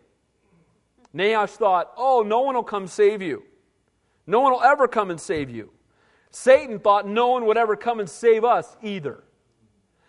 Nahash 1.13 1.51
thought, 1.51 1.93
oh, 1.97 2.23
no 2.27 2.41
one 2.41 2.55
will 2.55 2.63
come 2.63 2.87
save 2.87 3.23
you. 3.23 3.43
No 4.27 4.41
one 4.41 4.53
will 4.53 4.63
ever 4.63 4.87
come 4.87 5.11
and 5.11 5.21
save 5.21 5.51
you. 5.51 5.71
Satan 6.37 6.79
thought 6.79 7.09
no 7.09 7.29
one 7.29 7.47
would 7.47 7.57
ever 7.57 7.77
come 7.77 7.99
and 7.99 8.09
save 8.09 8.45
us 8.45 8.77
either. 8.83 9.25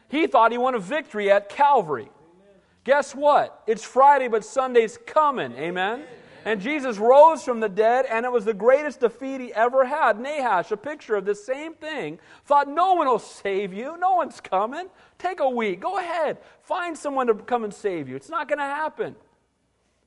He 0.09 0.27
thought 0.27 0.51
he 0.51 0.57
won 0.57 0.75
a 0.75 0.79
victory 0.79 1.31
at 1.31 1.47
Calvary. 1.47 2.09
Amen. 2.09 2.55
Guess 2.83 3.15
what? 3.15 3.63
It's 3.65 3.85
Friday, 3.85 4.27
but 4.27 4.43
Sunday's 4.43 4.99
coming. 5.05 5.53
Amen? 5.53 6.03
And 6.43 6.59
Jesus 6.59 6.97
rose 6.97 7.43
from 7.43 7.61
the 7.61 7.69
dead, 7.69 8.05
and 8.09 8.25
it 8.25 8.31
was 8.31 8.43
the 8.43 8.53
greatest 8.53 8.99
defeat 8.99 9.39
he 9.39 9.53
ever 9.53 9.85
had. 9.85 10.19
Nahash, 10.19 10.69
a 10.69 10.75
picture 10.75 11.15
of 11.15 11.23
the 11.23 11.33
same 11.33 11.73
thing, 11.73 12.19
thought 12.43 12.67
no 12.67 12.93
one 12.95 13.07
will 13.07 13.19
save 13.19 13.73
you. 13.73 13.97
No 13.97 14.15
one's 14.15 14.41
coming. 14.41 14.89
Take 15.17 15.39
a 15.39 15.49
week. 15.49 15.79
Go 15.79 15.97
ahead. 15.97 16.39
Find 16.61 16.97
someone 16.97 17.27
to 17.27 17.35
come 17.35 17.63
and 17.63 17.73
save 17.73 18.09
you. 18.09 18.17
It's 18.17 18.29
not 18.29 18.49
going 18.49 18.59
to 18.59 18.65
happen. 18.65 19.15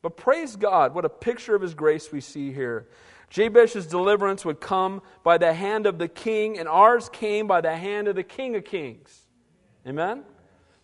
But 0.03 0.19
praise 0.19 0.55
God, 0.55 0.95
what 0.95 1.07
a 1.07 1.11
picture 1.11 1.55
of 1.55 1.63
his 1.63 1.73
grace 1.73 2.13
we 2.13 2.21
see 2.21 2.53
here. 2.53 2.89
Jabesh's 3.31 3.87
deliverance 3.87 4.45
would 4.45 4.61
come 4.61 5.03
by 5.23 5.39
the 5.39 5.55
hand 5.55 5.87
of 5.87 5.99
the 5.99 6.09
king, 6.09 6.59
and 6.59 6.69
ours 6.69 7.09
came 7.09 7.47
by 7.47 7.61
the 7.61 7.77
hand 7.77 8.09
of 8.09 8.17
the 8.17 8.25
king 8.25 8.57
of 8.57 8.65
kings. 8.65 9.27
Amen? 9.87 10.25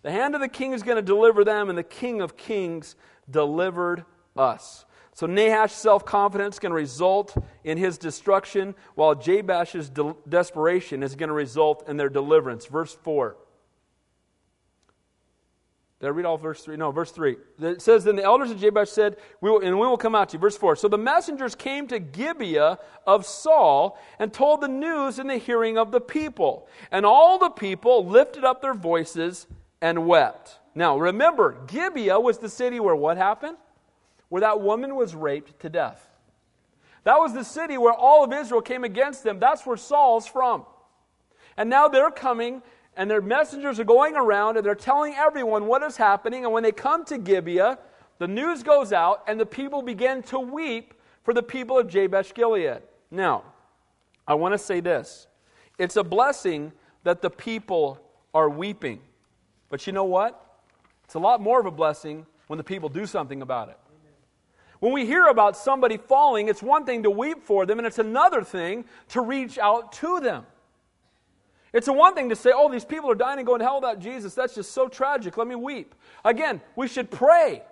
The 0.03 0.13
hand 0.13 0.37
of 0.37 0.41
the 0.41 0.49
king 0.49 0.73
is 0.73 0.85
going 0.85 0.97
to 0.97 1.03
deliver 1.03 1.45
them, 1.45 1.69
and 1.69 1.77
the 1.77 1.83
king 1.83 2.21
of 2.21 2.37
kings 2.37 2.95
delivered 3.29 4.05
us. 4.37 4.85
So 5.13 5.27
Nahash's 5.27 5.73
self 5.73 6.05
confidence 6.05 6.59
to 6.61 6.71
result 6.71 7.37
in 7.65 7.79
his 7.79 7.99
destruction, 7.99 8.77
while 8.95 9.15
Jabesh's 9.15 9.91
de- 9.91 10.15
desperation 10.29 11.03
is 11.03 11.17
going 11.17 11.29
to 11.29 11.35
result 11.35 11.89
in 11.89 11.97
their 11.97 12.09
deliverance. 12.09 12.67
Verse 12.67 12.95
4. 13.03 13.37
Did 16.01 16.07
I 16.07 16.11
read 16.11 16.27
all 16.27 16.37
verse 16.37 16.63
3? 16.63 16.77
No, 16.77 16.91
verse 16.91 17.11
3. 17.11 17.37
It 17.61 17.81
says, 17.81 18.05
Then 18.05 18.17
the 18.17 18.23
elders 18.23 18.51
of 18.51 18.59
Jabesh 18.59 18.91
said, 18.91 19.17
we 19.41 19.51
will, 19.51 19.61
and 19.61 19.79
we 19.79 19.87
will 19.87 19.97
come 19.97 20.15
out 20.15 20.29
to 20.31 20.37
you. 20.37 20.41
Verse 20.41 20.57
4. 20.57 20.77
So 20.77 20.89
the 20.89 20.99
messengers 20.99 21.55
came 21.55 21.87
to 21.89 21.99
Gibeah 21.99 22.79
of 23.07 23.25
Saul 23.25 23.99
and 24.19 24.33
told 24.33 24.61
the 24.61 24.69
news 24.69 25.19
in 25.19 25.27
the 25.27 25.39
hearing 25.39 25.79
of 25.79 25.93
the 25.93 26.01
people. 26.01 26.69
And 26.91 27.07
all 27.07 27.39
the 27.39 27.49
people 27.49 28.07
lifted 28.07 28.45
up 28.45 28.61
their 28.61 28.75
voices 28.75 29.47
and 29.81 30.07
wept. 30.07 30.59
Now, 30.75 30.99
remember, 30.99 31.57
Gibeah 31.67 32.21
was 32.21 32.39
the 32.39 32.51
city 32.51 32.79
where 32.79 32.95
what 32.95 33.17
happened? 33.17 33.57
where 34.29 34.41
that 34.41 34.61
woman 34.61 34.95
was 34.95 35.15
raped 35.15 35.61
to 35.61 35.69
death. 35.69 36.09
That 37.05 37.19
was 37.19 37.33
the 37.33 37.45
city 37.45 37.79
where 37.79 37.93
all 37.93 38.25
of 38.25 38.33
Israel 38.33 38.61
came 38.61 38.83
against 38.83 39.23
them. 39.23 39.39
That's 39.39 39.65
where 39.65 39.77
Saul's 39.77 40.27
from. 40.27 40.67
And 41.57 41.71
now 41.71 41.89
they're 41.89 42.11
coming, 42.11 42.63
and 42.97 43.11
their 43.11 43.21
messengers 43.21 43.79
are 43.79 43.85
going 43.85 44.17
around, 44.17 44.57
and 44.57 44.65
they're 44.65 44.75
telling 44.75 45.15
everyone 45.15 45.67
what 45.67 45.83
is 45.83 45.97
happening. 45.97 46.45
And 46.45 46.53
when 46.53 46.63
they 46.63 46.73
come 46.73 47.05
to 47.07 47.19
Gibeah, 47.19 47.79
the 48.19 48.27
news 48.27 48.63
goes 48.63 48.93
out, 48.93 49.23
and 49.29 49.39
the 49.39 49.47
people 49.47 49.83
begin 49.83 50.23
to 50.25 50.39
weep 50.39 50.95
for 51.23 51.35
the 51.35 51.43
people 51.43 51.79
of 51.79 51.89
Jabesh 51.89 52.33
Gilead. 52.33 52.83
Now, 53.11 53.45
I 54.27 54.35
want 54.35 54.55
to 54.55 54.59
say 54.59 54.81
this 54.81 55.27
it's 55.79 55.97
a 55.97 56.05
blessing 56.05 56.73
that 57.05 57.23
the 57.23 57.31
people 57.31 58.01
are 58.35 58.49
weeping. 58.49 59.01
But 59.69 59.87
you 59.87 59.93
know 59.93 60.05
what? 60.05 60.59
It's 61.05 61.15
a 61.15 61.19
lot 61.19 61.41
more 61.41 61.61
of 61.61 61.67
a 61.67 61.71
blessing 61.71 62.27
when 62.47 62.57
the 62.57 62.65
people 62.65 62.89
do 62.89 63.07
something 63.07 63.43
about 63.43 63.69
it. 63.69 63.79
When 64.81 64.93
we 64.93 65.07
hear 65.07 65.27
about 65.27 65.57
somebody 65.57 65.97
falling, 65.97 66.49
it's 66.49 66.63
one 66.63 66.85
thing 66.85 67.03
to 67.05 67.11
weep 67.11 67.43
for 67.43 67.67
them, 67.67 67.79
and 67.79 67.87
it's 67.87 67.99
another 67.99 68.43
thing 68.43 68.85
to 69.09 69.21
reach 69.21 69.59
out 69.59 69.93
to 69.95 70.21
them. 70.21 70.45
It's 71.77 71.89
a 71.89 71.93
one 71.93 72.15
thing 72.15 72.31
to 72.31 72.37
say, 72.37 72.53
oh, 72.55 72.71
these 72.71 72.87
people 72.87 73.11
are 73.11 73.15
dying 73.15 73.37
and 73.39 73.47
going 73.47 73.59
to 73.59 73.67
hell 73.67 73.75
without 73.75 73.99
Jesus. 73.99 74.33
That's 74.33 74.55
just 74.55 74.73
so 74.73 74.89
tragic. 74.89 75.37
Let 75.37 75.47
me 75.47 75.57
weep. 75.57 75.95
Again, 76.25 76.63
we 76.75 76.89
should 76.89 77.11
pray. 77.11 77.63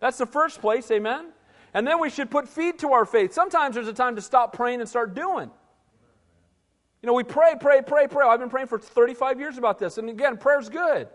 That's 0.00 0.18
the 0.18 0.26
first 0.26 0.60
place, 0.60 0.90
amen? 0.90 1.26
And 1.72 1.86
then 1.86 2.00
we 2.00 2.10
should 2.10 2.32
put 2.32 2.48
feet 2.48 2.80
to 2.80 2.94
our 2.94 3.04
faith. 3.04 3.32
Sometimes 3.32 3.76
there's 3.76 3.86
a 3.86 3.92
time 3.92 4.16
to 4.16 4.22
stop 4.22 4.54
praying 4.54 4.80
and 4.80 4.88
start 4.88 5.14
doing. 5.14 5.52
You 7.00 7.06
know, 7.06 7.12
we 7.12 7.22
pray, 7.22 7.54
pray, 7.60 7.80
pray, 7.80 8.08
pray. 8.08 8.26
I've 8.26 8.40
been 8.40 8.50
praying 8.50 8.66
for 8.66 8.76
35 8.76 9.38
years 9.38 9.56
about 9.56 9.78
this. 9.78 9.98
And 9.98 10.10
again, 10.10 10.36
prayer's 10.36 10.68
good. 10.68 11.06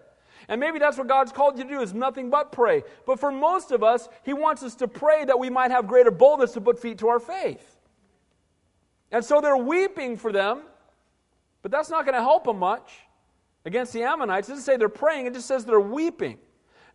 And 0.47 0.62
maybe 0.62 0.80
that's 0.80 0.97
what 0.97 1.08
God's 1.08 1.34
called 1.34 1.58
you 1.58 1.65
to 1.65 1.69
do 1.69 1.82
is 1.82 1.93
nothing 1.93 2.30
but 2.30 2.54
pray. 2.54 2.84
But 3.06 3.19
for 3.19 3.32
most 3.32 3.71
of 3.71 3.84
us, 3.84 4.08
he 4.23 4.32
wants 4.32 4.63
us 4.63 4.75
to 4.75 4.88
pray 4.88 5.25
that 5.25 5.38
we 5.38 5.49
might 5.49 5.71
have 5.71 5.88
greater 5.88 6.10
boldness 6.10 6.54
to 6.54 6.62
put 6.62 6.80
feet 6.80 6.99
to 6.99 7.10
our 7.10 7.19
faith. 7.19 7.75
And 9.12 9.25
so 9.25 9.41
they're 9.41 9.58
weeping 9.58 10.15
for 10.15 10.32
them, 10.32 10.62
but 11.62 11.72
that's 11.72 11.89
not 11.89 12.06
going 12.06 12.15
to 12.15 12.22
help 12.22 12.45
them 12.45 12.60
much 12.60 12.91
against 13.65 13.93
the 13.93 14.04
Ammonites. 14.04 14.48
It 14.48 14.54
doesn't 14.54 14.65
say 14.65 14.78
they're 14.78 14.89
praying, 14.89 15.26
it 15.26 15.34
just 15.34 15.48
says 15.48 15.65
they're 15.65 15.80
weeping. 15.80 16.38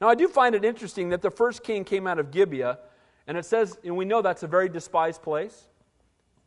Now, 0.01 0.09
I 0.09 0.15
do 0.15 0.29
find 0.29 0.55
it 0.55 0.65
interesting 0.65 1.11
that 1.11 1.23
the 1.23 1.31
first 1.31 1.63
king 1.63 1.85
came 1.85 2.07
out 2.07 2.19
of 2.19 2.31
Gibeah, 2.31 2.79
and 3.27 3.39
it 3.39 3.45
says, 3.45 3.79
and 3.85 3.97
we 3.97 4.05
know 4.05 4.23
that's 4.23 4.43
a 4.43 4.47
very 4.47 4.69
despised 4.69 5.23
place. 5.23 5.69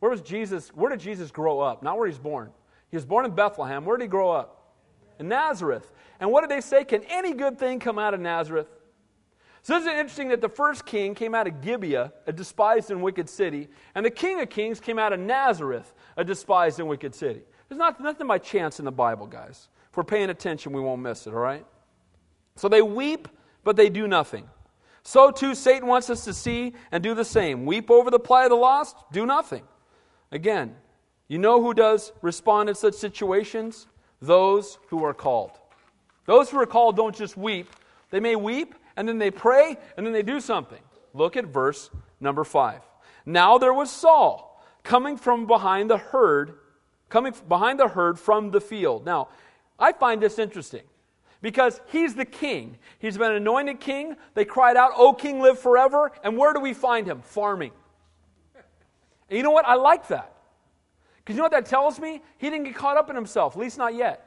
Where 0.00 0.10
was 0.10 0.20
Jesus? 0.20 0.68
Where 0.68 0.90
did 0.90 1.00
Jesus 1.00 1.30
grow 1.30 1.60
up? 1.60 1.82
Not 1.82 1.98
where 1.98 2.06
he's 2.06 2.18
born. 2.18 2.50
He 2.90 2.96
was 2.96 3.04
born 3.04 3.24
in 3.24 3.32
Bethlehem. 3.32 3.84
Where 3.84 3.96
did 3.96 4.04
he 4.04 4.08
grow 4.08 4.30
up? 4.30 4.74
In 5.18 5.28
Nazareth. 5.28 5.90
And 6.20 6.30
what 6.30 6.42
did 6.42 6.50
they 6.50 6.60
say? 6.60 6.84
Can 6.84 7.02
any 7.04 7.34
good 7.34 7.58
thing 7.58 7.80
come 7.80 7.98
out 7.98 8.14
of 8.14 8.20
Nazareth? 8.20 8.68
So 9.62 9.76
isn't 9.76 9.88
it 9.88 9.98
interesting 9.98 10.28
that 10.28 10.40
the 10.40 10.48
first 10.48 10.86
king 10.86 11.14
came 11.14 11.34
out 11.34 11.46
of 11.46 11.60
Gibeah, 11.60 12.12
a 12.26 12.32
despised 12.32 12.90
and 12.90 13.02
wicked 13.02 13.28
city, 13.28 13.68
and 13.94 14.06
the 14.06 14.10
king 14.10 14.40
of 14.40 14.48
kings 14.48 14.80
came 14.80 14.98
out 14.98 15.12
of 15.12 15.20
Nazareth, 15.20 15.92
a 16.16 16.24
despised 16.24 16.78
and 16.78 16.88
wicked 16.88 17.14
city. 17.14 17.42
There's 17.68 17.78
not, 17.78 18.00
nothing 18.00 18.26
by 18.26 18.38
chance 18.38 18.78
in 18.78 18.84
the 18.84 18.92
Bible, 18.92 19.26
guys. 19.26 19.68
If 19.90 19.96
we're 19.96 20.04
paying 20.04 20.30
attention, 20.30 20.72
we 20.72 20.80
won't 20.80 21.02
miss 21.02 21.26
it, 21.26 21.34
all 21.34 21.40
right? 21.40 21.64
So 22.56 22.68
they 22.68 22.82
weep, 22.82 23.28
but 23.64 23.76
they 23.76 23.88
do 23.90 24.08
nothing. 24.08 24.48
So 25.02 25.30
too, 25.30 25.54
Satan 25.54 25.88
wants 25.88 26.10
us 26.10 26.24
to 26.24 26.34
see 26.34 26.74
and 26.92 27.02
do 27.02 27.14
the 27.14 27.24
same. 27.24 27.66
Weep 27.66 27.90
over 27.90 28.10
the 28.10 28.18
plight 28.18 28.44
of 28.44 28.50
the 28.50 28.56
lost, 28.56 28.96
do 29.12 29.24
nothing. 29.26 29.62
Again, 30.32 30.76
you 31.28 31.38
know 31.38 31.62
who 31.62 31.74
does 31.74 32.12
respond 32.22 32.68
in 32.68 32.74
such 32.74 32.94
situations? 32.94 33.86
Those 34.20 34.78
who 34.88 35.04
are 35.04 35.14
called. 35.14 35.52
Those 36.26 36.50
who 36.50 36.58
are 36.58 36.66
called 36.66 36.96
don't 36.96 37.14
just 37.14 37.36
weep, 37.36 37.68
They 38.10 38.20
may 38.20 38.36
weep, 38.36 38.74
and 38.96 39.08
then 39.08 39.18
they 39.18 39.30
pray, 39.30 39.76
and 39.96 40.04
then 40.06 40.12
they 40.12 40.22
do 40.22 40.40
something. 40.40 40.80
Look 41.14 41.36
at 41.36 41.46
verse 41.46 41.90
number 42.20 42.44
5. 42.44 42.80
Now 43.26 43.58
there 43.58 43.74
was 43.74 43.90
Saul 43.90 44.62
coming 44.82 45.16
from 45.16 45.46
behind 45.46 45.90
the 45.90 45.98
herd, 45.98 46.54
coming 47.08 47.34
behind 47.48 47.80
the 47.80 47.88
herd 47.88 48.18
from 48.18 48.50
the 48.50 48.60
field. 48.60 49.04
Now, 49.04 49.28
I 49.78 49.92
find 49.92 50.20
this 50.20 50.38
interesting 50.38 50.82
because 51.40 51.80
he's 51.86 52.14
the 52.14 52.24
king. 52.24 52.78
He's 52.98 53.16
been 53.16 53.32
anointed 53.32 53.80
king. 53.80 54.16
They 54.34 54.44
cried 54.44 54.76
out, 54.76 54.92
O 54.96 55.12
king, 55.12 55.40
live 55.40 55.58
forever. 55.58 56.12
And 56.24 56.36
where 56.36 56.52
do 56.52 56.60
we 56.60 56.74
find 56.74 57.06
him? 57.06 57.22
Farming. 57.22 57.72
And 59.28 59.36
you 59.36 59.42
know 59.42 59.50
what? 59.50 59.66
I 59.66 59.74
like 59.74 60.08
that. 60.08 60.34
Because 61.16 61.34
you 61.34 61.38
know 61.38 61.44
what 61.44 61.52
that 61.52 61.66
tells 61.66 61.98
me? 62.00 62.22
He 62.38 62.48
didn't 62.48 62.64
get 62.64 62.74
caught 62.74 62.96
up 62.96 63.10
in 63.10 63.16
himself, 63.16 63.54
at 63.54 63.60
least 63.60 63.78
not 63.78 63.94
yet. 63.94 64.24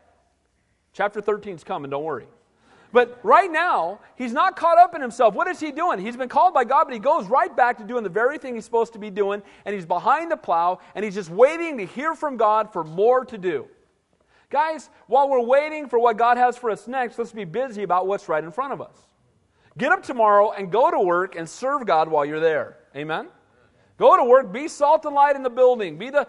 Chapter 0.94 1.22
13 1.22 1.56
is 1.56 1.64
coming, 1.64 1.90
don't 1.90 2.04
worry. 2.04 2.28
But 2.94 3.20
right 3.24 3.50
now, 3.50 4.00
he's 4.16 4.34
not 4.34 4.56
caught 4.56 4.78
up 4.78 4.94
in 4.96 5.02
himself. 5.02 5.34
What 5.34 5.48
is 5.48 5.60
he 5.60 5.72
doing? 5.72 6.00
He's 6.00 6.18
been 6.18 6.30
called 6.30 6.54
by 6.54 6.66
God, 6.66 6.86
but 6.86 6.94
he 6.94 7.00
goes 7.00 7.28
right 7.28 7.56
back 7.56 7.78
to 7.78 7.84
doing 7.84 8.04
the 8.04 8.10
very 8.10 8.38
thing 8.38 8.56
he's 8.56 8.66
supposed 8.66 8.94
to 8.94 9.00
be 9.00 9.10
doing, 9.10 9.42
and 9.66 9.74
he's 9.74 9.86
behind 9.86 10.30
the 10.30 10.38
plow, 10.38 10.80
and 10.94 11.06
he's 11.06 11.16
just 11.16 11.30
waiting 11.30 11.78
to 11.78 11.86
hear 11.86 12.16
from 12.16 12.36
God 12.38 12.74
for 12.74 12.84
more 12.84 13.24
to 13.26 13.38
do. 13.38 13.68
Guys, 14.50 14.90
while 15.08 15.30
we're 15.30 15.46
waiting 15.46 15.88
for 15.88 15.98
what 15.98 16.18
God 16.18 16.38
has 16.38 16.58
for 16.58 16.70
us 16.70 16.88
next, 16.88 17.18
let's 17.18 17.32
be 17.32 17.46
busy 17.46 17.84
about 17.84 18.08
what's 18.08 18.28
right 18.28 18.44
in 18.44 18.52
front 18.52 18.74
of 18.74 18.82
us. 18.82 18.98
Get 19.78 19.94
up 19.94 20.04
tomorrow 20.04 20.52
and 20.52 20.70
go 20.70 20.92
to 20.92 21.00
work 21.00 21.38
and 21.38 21.48
serve 21.48 21.86
God 21.86 22.10
while 22.10 22.26
you're 22.26 22.42
there. 22.42 22.78
Amen? 22.94 23.30
Go 23.98 24.18
to 24.18 24.24
work, 24.26 24.52
be 24.52 24.68
salt 24.68 25.06
and 25.06 25.16
light 25.16 25.38
in 25.38 25.44
the 25.44 25.50
building, 25.50 25.98
be 25.98 26.10
the 26.10 26.28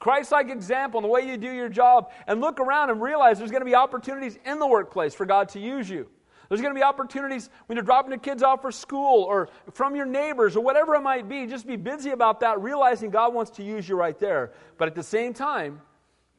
Christ 0.00 0.32
like 0.32 0.50
example 0.50 0.98
in 0.98 1.02
the 1.02 1.08
way 1.08 1.20
you 1.28 1.36
do 1.36 1.52
your 1.52 1.68
job, 1.68 2.10
and 2.26 2.40
look 2.40 2.58
around 2.58 2.90
and 2.90 3.00
realize 3.00 3.38
there's 3.38 3.50
going 3.50 3.60
to 3.60 3.66
be 3.66 3.74
opportunities 3.74 4.38
in 4.44 4.58
the 4.58 4.66
workplace 4.66 5.14
for 5.14 5.26
God 5.26 5.50
to 5.50 5.60
use 5.60 5.88
you. 5.88 6.08
There's 6.48 6.60
going 6.60 6.74
to 6.74 6.78
be 6.78 6.82
opportunities 6.82 7.48
when 7.66 7.76
you're 7.76 7.84
dropping 7.84 8.10
the 8.10 8.18
kids 8.18 8.42
off 8.42 8.60
for 8.60 8.72
school 8.72 9.22
or 9.22 9.48
from 9.72 9.94
your 9.94 10.06
neighbors 10.06 10.56
or 10.56 10.64
whatever 10.64 10.96
it 10.96 11.00
might 11.00 11.28
be. 11.28 11.46
Just 11.46 11.64
be 11.64 11.76
busy 11.76 12.10
about 12.10 12.40
that, 12.40 12.60
realizing 12.60 13.10
God 13.10 13.32
wants 13.32 13.52
to 13.52 13.62
use 13.62 13.88
you 13.88 13.94
right 13.94 14.18
there. 14.18 14.52
But 14.76 14.88
at 14.88 14.96
the 14.96 15.02
same 15.02 15.32
time, 15.32 15.80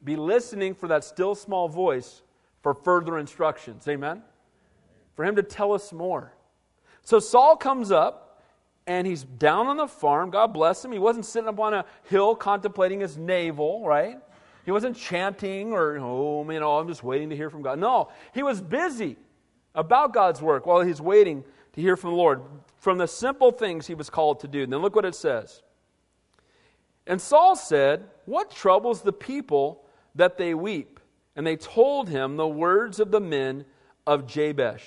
be 0.04 0.16
listening 0.16 0.74
for 0.74 0.88
that 0.88 1.02
still 1.02 1.34
small 1.34 1.66
voice 1.66 2.22
for 2.62 2.74
further 2.74 3.18
instructions. 3.18 3.88
Amen? 3.88 4.22
For 5.14 5.24
him 5.24 5.36
to 5.36 5.42
tell 5.42 5.72
us 5.72 5.92
more. 5.92 6.34
So 7.02 7.18
Saul 7.18 7.56
comes 7.56 7.90
up 7.90 8.31
and 8.86 9.06
he's 9.06 9.24
down 9.24 9.68
on 9.68 9.76
the 9.76 9.86
farm. 9.86 10.30
God 10.30 10.48
bless 10.48 10.84
him. 10.84 10.92
He 10.92 10.98
wasn't 10.98 11.24
sitting 11.24 11.48
up 11.48 11.60
on 11.60 11.74
a 11.74 11.84
hill 12.04 12.34
contemplating 12.34 13.00
his 13.00 13.16
navel, 13.16 13.86
right? 13.86 14.18
He 14.64 14.70
wasn't 14.70 14.96
chanting 14.96 15.72
or, 15.72 15.98
oh, 15.98 16.44
you 16.50 16.56
oh, 16.56 16.60
know, 16.60 16.78
I'm 16.78 16.88
just 16.88 17.02
waiting 17.02 17.30
to 17.30 17.36
hear 17.36 17.50
from 17.50 17.62
God. 17.62 17.78
No, 17.78 18.10
he 18.32 18.42
was 18.42 18.60
busy 18.60 19.16
about 19.74 20.12
God's 20.12 20.40
work 20.40 20.66
while 20.66 20.80
he's 20.82 21.00
waiting 21.00 21.44
to 21.72 21.80
hear 21.80 21.96
from 21.96 22.10
the 22.10 22.16
Lord. 22.16 22.42
From 22.78 22.98
the 22.98 23.06
simple 23.06 23.50
things 23.50 23.86
he 23.86 23.94
was 23.94 24.10
called 24.10 24.40
to 24.40 24.48
do. 24.48 24.62
And 24.62 24.72
then 24.72 24.80
look 24.80 24.94
what 24.94 25.04
it 25.04 25.14
says. 25.14 25.62
And 27.06 27.20
Saul 27.20 27.56
said, 27.56 28.04
What 28.26 28.50
troubles 28.50 29.02
the 29.02 29.12
people 29.12 29.84
that 30.14 30.38
they 30.38 30.54
weep. 30.54 31.00
And 31.34 31.46
they 31.46 31.56
told 31.56 32.08
him 32.08 32.36
the 32.36 32.46
words 32.46 33.00
of 33.00 33.10
the 33.10 33.20
men 33.20 33.64
of 34.06 34.26
Jabesh. 34.26 34.82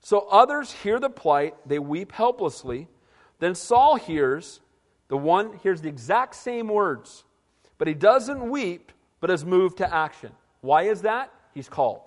So 0.00 0.20
others 0.30 0.72
hear 0.72 0.98
the 1.00 1.10
plight, 1.10 1.54
they 1.66 1.78
weep 1.78 2.12
helplessly. 2.12 2.88
Then 3.42 3.56
Saul 3.56 3.96
hears 3.96 4.60
the 5.08 5.16
one 5.16 5.58
hears 5.64 5.80
the 5.82 5.88
exact 5.88 6.36
same 6.36 6.68
words, 6.68 7.24
but 7.76 7.88
he 7.88 7.92
doesn't 7.92 8.48
weep, 8.48 8.92
but 9.18 9.32
is 9.32 9.44
moved 9.44 9.78
to 9.78 9.92
action. 9.92 10.30
Why 10.60 10.82
is 10.84 11.02
that? 11.02 11.32
He's 11.52 11.68
called. 11.68 12.02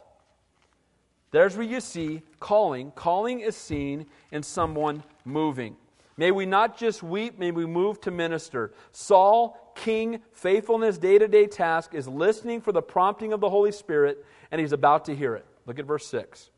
There's 1.32 1.58
where 1.58 1.66
you 1.66 1.82
see 1.82 2.22
calling. 2.40 2.92
Calling 2.92 3.42
is 3.42 3.58
seen 3.58 4.06
in 4.32 4.44
someone 4.44 5.04
moving. 5.26 5.76
May 6.16 6.32
we 6.32 6.46
not 6.46 6.78
just 6.78 7.04
weep, 7.04 7.38
may 7.38 7.52
we 7.52 7.66
move 7.66 8.00
to 8.02 8.12
minister. 8.12 8.72
Saul 8.94 9.74
king, 9.76 10.22
faithfulness, 10.32 10.98
day 10.98 11.18
to 11.18 11.28
day 11.28 11.48
task 11.48 11.94
is 11.94 12.08
listening 12.08 12.62
for 12.62 12.72
the 12.72 12.82
prompting 12.82 13.34
of 13.34 13.42
the 13.42 13.50
Holy 13.50 13.74
Spirit, 13.74 14.26
and 14.52 14.62
he's 14.62 14.72
about 14.72 15.04
to 15.04 15.14
hear 15.14 15.36
it. 15.36 15.46
Look 15.66 15.80
at 15.80 15.86
verse 15.86 16.08
6. 16.08 16.50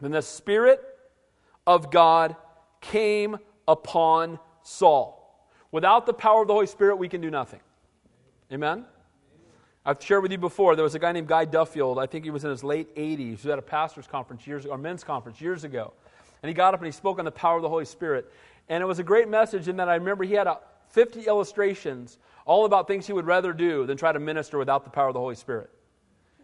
Then 0.00 0.10
the 0.10 0.20
Spirit 0.20 0.80
of 1.64 1.92
God 1.92 2.34
came 2.80 3.38
upon 3.66 4.38
Saul. 4.62 5.20
Without 5.72 6.06
the 6.06 6.14
power 6.14 6.42
of 6.42 6.48
the 6.48 6.54
Holy 6.54 6.66
Spirit, 6.66 6.96
we 6.96 7.08
can 7.08 7.20
do 7.20 7.30
nothing. 7.30 7.60
Amen? 8.52 8.84
I've 9.86 10.02
shared 10.02 10.22
with 10.22 10.32
you 10.32 10.38
before, 10.38 10.76
there 10.76 10.84
was 10.84 10.94
a 10.94 10.98
guy 10.98 11.12
named 11.12 11.28
Guy 11.28 11.44
Duffield, 11.44 11.98
I 11.98 12.06
think 12.06 12.24
he 12.24 12.30
was 12.30 12.44
in 12.44 12.50
his 12.50 12.64
late 12.64 12.94
80s, 12.96 13.42
who 13.42 13.50
had 13.50 13.58
a 13.58 13.62
pastor's 13.62 14.06
conference 14.06 14.46
years 14.46 14.64
ago, 14.64 14.74
or 14.74 14.78
men's 14.78 15.04
conference 15.04 15.40
years 15.40 15.64
ago. 15.64 15.92
And 16.42 16.48
he 16.48 16.54
got 16.54 16.74
up 16.74 16.80
and 16.80 16.86
he 16.86 16.92
spoke 16.92 17.18
on 17.18 17.24
the 17.24 17.30
power 17.30 17.56
of 17.56 17.62
the 17.62 17.68
Holy 17.68 17.84
Spirit. 17.84 18.32
And 18.68 18.82
it 18.82 18.86
was 18.86 18.98
a 18.98 19.02
great 19.02 19.28
message 19.28 19.68
in 19.68 19.76
that 19.76 19.88
I 19.88 19.96
remember 19.96 20.24
he 20.24 20.34
had 20.34 20.46
a 20.46 20.58
50 20.88 21.26
illustrations 21.26 22.18
all 22.46 22.64
about 22.64 22.86
things 22.86 23.06
he 23.06 23.12
would 23.12 23.26
rather 23.26 23.52
do 23.52 23.84
than 23.86 23.96
try 23.96 24.12
to 24.12 24.20
minister 24.20 24.58
without 24.58 24.84
the 24.84 24.90
power 24.90 25.08
of 25.08 25.14
the 25.14 25.20
Holy 25.20 25.34
Spirit. 25.34 25.70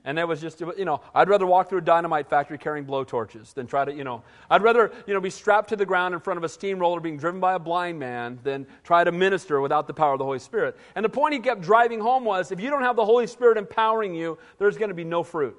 And 0.04 0.16
that 0.16 0.26
was 0.26 0.40
just, 0.40 0.60
you 0.60 0.84
know, 0.86 1.02
I'd 1.14 1.28
rather 1.28 1.44
walk 1.44 1.68
through 1.68 1.78
a 1.78 1.82
dynamite 1.82 2.28
factory 2.28 2.56
carrying 2.56 2.86
blowtorches 2.86 3.52
than 3.52 3.66
try 3.66 3.84
to, 3.84 3.92
you 3.92 4.02
know, 4.02 4.22
I'd 4.48 4.62
rather, 4.62 4.90
you 5.06 5.12
know, 5.12 5.20
be 5.20 5.28
strapped 5.28 5.68
to 5.70 5.76
the 5.76 5.84
ground 5.84 6.14
in 6.14 6.20
front 6.20 6.38
of 6.38 6.44
a 6.44 6.48
steamroller 6.48 7.00
being 7.00 7.18
driven 7.18 7.38
by 7.38 7.54
a 7.54 7.58
blind 7.58 7.98
man 7.98 8.38
than 8.42 8.66
try 8.82 9.04
to 9.04 9.12
minister 9.12 9.60
without 9.60 9.86
the 9.86 9.92
power 9.92 10.14
of 10.14 10.18
the 10.18 10.24
Holy 10.24 10.38
Spirit. 10.38 10.78
And 10.94 11.04
the 11.04 11.10
point 11.10 11.34
he 11.34 11.40
kept 11.40 11.60
driving 11.60 12.00
home 12.00 12.24
was 12.24 12.50
if 12.50 12.60
you 12.60 12.70
don't 12.70 12.82
have 12.82 12.96
the 12.96 13.04
Holy 13.04 13.26
Spirit 13.26 13.58
empowering 13.58 14.14
you, 14.14 14.38
there's 14.58 14.78
going 14.78 14.88
to 14.88 14.94
be 14.94 15.04
no 15.04 15.22
fruit. 15.22 15.56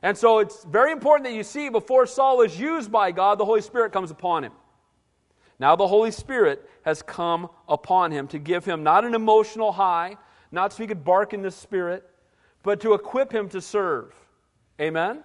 And 0.00 0.16
so 0.16 0.38
it's 0.38 0.62
very 0.64 0.92
important 0.92 1.24
that 1.28 1.34
you 1.34 1.42
see 1.42 1.70
before 1.70 2.06
Saul 2.06 2.42
is 2.42 2.58
used 2.58 2.92
by 2.92 3.10
God, 3.10 3.38
the 3.38 3.44
Holy 3.44 3.62
Spirit 3.62 3.92
comes 3.92 4.12
upon 4.12 4.44
him. 4.44 4.52
Now 5.58 5.74
the 5.74 5.88
Holy 5.88 6.12
Spirit 6.12 6.70
has 6.84 7.02
come 7.02 7.48
upon 7.68 8.12
him 8.12 8.28
to 8.28 8.38
give 8.38 8.64
him 8.64 8.84
not 8.84 9.04
an 9.04 9.14
emotional 9.14 9.72
high, 9.72 10.16
not 10.52 10.72
so 10.72 10.84
he 10.84 10.86
could 10.86 11.02
bark 11.02 11.34
in 11.34 11.42
the 11.42 11.50
Spirit, 11.50 12.08
but 12.62 12.80
to 12.80 12.94
equip 12.94 13.32
him 13.32 13.48
to 13.50 13.60
serve. 13.60 14.14
Amen? 14.80 15.22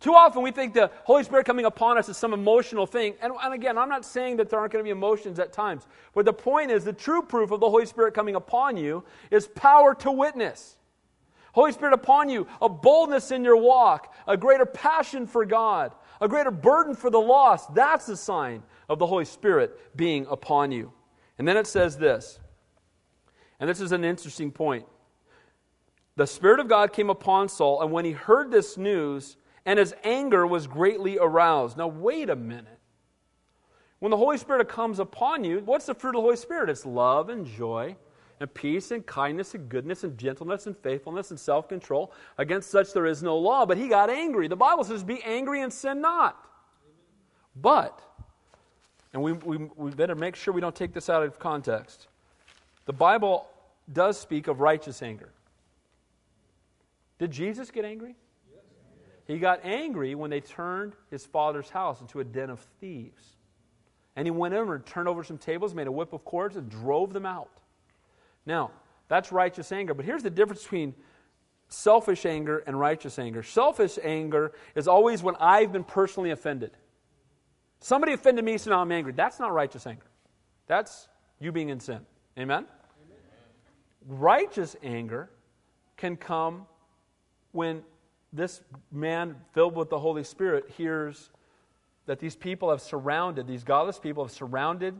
Too 0.00 0.14
often 0.14 0.42
we 0.42 0.52
think 0.52 0.74
the 0.74 0.90
Holy 1.04 1.24
Spirit 1.24 1.44
coming 1.44 1.64
upon 1.64 1.98
us 1.98 2.08
is 2.08 2.16
some 2.16 2.32
emotional 2.32 2.86
thing. 2.86 3.14
And, 3.20 3.32
and, 3.42 3.52
again, 3.52 3.76
I'm 3.76 3.88
not 3.88 4.04
saying 4.04 4.36
that 4.36 4.48
there 4.48 4.60
aren't 4.60 4.72
going 4.72 4.84
to 4.84 4.86
be 4.86 4.92
emotions 4.92 5.40
at 5.40 5.52
times. 5.52 5.86
But 6.14 6.24
the 6.24 6.32
point 6.32 6.70
is, 6.70 6.84
the 6.84 6.92
true 6.92 7.22
proof 7.22 7.50
of 7.50 7.58
the 7.58 7.68
Holy 7.68 7.84
Spirit 7.84 8.14
coming 8.14 8.36
upon 8.36 8.76
you 8.76 9.04
is 9.30 9.48
power 9.48 9.94
to 9.96 10.12
witness. 10.12 10.76
Holy 11.52 11.72
Spirit 11.72 11.94
upon 11.94 12.28
you, 12.28 12.46
a 12.62 12.68
boldness 12.68 13.32
in 13.32 13.42
your 13.42 13.56
walk, 13.56 14.14
a 14.28 14.36
greater 14.36 14.66
passion 14.66 15.26
for 15.26 15.44
God, 15.44 15.92
a 16.20 16.28
greater 16.28 16.52
burden 16.52 16.94
for 16.94 17.10
the 17.10 17.20
lost. 17.20 17.74
That's 17.74 18.08
a 18.08 18.16
sign 18.16 18.62
of 18.88 19.00
the 19.00 19.06
Holy 19.06 19.24
Spirit 19.24 19.96
being 19.96 20.26
upon 20.30 20.70
you. 20.70 20.92
And 21.38 21.48
then 21.48 21.56
it 21.56 21.66
says 21.66 21.96
this, 21.96 22.38
and 23.58 23.68
this 23.68 23.80
is 23.80 23.90
an 23.90 24.04
interesting 24.04 24.52
point. 24.52 24.86
The 26.18 26.26
Spirit 26.26 26.58
of 26.58 26.66
God 26.66 26.92
came 26.92 27.10
upon 27.10 27.48
Saul, 27.48 27.80
and 27.80 27.92
when 27.92 28.04
he 28.04 28.10
heard 28.10 28.50
this 28.50 28.76
news, 28.76 29.36
and 29.64 29.78
his 29.78 29.94
anger 30.02 30.48
was 30.48 30.66
greatly 30.66 31.16
aroused. 31.16 31.78
Now, 31.78 31.86
wait 31.86 32.28
a 32.28 32.34
minute. 32.34 32.80
When 34.00 34.10
the 34.10 34.16
Holy 34.16 34.36
Spirit 34.36 34.68
comes 34.68 34.98
upon 34.98 35.44
you, 35.44 35.62
what's 35.64 35.86
the 35.86 35.94
fruit 35.94 36.10
of 36.10 36.14
the 36.16 36.22
Holy 36.22 36.34
Spirit? 36.34 36.70
It's 36.70 36.84
love 36.84 37.28
and 37.28 37.46
joy 37.46 37.94
and 38.40 38.52
peace 38.52 38.90
and 38.90 39.06
kindness 39.06 39.54
and 39.54 39.68
goodness 39.68 40.02
and 40.02 40.18
gentleness 40.18 40.66
and 40.66 40.76
faithfulness 40.78 41.30
and 41.30 41.38
self 41.38 41.68
control. 41.68 42.12
Against 42.36 42.68
such 42.68 42.92
there 42.92 43.06
is 43.06 43.22
no 43.22 43.38
law. 43.38 43.64
But 43.64 43.78
he 43.78 43.86
got 43.86 44.10
angry. 44.10 44.48
The 44.48 44.56
Bible 44.56 44.82
says, 44.82 45.04
Be 45.04 45.22
angry 45.22 45.62
and 45.62 45.72
sin 45.72 46.00
not. 46.00 46.48
But, 47.54 48.02
and 49.12 49.22
we, 49.22 49.34
we, 49.34 49.56
we 49.76 49.92
better 49.92 50.16
make 50.16 50.34
sure 50.34 50.52
we 50.52 50.60
don't 50.60 50.74
take 50.74 50.92
this 50.92 51.08
out 51.08 51.22
of 51.22 51.38
context, 51.38 52.08
the 52.86 52.92
Bible 52.92 53.46
does 53.92 54.18
speak 54.18 54.48
of 54.48 54.58
righteous 54.58 55.00
anger. 55.00 55.30
Did 57.18 57.30
Jesus 57.30 57.70
get 57.70 57.84
angry? 57.84 58.16
He 59.26 59.38
got 59.38 59.60
angry 59.62 60.14
when 60.14 60.30
they 60.30 60.40
turned 60.40 60.94
his 61.10 61.26
father's 61.26 61.68
house 61.68 62.00
into 62.00 62.20
a 62.20 62.24
den 62.24 62.48
of 62.48 62.60
thieves. 62.80 63.36
And 64.16 64.26
he 64.26 64.30
went 64.30 64.54
over 64.54 64.74
and 64.74 64.86
turned 64.86 65.06
over 65.06 65.22
some 65.22 65.36
tables, 65.36 65.74
made 65.74 65.86
a 65.86 65.92
whip 65.92 66.12
of 66.12 66.24
cords, 66.24 66.56
and 66.56 66.68
drove 66.70 67.12
them 67.12 67.26
out. 67.26 67.60
Now, 68.46 68.70
that's 69.08 69.30
righteous 69.30 69.70
anger. 69.70 69.92
But 69.92 70.06
here's 70.06 70.22
the 70.22 70.30
difference 70.30 70.62
between 70.62 70.94
selfish 71.68 72.24
anger 72.24 72.64
and 72.66 72.80
righteous 72.80 73.18
anger. 73.18 73.42
Selfish 73.42 73.98
anger 74.02 74.52
is 74.74 74.88
always 74.88 75.22
when 75.22 75.36
I've 75.36 75.72
been 75.72 75.84
personally 75.84 76.30
offended. 76.30 76.70
Somebody 77.80 78.14
offended 78.14 78.44
me, 78.44 78.56
so 78.58 78.70
now 78.70 78.80
I'm 78.80 78.90
angry. 78.90 79.12
That's 79.12 79.38
not 79.38 79.52
righteous 79.52 79.86
anger. 79.86 80.06
That's 80.66 81.06
you 81.38 81.52
being 81.52 81.68
in 81.68 81.80
sin. 81.80 82.00
Amen? 82.38 82.64
Amen? 82.64 82.66
Righteous 84.06 84.74
anger 84.82 85.30
can 85.96 86.16
come 86.16 86.66
when 87.52 87.82
this 88.32 88.62
man 88.92 89.36
filled 89.52 89.74
with 89.74 89.90
the 89.90 89.98
Holy 89.98 90.24
Spirit 90.24 90.70
hears 90.76 91.30
that 92.06 92.18
these 92.18 92.36
people 92.36 92.70
have 92.70 92.80
surrounded, 92.80 93.46
these 93.46 93.64
godless 93.64 93.98
people 93.98 94.24
have 94.24 94.32
surrounded 94.32 94.98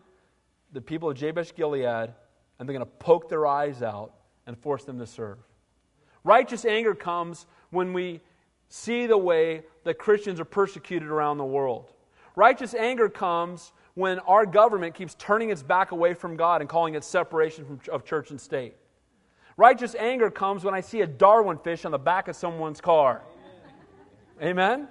the 0.73 0.81
people 0.81 1.11
of 1.11 1.17
Jabesh 1.17 1.55
Gilead 1.55 2.13
and 2.59 2.69
they're 2.69 2.75
going 2.75 2.81
to 2.81 2.87
poke 2.87 3.29
their 3.29 3.47
eyes 3.47 3.83
out 3.83 4.13
and 4.47 4.59
force 4.59 4.85
them 4.85 4.99
to 4.99 5.07
serve. 5.07 5.39
Righteous 6.25 6.65
anger 6.65 6.95
comes 6.95 7.47
when 7.71 7.93
we 7.93 8.21
see 8.69 9.07
the 9.07 9.17
way 9.17 9.63
that 9.85 9.99
Christians 9.99 10.41
are 10.41 10.45
persecuted 10.45 11.09
around 11.09 11.39
the 11.39 11.45
world. 11.45 11.93
Righteous 12.37 12.75
anger 12.75 13.09
comes 13.09 13.73
when 13.95 14.19
our 14.21 14.47
government 14.47 14.95
keeps 14.95 15.15
turning 15.15 15.51
its 15.51 15.63
back 15.63 15.91
away 15.91 16.15
from 16.15 16.37
God 16.37 16.61
and 16.61 16.69
calling 16.69 16.95
it 16.95 17.05
separation 17.05 17.65
from, 17.65 17.81
of 17.91 18.05
church 18.05 18.31
and 18.31 18.41
state. 18.41 18.77
Righteous 19.59 19.97
anger 19.97 20.31
comes 20.31 20.65
when 20.65 20.73
I 20.73 20.81
see 20.81 21.01
a 21.01 21.07
Darwin 21.07 21.59
fish 21.59 21.85
on 21.85 21.91
the 21.91 21.99
back 21.99 22.29
of 22.29 22.37
someone's 22.37 22.81
car. 22.81 23.23
Amen? 24.41 24.53
Amen? 24.83 24.89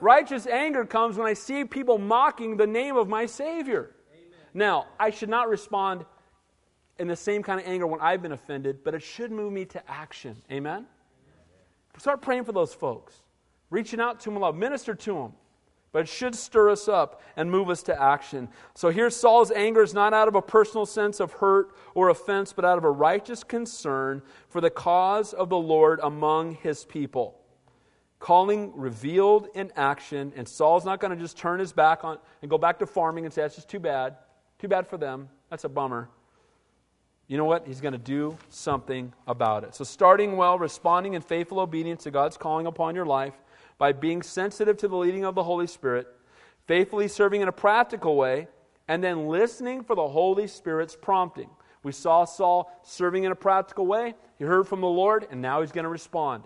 Righteous 0.00 0.46
anger 0.46 0.84
comes 0.84 1.18
when 1.18 1.26
I 1.26 1.34
see 1.34 1.64
people 1.64 1.98
mocking 1.98 2.56
the 2.56 2.68
name 2.68 2.96
of 2.96 3.08
my 3.08 3.26
Savior. 3.26 3.96
Amen. 4.12 4.38
Now, 4.54 4.86
I 4.98 5.10
should 5.10 5.28
not 5.28 5.48
respond 5.48 6.04
in 7.00 7.08
the 7.08 7.16
same 7.16 7.42
kind 7.42 7.60
of 7.60 7.66
anger 7.66 7.88
when 7.88 8.00
I've 8.00 8.22
been 8.22 8.30
offended, 8.30 8.84
but 8.84 8.94
it 8.94 9.02
should 9.02 9.32
move 9.32 9.52
me 9.52 9.64
to 9.64 9.90
action. 9.90 10.36
Amen? 10.52 10.86
Start 11.98 12.22
praying 12.22 12.44
for 12.44 12.52
those 12.52 12.72
folks, 12.72 13.22
reaching 13.70 13.98
out 13.98 14.20
to 14.20 14.30
them, 14.30 14.38
love, 14.38 14.54
minister 14.54 14.94
to 14.94 15.14
them. 15.14 15.32
But 15.94 16.00
it 16.00 16.08
should 16.08 16.34
stir 16.34 16.70
us 16.70 16.88
up 16.88 17.22
and 17.36 17.48
move 17.48 17.70
us 17.70 17.84
to 17.84 18.02
action. 18.02 18.48
So 18.74 18.88
here, 18.88 19.10
Saul's 19.10 19.52
anger 19.52 19.80
is 19.80 19.94
not 19.94 20.12
out 20.12 20.26
of 20.26 20.34
a 20.34 20.42
personal 20.42 20.86
sense 20.86 21.20
of 21.20 21.34
hurt 21.34 21.70
or 21.94 22.08
offense, 22.08 22.52
but 22.52 22.64
out 22.64 22.78
of 22.78 22.82
a 22.82 22.90
righteous 22.90 23.44
concern 23.44 24.20
for 24.48 24.60
the 24.60 24.70
cause 24.70 25.32
of 25.32 25.50
the 25.50 25.56
Lord 25.56 26.00
among 26.02 26.56
his 26.56 26.84
people. 26.84 27.40
Calling 28.18 28.72
revealed 28.74 29.46
in 29.54 29.70
action, 29.76 30.32
and 30.34 30.48
Saul's 30.48 30.84
not 30.84 30.98
going 30.98 31.16
to 31.16 31.22
just 31.22 31.38
turn 31.38 31.60
his 31.60 31.72
back 31.72 32.02
on 32.02 32.18
and 32.42 32.50
go 32.50 32.58
back 32.58 32.80
to 32.80 32.86
farming 32.86 33.24
and 33.24 33.32
say, 33.32 33.42
That's 33.42 33.54
just 33.54 33.68
too 33.68 33.78
bad. 33.78 34.16
Too 34.58 34.66
bad 34.66 34.88
for 34.88 34.98
them. 34.98 35.28
That's 35.48 35.62
a 35.62 35.68
bummer 35.68 36.08
you 37.26 37.38
know 37.38 37.46
what? 37.46 37.66
He's 37.66 37.80
going 37.80 37.92
to 37.92 37.98
do 37.98 38.36
something 38.50 39.12
about 39.26 39.64
it. 39.64 39.74
So, 39.74 39.82
starting 39.82 40.36
well, 40.36 40.58
responding 40.58 41.14
in 41.14 41.22
faithful 41.22 41.58
obedience 41.58 42.04
to 42.04 42.10
God's 42.10 42.36
calling 42.36 42.66
upon 42.66 42.94
your 42.94 43.06
life 43.06 43.34
by 43.78 43.92
being 43.92 44.22
sensitive 44.22 44.76
to 44.78 44.88
the 44.88 44.96
leading 44.96 45.24
of 45.24 45.34
the 45.34 45.42
Holy 45.42 45.66
Spirit, 45.66 46.06
faithfully 46.66 47.08
serving 47.08 47.40
in 47.40 47.48
a 47.48 47.52
practical 47.52 48.16
way, 48.16 48.48
and 48.88 49.02
then 49.02 49.28
listening 49.28 49.82
for 49.82 49.96
the 49.96 50.08
Holy 50.08 50.46
Spirit's 50.46 50.96
prompting. 50.96 51.50
We 51.82 51.92
saw 51.92 52.24
Saul 52.24 52.70
serving 52.82 53.24
in 53.24 53.32
a 53.32 53.36
practical 53.36 53.86
way. 53.86 54.14
He 54.38 54.44
heard 54.44 54.66
from 54.66 54.80
the 54.80 54.86
Lord, 54.86 55.26
and 55.30 55.42
now 55.42 55.60
he's 55.60 55.72
going 55.72 55.84
to 55.84 55.90
respond. 55.90 56.44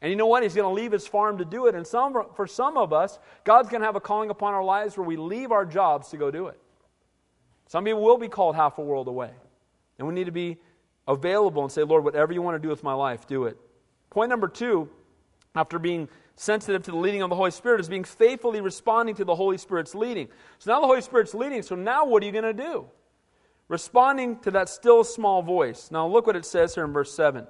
And 0.00 0.10
you 0.10 0.16
know 0.16 0.26
what? 0.26 0.42
He's 0.42 0.54
going 0.54 0.68
to 0.68 0.82
leave 0.82 0.92
his 0.92 1.06
farm 1.06 1.38
to 1.38 1.44
do 1.44 1.66
it. 1.66 1.74
And 1.74 1.86
some, 1.86 2.14
for 2.36 2.46
some 2.46 2.76
of 2.76 2.92
us, 2.92 3.18
God's 3.44 3.68
going 3.68 3.80
to 3.80 3.86
have 3.86 3.96
a 3.96 4.00
calling 4.00 4.30
upon 4.30 4.54
our 4.54 4.62
lives 4.62 4.96
where 4.96 5.06
we 5.06 5.16
leave 5.16 5.50
our 5.50 5.66
jobs 5.66 6.08
to 6.10 6.16
go 6.16 6.30
do 6.30 6.46
it. 6.46 6.60
Some 7.66 7.84
people 7.84 8.02
will 8.02 8.16
be 8.16 8.28
called 8.28 8.54
half 8.54 8.78
a 8.78 8.82
world 8.82 9.08
away. 9.08 9.30
And 9.98 10.06
we 10.06 10.14
need 10.14 10.26
to 10.26 10.32
be 10.32 10.58
available 11.06 11.62
and 11.62 11.72
say, 11.72 11.82
Lord, 11.82 12.04
whatever 12.04 12.32
you 12.32 12.42
want 12.42 12.54
to 12.54 12.60
do 12.60 12.68
with 12.68 12.84
my 12.84 12.94
life, 12.94 13.26
do 13.26 13.44
it. 13.44 13.58
Point 14.10 14.30
number 14.30 14.48
two, 14.48 14.88
after 15.54 15.78
being 15.78 16.08
sensitive 16.38 16.84
to 16.84 16.92
the 16.92 16.96
leading 16.96 17.20
of 17.20 17.30
the 17.30 17.36
Holy 17.36 17.50
Spirit, 17.50 17.80
is 17.80 17.88
being 17.88 18.04
faithfully 18.04 18.60
responding 18.60 19.14
to 19.16 19.24
the 19.24 19.34
Holy 19.34 19.58
Spirit's 19.58 19.94
leading. 19.94 20.28
So 20.58 20.72
now 20.72 20.80
the 20.80 20.86
Holy 20.86 21.02
Spirit's 21.02 21.34
leading, 21.34 21.62
so 21.62 21.74
now 21.74 22.06
what 22.06 22.22
are 22.22 22.26
you 22.26 22.32
going 22.32 22.44
to 22.44 22.52
do? 22.52 22.86
Responding 23.66 24.38
to 24.40 24.50
that 24.52 24.68
still 24.68 25.02
small 25.02 25.42
voice. 25.42 25.90
Now 25.90 26.06
look 26.06 26.26
what 26.26 26.36
it 26.36 26.46
says 26.46 26.74
here 26.74 26.84
in 26.84 26.92
verse 26.92 27.12
7. 27.12 27.46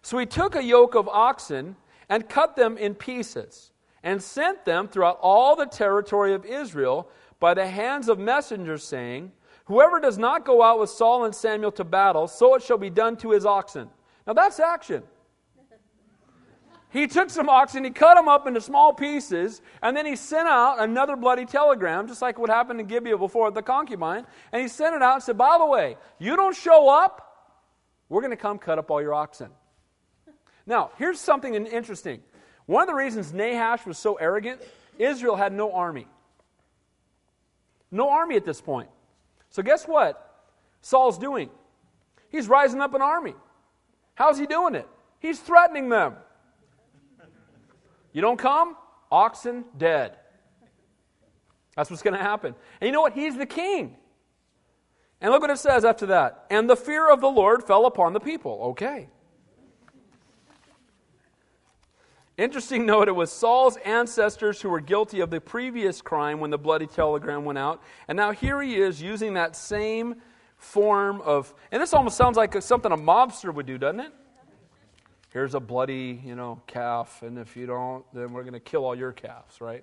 So 0.00 0.18
he 0.18 0.26
took 0.26 0.54
a 0.54 0.62
yoke 0.62 0.94
of 0.94 1.08
oxen 1.08 1.76
and 2.08 2.28
cut 2.28 2.56
them 2.56 2.78
in 2.78 2.94
pieces 2.94 3.72
and 4.02 4.22
sent 4.22 4.64
them 4.64 4.86
throughout 4.86 5.18
all 5.20 5.56
the 5.56 5.66
territory 5.66 6.34
of 6.34 6.44
Israel 6.44 7.08
by 7.40 7.54
the 7.54 7.66
hands 7.66 8.08
of 8.08 8.18
messengers, 8.18 8.84
saying, 8.84 9.32
Whoever 9.64 9.98
does 9.98 10.18
not 10.18 10.44
go 10.44 10.62
out 10.62 10.78
with 10.78 10.90
Saul 10.90 11.24
and 11.24 11.34
Samuel 11.34 11.72
to 11.72 11.84
battle, 11.84 12.28
so 12.28 12.54
it 12.54 12.62
shall 12.62 12.78
be 12.78 12.90
done 12.90 13.16
to 13.18 13.30
his 13.30 13.44
oxen. 13.44 13.88
Now 14.26 14.34
that's 14.34 14.60
action. 14.60 15.02
He 16.94 17.08
took 17.08 17.28
some 17.28 17.48
oxen, 17.48 17.82
he 17.82 17.90
cut 17.90 18.14
them 18.14 18.28
up 18.28 18.46
into 18.46 18.60
small 18.60 18.92
pieces, 18.92 19.60
and 19.82 19.96
then 19.96 20.06
he 20.06 20.14
sent 20.14 20.46
out 20.46 20.76
another 20.78 21.16
bloody 21.16 21.44
telegram, 21.44 22.06
just 22.06 22.22
like 22.22 22.38
what 22.38 22.48
happened 22.50 22.78
in 22.78 22.86
Gibeah 22.86 23.18
before 23.18 23.50
the 23.50 23.62
concubine. 23.62 24.24
And 24.52 24.62
he 24.62 24.68
sent 24.68 24.94
it 24.94 25.02
out 25.02 25.14
and 25.14 25.22
said, 25.24 25.36
By 25.36 25.58
the 25.58 25.66
way, 25.66 25.96
you 26.20 26.36
don't 26.36 26.54
show 26.54 26.88
up, 26.88 27.56
we're 28.08 28.20
going 28.20 28.30
to 28.30 28.36
come 28.36 28.60
cut 28.60 28.78
up 28.78 28.92
all 28.92 29.02
your 29.02 29.12
oxen. 29.12 29.50
Now, 30.66 30.92
here's 30.96 31.18
something 31.18 31.52
interesting. 31.66 32.20
One 32.66 32.82
of 32.82 32.86
the 32.86 32.94
reasons 32.94 33.32
Nahash 33.32 33.84
was 33.84 33.98
so 33.98 34.14
arrogant, 34.14 34.62
Israel 34.96 35.34
had 35.34 35.52
no 35.52 35.72
army. 35.72 36.06
No 37.90 38.08
army 38.10 38.36
at 38.36 38.44
this 38.44 38.60
point. 38.60 38.88
So, 39.50 39.64
guess 39.64 39.84
what 39.88 40.46
Saul's 40.80 41.18
doing? 41.18 41.50
He's 42.28 42.46
rising 42.46 42.80
up 42.80 42.94
an 42.94 43.02
army. 43.02 43.34
How's 44.14 44.38
he 44.38 44.46
doing 44.46 44.76
it? 44.76 44.86
He's 45.18 45.40
threatening 45.40 45.88
them. 45.88 46.14
You 48.14 48.22
don't 48.22 48.38
come? 48.38 48.76
Oxen 49.12 49.66
dead. 49.76 50.16
That's 51.76 51.90
what's 51.90 52.02
going 52.02 52.16
to 52.16 52.22
happen. 52.22 52.54
And 52.80 52.86
you 52.86 52.92
know 52.92 53.02
what? 53.02 53.12
He's 53.12 53.36
the 53.36 53.44
king. 53.44 53.96
And 55.20 55.30
look 55.32 55.42
what 55.42 55.50
it 55.50 55.58
says 55.58 55.84
after 55.84 56.06
that. 56.06 56.46
And 56.50 56.70
the 56.70 56.76
fear 56.76 57.10
of 57.10 57.20
the 57.20 57.28
Lord 57.28 57.64
fell 57.64 57.84
upon 57.84 58.12
the 58.12 58.20
people. 58.20 58.60
Okay. 58.70 59.08
Interesting 62.36 62.84
note, 62.84 63.06
it 63.06 63.14
was 63.14 63.30
Saul's 63.30 63.76
ancestors 63.84 64.60
who 64.60 64.68
were 64.68 64.80
guilty 64.80 65.20
of 65.20 65.30
the 65.30 65.40
previous 65.40 66.02
crime 66.02 66.40
when 66.40 66.50
the 66.50 66.58
bloody 66.58 66.86
telegram 66.86 67.44
went 67.44 67.58
out. 67.58 67.80
And 68.08 68.16
now 68.16 68.32
here 68.32 68.60
he 68.60 68.74
is 68.76 69.00
using 69.00 69.34
that 69.34 69.54
same 69.54 70.16
form 70.56 71.20
of, 71.20 71.54
and 71.70 71.80
this 71.80 71.94
almost 71.94 72.16
sounds 72.16 72.36
like 72.36 72.60
something 72.60 72.90
a 72.90 72.96
mobster 72.96 73.54
would 73.54 73.66
do, 73.66 73.78
doesn't 73.78 74.00
it? 74.00 74.12
Here's 75.34 75.54
a 75.56 75.60
bloody, 75.60 76.22
you 76.24 76.36
know, 76.36 76.62
calf, 76.68 77.22
and 77.22 77.38
if 77.38 77.56
you 77.56 77.66
don't, 77.66 78.04
then 78.14 78.32
we're 78.32 78.44
going 78.44 78.54
to 78.54 78.60
kill 78.60 78.84
all 78.84 78.94
your 78.94 79.10
calves, 79.10 79.60
right? 79.60 79.82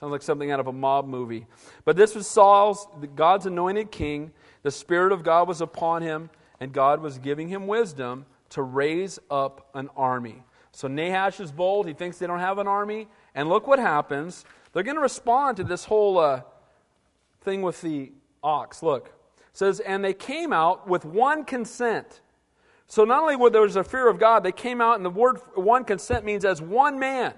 Sounds 0.00 0.10
like 0.10 0.20
something 0.20 0.50
out 0.50 0.58
of 0.58 0.66
a 0.66 0.72
mob 0.72 1.06
movie. 1.06 1.46
But 1.84 1.94
this 1.94 2.16
was 2.16 2.26
Saul's, 2.26 2.88
God's 3.14 3.46
anointed 3.46 3.92
king. 3.92 4.32
The 4.64 4.72
Spirit 4.72 5.12
of 5.12 5.22
God 5.22 5.46
was 5.46 5.60
upon 5.60 6.02
him, 6.02 6.28
and 6.58 6.72
God 6.72 7.00
was 7.00 7.18
giving 7.18 7.48
him 7.48 7.68
wisdom 7.68 8.26
to 8.48 8.62
raise 8.62 9.20
up 9.30 9.68
an 9.74 9.90
army. 9.96 10.42
So 10.72 10.88
Nahash 10.88 11.38
is 11.38 11.52
bold. 11.52 11.86
He 11.86 11.94
thinks 11.94 12.18
they 12.18 12.26
don't 12.26 12.40
have 12.40 12.58
an 12.58 12.66
army. 12.66 13.06
And 13.32 13.48
look 13.48 13.68
what 13.68 13.78
happens. 13.78 14.44
They're 14.72 14.82
going 14.82 14.96
to 14.96 15.02
respond 15.02 15.56
to 15.58 15.64
this 15.64 15.84
whole 15.84 16.18
uh, 16.18 16.42
thing 17.42 17.62
with 17.62 17.80
the 17.80 18.10
ox. 18.42 18.82
Look. 18.82 19.12
It 19.38 19.56
says, 19.56 19.78
and 19.78 20.04
they 20.04 20.14
came 20.14 20.52
out 20.52 20.88
with 20.88 21.04
one 21.04 21.44
consent. 21.44 22.22
So 22.90 23.04
not 23.04 23.22
only 23.22 23.36
was 23.36 23.52
there 23.52 23.62
was 23.62 23.76
a 23.76 23.84
fear 23.84 24.08
of 24.08 24.18
God, 24.18 24.42
they 24.42 24.50
came 24.50 24.80
out, 24.80 24.96
and 24.96 25.04
the 25.04 25.10
word 25.10 25.38
one 25.54 25.84
consent 25.84 26.24
means 26.24 26.44
as 26.44 26.60
one 26.60 26.98
man. 26.98 27.34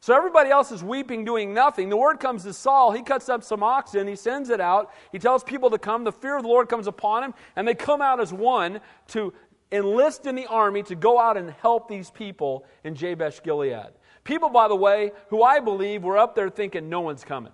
So 0.00 0.16
everybody 0.16 0.50
else 0.50 0.72
is 0.72 0.82
weeping, 0.82 1.24
doing 1.24 1.54
nothing. 1.54 1.90
The 1.90 1.96
word 1.96 2.18
comes 2.18 2.42
to 2.42 2.52
Saul. 2.52 2.90
He 2.90 3.00
cuts 3.00 3.28
up 3.28 3.44
some 3.44 3.62
oxen. 3.62 4.08
He 4.08 4.16
sends 4.16 4.50
it 4.50 4.60
out. 4.60 4.90
He 5.12 5.20
tells 5.20 5.44
people 5.44 5.70
to 5.70 5.78
come. 5.78 6.02
The 6.02 6.10
fear 6.10 6.36
of 6.36 6.42
the 6.42 6.48
Lord 6.48 6.68
comes 6.68 6.88
upon 6.88 7.22
him, 7.22 7.34
and 7.54 7.68
they 7.68 7.74
come 7.74 8.02
out 8.02 8.18
as 8.18 8.32
one 8.32 8.80
to 9.08 9.32
enlist 9.70 10.26
in 10.26 10.34
the 10.34 10.46
army 10.46 10.82
to 10.82 10.96
go 10.96 11.20
out 11.20 11.36
and 11.36 11.52
help 11.52 11.88
these 11.88 12.10
people 12.10 12.66
in 12.82 12.96
Jabesh 12.96 13.44
Gilead. 13.44 13.92
People, 14.24 14.48
by 14.48 14.66
the 14.66 14.74
way, 14.74 15.12
who 15.28 15.44
I 15.44 15.60
believe 15.60 16.02
were 16.02 16.18
up 16.18 16.34
there 16.34 16.50
thinking 16.50 16.88
no 16.88 17.00
one's 17.00 17.22
coming. 17.22 17.52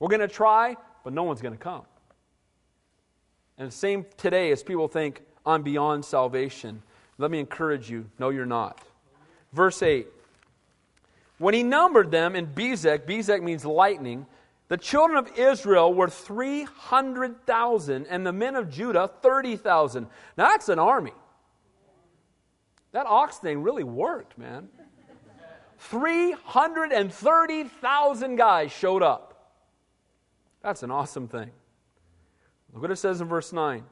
We're 0.00 0.08
going 0.08 0.18
to 0.18 0.26
try, 0.26 0.76
but 1.04 1.12
no 1.12 1.22
one's 1.22 1.42
going 1.42 1.54
to 1.54 1.62
come. 1.62 1.82
And 3.56 3.68
the 3.68 3.72
same 3.72 4.04
today 4.16 4.50
as 4.50 4.64
people 4.64 4.88
think, 4.88 5.22
I'm 5.50 5.62
beyond 5.62 6.04
salvation. 6.04 6.82
Let 7.18 7.30
me 7.30 7.38
encourage 7.38 7.88
you, 7.90 8.06
no, 8.18 8.30
you're 8.30 8.46
not. 8.46 8.80
Verse 9.52 9.82
8 9.82 10.06
When 11.38 11.54
he 11.54 11.62
numbered 11.62 12.10
them 12.10 12.34
in 12.34 12.46
Bezek, 12.46 13.06
Bezek 13.06 13.42
means 13.42 13.64
lightning, 13.64 14.26
the 14.68 14.76
children 14.76 15.18
of 15.18 15.30
Israel 15.36 15.92
were 15.92 16.08
300,000, 16.08 18.06
and 18.06 18.24
the 18.24 18.32
men 18.32 18.54
of 18.56 18.70
Judah 18.70 19.10
30,000. 19.20 20.06
Now 20.38 20.48
that's 20.48 20.68
an 20.68 20.78
army. 20.78 21.12
That 22.92 23.06
ox 23.06 23.38
thing 23.38 23.62
really 23.62 23.84
worked, 23.84 24.38
man. 24.38 24.68
330,000 25.78 28.36
guys 28.36 28.70
showed 28.70 29.02
up. 29.02 29.56
That's 30.62 30.82
an 30.82 30.90
awesome 30.90 31.26
thing. 31.26 31.50
Look 32.72 32.82
what 32.82 32.90
it 32.90 32.96
says 32.96 33.20
in 33.20 33.28
verse 33.28 33.52
9. 33.52 33.84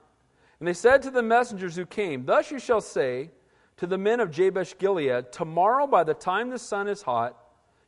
And 0.59 0.67
they 0.67 0.73
said 0.73 1.03
to 1.03 1.11
the 1.11 1.23
messengers 1.23 1.77
who 1.77 1.87
came, 1.87 2.25
Thus 2.25 2.51
you 2.51 2.59
shall 2.59 2.81
say 2.81 3.31
to 3.77 3.87
the 3.87 3.99
men 3.99 4.21
of 4.21 4.31
Jabesh 4.31 4.77
Gilead, 4.79 5.31
Tomorrow 5.31 5.87
by 5.87 6.05
the 6.05 6.15
time 6.15 6.51
the 6.51 6.59
sun 6.59 6.89
is 6.89 7.03
hot, 7.03 7.37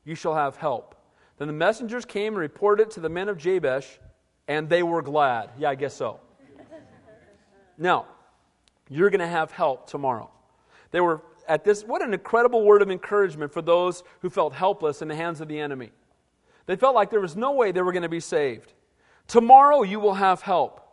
you 0.04 0.14
shall 0.14 0.34
have 0.34 0.56
help. 0.56 0.94
Then 1.38 1.48
the 1.48 1.54
messengers 1.54 2.04
came 2.04 2.34
and 2.34 2.40
reported 2.40 2.84
it 2.84 2.90
to 2.92 3.00
the 3.00 3.08
men 3.08 3.28
of 3.28 3.38
Jabesh, 3.38 3.98
and 4.46 4.68
they 4.68 4.82
were 4.82 5.02
glad. 5.02 5.50
Yeah, 5.58 5.70
I 5.70 5.74
guess 5.74 5.94
so. 5.94 6.20
Now, 7.78 8.06
you're 8.90 9.10
going 9.10 9.20
to 9.20 9.26
have 9.26 9.50
help 9.50 9.88
tomorrow. 9.88 10.30
They 10.90 11.00
were 11.00 11.22
at 11.48 11.64
this, 11.64 11.82
what 11.82 12.02
an 12.02 12.12
incredible 12.12 12.62
word 12.62 12.82
of 12.82 12.90
encouragement 12.90 13.52
for 13.52 13.62
those 13.62 14.04
who 14.20 14.30
felt 14.30 14.52
helpless 14.52 15.02
in 15.02 15.08
the 15.08 15.16
hands 15.16 15.40
of 15.40 15.48
the 15.48 15.58
enemy. 15.58 15.90
They 16.66 16.76
felt 16.76 16.94
like 16.94 17.10
there 17.10 17.20
was 17.20 17.36
no 17.36 17.52
way 17.52 17.72
they 17.72 17.82
were 17.82 17.92
going 17.92 18.02
to 18.02 18.08
be 18.08 18.20
saved. 18.20 18.72
Tomorrow 19.26 19.82
you 19.82 19.98
will 19.98 20.14
have 20.14 20.42
help. 20.42 20.86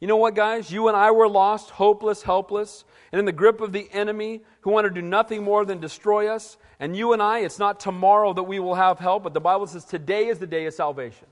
You 0.00 0.06
know 0.06 0.16
what, 0.16 0.34
guys? 0.34 0.70
You 0.70 0.88
and 0.88 0.96
I 0.96 1.10
were 1.10 1.28
lost, 1.28 1.70
hopeless, 1.70 2.22
helpless, 2.22 2.84
and 3.12 3.18
in 3.18 3.24
the 3.24 3.32
grip 3.32 3.60
of 3.60 3.72
the 3.72 3.88
enemy 3.92 4.42
who 4.60 4.70
wanted 4.70 4.90
to 4.90 5.00
do 5.00 5.06
nothing 5.06 5.42
more 5.42 5.64
than 5.64 5.80
destroy 5.80 6.28
us. 6.28 6.58
And 6.78 6.94
you 6.94 7.14
and 7.14 7.22
I, 7.22 7.40
it's 7.40 7.58
not 7.58 7.80
tomorrow 7.80 8.34
that 8.34 8.42
we 8.42 8.58
will 8.58 8.74
have 8.74 8.98
help, 8.98 9.22
but 9.22 9.32
the 9.32 9.40
Bible 9.40 9.66
says 9.66 9.84
today 9.86 10.26
is 10.26 10.38
the 10.38 10.46
day 10.46 10.66
of 10.66 10.74
salvation. 10.74 11.26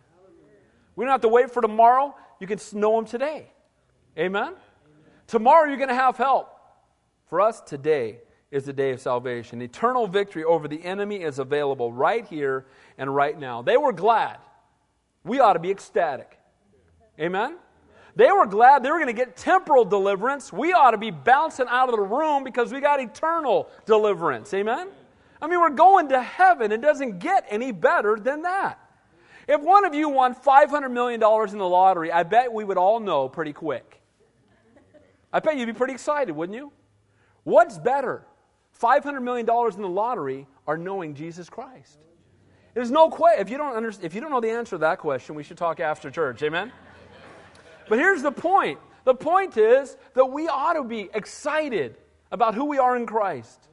We 0.97 1.05
don't 1.05 1.13
have 1.13 1.21
to 1.23 1.29
wait 1.29 1.51
for 1.51 1.61
tomorrow. 1.61 2.15
You 2.41 2.47
can 2.47 2.59
know 2.73 2.99
Him 2.99 3.05
today. 3.05 3.51
Amen? 4.17 4.43
Amen. 4.43 4.57
Tomorrow 5.27 5.69
you're 5.69 5.77
going 5.77 5.89
to 5.89 5.95
have 5.95 6.17
help. 6.17 6.51
For 7.27 7.41
us, 7.41 7.61
today 7.61 8.21
is 8.51 8.65
the 8.65 8.73
day 8.73 8.93
of 8.93 9.01
salvation. 9.01 9.61
Eternal 9.61 10.07
victory 10.07 10.45
over 10.45 10.69
the 10.69 10.83
enemy 10.85 11.23
is 11.23 11.39
available 11.39 11.93
right 11.93 12.25
here 12.27 12.67
and 12.97 13.15
right 13.15 13.39
now. 13.39 13.61
They 13.61 13.77
were 13.77 13.93
glad. 13.93 14.39
We 15.25 15.41
ought 15.41 15.55
to 15.55 15.59
be 15.59 15.71
ecstatic. 15.71 16.39
Amen? 17.19 17.57
They 18.17 18.31
were 18.31 18.47
glad 18.47 18.83
they 18.83 18.91
were 18.91 18.99
going 18.99 19.09
to 19.09 19.13
get 19.13 19.37
temporal 19.37 19.85
deliverance. 19.85 20.53
We 20.53 20.73
ought 20.73 20.93
to 20.93 20.99
be 20.99 21.11
bouncing 21.11 21.67
out 21.69 21.89
of 21.89 21.97
the 21.97 22.03
room 22.03 22.45
because 22.45 22.73
we 22.73 22.81
got 22.81 23.01
eternal 23.01 23.69
deliverance. 23.87 24.55
Amen? 24.55 24.89
I 25.43 25.47
mean, 25.49 25.61
we're 25.61 25.71
going 25.71 26.09
to 26.11 26.23
heaven. 26.23 26.71
It 26.71 26.81
doesn't 26.81 27.19
get 27.19 27.45
any 27.51 27.73
better 27.73 28.17
than 28.17 28.43
that. 28.43 28.79
If 29.49 29.61
one 29.61 29.85
of 29.85 29.95
you 29.95 30.09
won 30.09 30.35
$500 30.35 30.91
million 30.91 31.21
in 31.23 31.59
the 31.59 31.69
lottery, 31.69 32.11
I 32.11 32.23
bet 32.23 32.53
we 32.53 32.65
would 32.65 32.79
all 32.79 33.01
know 33.01 33.29
pretty 33.29 33.53
quick. 33.53 34.01
I 35.33 35.41
bet 35.41 35.57
you'd 35.57 35.67
be 35.67 35.73
pretty 35.73 35.93
excited, 35.93 36.33
wouldn't 36.33 36.57
you? 36.57 36.73
What's 37.43 37.79
better, 37.79 38.25
$500 38.81 39.23
million 39.23 39.47
in 39.49 39.83
the 39.83 39.89
lottery 39.89 40.47
or 40.67 40.79
knowing 40.79 41.15
Jesus 41.15 41.51
Christ? 41.51 41.99
There's 42.73 42.91
no 42.91 43.11
question. 43.11 43.41
If 43.41 43.51
you 43.51 43.59
don't 43.59 44.03
if 44.03 44.15
you 44.15 44.21
don't 44.21 44.31
know 44.31 44.41
the 44.41 44.51
answer 44.51 44.71
to 44.71 44.79
that 44.79 44.99
question, 44.99 45.35
we 45.35 45.43
should 45.45 45.57
talk 45.57 45.79
after 45.79 46.11
church. 46.11 46.43
Amen. 46.43 46.73
But 47.89 47.99
here's 47.99 48.23
the 48.23 48.33
point. 48.33 48.79
The 49.05 49.15
point 49.15 49.57
is 49.57 49.97
that 50.15 50.27
we 50.27 50.49
ought 50.49 50.75
to 50.75 50.85
be 50.85 51.11
excited 51.13 51.97
about 52.33 52.55
who 52.55 52.65
we 52.65 52.79
are 52.79 52.97
in 52.97 53.07
Christ. 53.07 53.69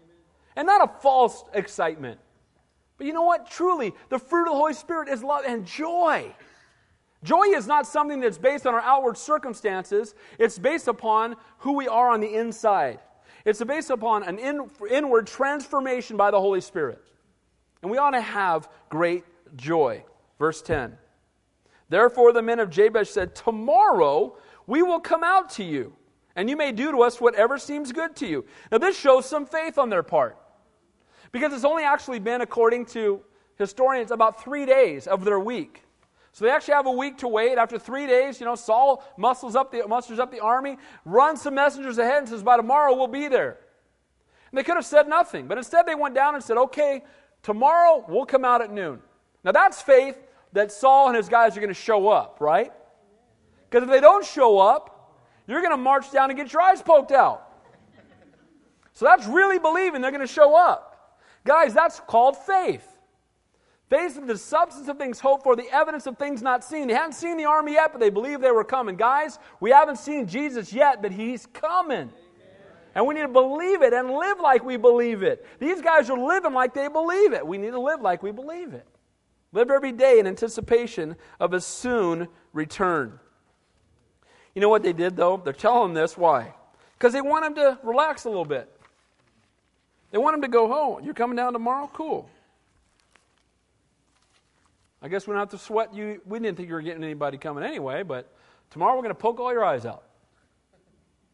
And 0.55 0.67
not 0.67 0.83
a 0.83 1.01
false 1.01 1.43
excitement. 1.53 2.19
But 2.97 3.07
you 3.07 3.13
know 3.13 3.23
what? 3.23 3.49
Truly, 3.49 3.93
the 4.09 4.19
fruit 4.19 4.43
of 4.43 4.53
the 4.53 4.57
Holy 4.57 4.73
Spirit 4.73 5.09
is 5.09 5.23
love 5.23 5.43
and 5.47 5.65
joy. 5.65 6.35
Joy 7.23 7.45
is 7.55 7.67
not 7.67 7.87
something 7.87 8.19
that's 8.19 8.37
based 8.37 8.67
on 8.67 8.73
our 8.73 8.81
outward 8.81 9.17
circumstances, 9.17 10.15
it's 10.39 10.57
based 10.57 10.87
upon 10.87 11.35
who 11.59 11.73
we 11.73 11.87
are 11.87 12.09
on 12.09 12.19
the 12.19 12.33
inside. 12.33 12.99
It's 13.45 13.63
based 13.63 13.89
upon 13.89 14.23
an 14.23 14.37
in, 14.37 14.69
inward 14.89 15.27
transformation 15.27 16.17
by 16.17 16.31
the 16.31 16.39
Holy 16.39 16.61
Spirit. 16.61 17.01
And 17.81 17.89
we 17.89 17.97
ought 17.97 18.11
to 18.11 18.21
have 18.21 18.69
great 18.89 19.23
joy. 19.55 20.03
Verse 20.37 20.61
10 20.61 20.97
Therefore, 21.91 22.31
the 22.31 22.41
men 22.41 22.61
of 22.61 22.69
Jabesh 22.69 23.09
said, 23.09 23.35
Tomorrow 23.35 24.37
we 24.65 24.81
will 24.81 25.01
come 25.01 25.25
out 25.25 25.49
to 25.51 25.63
you, 25.63 25.93
and 26.37 26.49
you 26.49 26.55
may 26.55 26.71
do 26.71 26.89
to 26.89 27.01
us 27.01 27.19
whatever 27.19 27.57
seems 27.57 27.91
good 27.91 28.15
to 28.15 28.27
you. 28.27 28.45
Now, 28.71 28.77
this 28.77 28.97
shows 28.97 29.25
some 29.25 29.45
faith 29.45 29.77
on 29.77 29.89
their 29.89 30.01
part. 30.01 30.37
Because 31.33 31.51
it's 31.51 31.65
only 31.65 31.83
actually 31.83 32.19
been, 32.19 32.39
according 32.39 32.85
to 32.87 33.21
historians, 33.57 34.09
about 34.09 34.41
three 34.41 34.65
days 34.65 35.05
of 35.05 35.25
their 35.25 35.37
week. 35.37 35.83
So 36.31 36.45
they 36.45 36.51
actually 36.51 36.75
have 36.75 36.85
a 36.85 36.91
week 36.91 37.17
to 37.17 37.27
wait. 37.27 37.57
After 37.57 37.77
three 37.77 38.07
days, 38.07 38.39
you 38.39 38.45
know, 38.45 38.55
Saul 38.55 39.03
muscles 39.17 39.57
up 39.57 39.69
the, 39.73 39.85
musters 39.85 40.17
up 40.17 40.31
the 40.31 40.39
army, 40.39 40.77
runs 41.03 41.41
some 41.41 41.55
messengers 41.55 41.97
ahead, 41.97 42.19
and 42.19 42.29
says, 42.29 42.41
By 42.41 42.55
tomorrow 42.55 42.95
we'll 42.95 43.07
be 43.07 43.27
there. 43.27 43.57
And 44.49 44.57
they 44.57 44.63
could 44.63 44.77
have 44.77 44.85
said 44.85 45.09
nothing, 45.09 45.45
but 45.45 45.57
instead 45.57 45.85
they 45.85 45.95
went 45.95 46.15
down 46.15 46.35
and 46.35 46.43
said, 46.43 46.55
Okay, 46.55 47.03
tomorrow 47.43 48.05
we'll 48.07 48.25
come 48.25 48.45
out 48.45 48.61
at 48.61 48.71
noon. 48.71 49.01
Now 49.43 49.51
that's 49.51 49.81
faith 49.81 50.17
that 50.53 50.71
Saul 50.71 51.07
and 51.07 51.17
his 51.17 51.29
guys 51.29 51.55
are 51.55 51.61
going 51.61 51.73
to 51.73 51.79
show 51.79 52.07
up, 52.09 52.37
right? 52.39 52.71
Because 53.69 53.83
if 53.83 53.89
they 53.89 54.01
don't 54.01 54.25
show 54.25 54.59
up, 54.59 55.21
you're 55.47 55.61
going 55.61 55.71
to 55.71 55.77
march 55.77 56.11
down 56.11 56.29
and 56.29 56.37
get 56.37 56.51
your 56.51 56.61
eyes 56.61 56.81
poked 56.81 57.11
out. 57.11 57.47
So 58.93 59.05
that's 59.05 59.25
really 59.25 59.59
believing 59.59 60.01
they're 60.01 60.11
going 60.11 60.21
to 60.21 60.27
show 60.27 60.55
up. 60.55 61.19
Guys, 61.45 61.73
that's 61.73 61.99
called 62.01 62.37
faith. 62.37 62.87
Faith 63.89 64.17
is 64.17 64.25
the 64.25 64.37
substance 64.37 64.87
of 64.87 64.97
things 64.97 65.19
hoped 65.19 65.43
for, 65.43 65.55
the 65.55 65.69
evidence 65.69 66.05
of 66.05 66.17
things 66.17 66.41
not 66.41 66.63
seen. 66.63 66.87
They 66.87 66.93
haven't 66.93 67.13
seen 67.13 67.35
the 67.35 67.45
army 67.45 67.73
yet, 67.73 67.91
but 67.91 67.99
they 67.99 68.09
believe 68.09 68.39
they 68.39 68.51
were 68.51 68.63
coming. 68.63 68.95
Guys, 68.95 69.39
we 69.59 69.71
haven't 69.71 69.97
seen 69.97 70.27
Jesus 70.27 70.71
yet, 70.71 71.01
but 71.01 71.11
he's 71.11 71.45
coming. 71.47 72.09
And 72.95 73.07
we 73.07 73.15
need 73.15 73.21
to 73.21 73.27
believe 73.27 73.81
it 73.81 73.93
and 73.93 74.11
live 74.11 74.39
like 74.39 74.63
we 74.63 74.77
believe 74.77 75.23
it. 75.23 75.45
These 75.59 75.81
guys 75.81 76.09
are 76.09 76.17
living 76.17 76.53
like 76.53 76.73
they 76.73 76.87
believe 76.87 77.33
it. 77.33 77.45
We 77.45 77.57
need 77.57 77.71
to 77.71 77.79
live 77.79 78.01
like 78.01 78.21
we 78.21 78.31
believe 78.31 78.73
it. 78.73 78.85
Live 79.53 79.69
every 79.69 79.91
day 79.91 80.19
in 80.19 80.27
anticipation 80.27 81.15
of 81.39 81.53
a 81.53 81.59
soon 81.59 82.27
return. 82.53 83.19
You 84.55 84.61
know 84.61 84.69
what 84.69 84.83
they 84.83 84.93
did, 84.93 85.15
though? 85.15 85.37
They're 85.37 85.53
telling 85.53 85.93
this. 85.93 86.17
Why? 86.17 86.53
Because 86.97 87.13
they 87.13 87.21
want 87.21 87.45
him 87.45 87.55
to 87.55 87.79
relax 87.83 88.25
a 88.25 88.29
little 88.29 88.45
bit. 88.45 88.69
They 90.11 90.17
want 90.17 90.35
him 90.35 90.41
to 90.41 90.47
go 90.47 90.67
home. 90.67 91.03
You're 91.03 91.13
coming 91.13 91.35
down 91.35 91.53
tomorrow? 91.53 91.89
Cool. 91.93 92.29
I 95.01 95.07
guess 95.07 95.25
we 95.25 95.31
don't 95.31 95.39
have 95.39 95.49
to 95.49 95.57
sweat 95.57 95.93
you. 95.93 96.21
We 96.25 96.39
didn't 96.39 96.57
think 96.57 96.69
you 96.69 96.75
were 96.75 96.81
getting 96.81 97.03
anybody 97.03 97.37
coming 97.37 97.63
anyway, 97.63 98.03
but 98.03 98.31
tomorrow 98.69 98.95
we're 98.95 99.03
going 99.03 99.15
to 99.15 99.19
poke 99.19 99.39
all 99.39 99.51
your 99.51 99.65
eyes 99.65 99.85
out. 99.85 100.03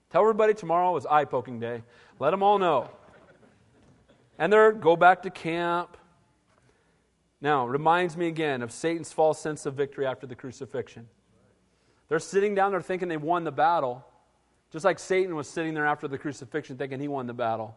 Tell 0.10 0.22
everybody 0.22 0.54
tomorrow 0.54 0.96
is 0.96 1.06
eye 1.06 1.26
poking 1.26 1.60
day. 1.60 1.84
Let 2.20 2.32
them 2.32 2.42
all 2.44 2.60
know. 2.60 2.90
And 4.40 4.54
they're 4.54 4.72
go 4.72 4.96
back 4.96 5.24
to 5.24 5.30
camp. 5.30 5.98
Now, 7.40 7.68
reminds 7.68 8.18
me 8.18 8.28
again 8.28 8.62
of 8.62 8.72
Satan's 8.72 9.14
false 9.14 9.40
sense 9.40 9.66
of 9.66 9.76
victory 9.76 10.06
after 10.06 10.26
the 10.26 10.36
crucifixion. 10.36 11.08
They're 12.10 12.20
sitting 12.20 12.56
down 12.56 12.72
there 12.72 12.82
thinking 12.82 13.10
they 13.10 13.18
won 13.18 13.44
the 13.44 13.52
battle, 13.52 14.06
just 14.72 14.86
like 14.86 14.98
Satan 14.98 15.36
was 15.36 15.48
sitting 15.48 15.74
there 15.74 15.86
after 15.86 16.08
the 16.08 16.18
crucifixion 16.18 16.78
thinking 16.78 17.00
he 17.00 17.08
won 17.08 17.28
the 17.28 17.34
battle. 17.34 17.76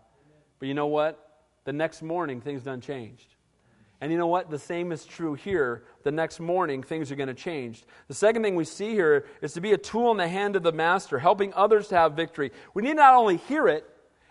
But 0.59 0.69
you 0.69 0.75
know 0.75 0.87
what? 0.87 1.19
The 1.65 1.73
next 1.73 2.03
morning, 2.03 2.41
things 2.41 2.63
done 2.63 2.81
changed. 2.81 3.35
And 4.01 4.11
you 4.11 4.17
know 4.17 4.29
what? 4.29 4.51
The 4.51 4.59
same 4.59 4.93
is 4.93 5.05
true 5.05 5.35
here. 5.35 5.85
The 6.05 6.11
next 6.11 6.41
morning, 6.41 6.83
things 6.83 7.13
are 7.13 7.17
going 7.17 7.29
to 7.29 7.35
change. 7.35 7.85
The 8.09 8.15
second 8.15 8.43
thing 8.43 8.55
we 8.55 8.65
see 8.65 8.91
here 8.91 9.27
is 9.43 9.53
to 9.55 9.61
be 9.61 9.73
a 9.73 9.79
tool 9.79 10.11
in 10.11 10.17
the 10.17 10.29
hand 10.29 10.57
of 10.57 10.63
the 10.63 10.73
master, 10.73 11.19
helping 11.19 11.53
others 11.53 11.89
to 11.89 11.97
have 11.97 12.15
victory. 12.15 12.51
We 12.73 12.83
need 12.83 12.97
not 12.97 13.15
only 13.15 13.37
hear 13.37 13.69
it 13.69 13.85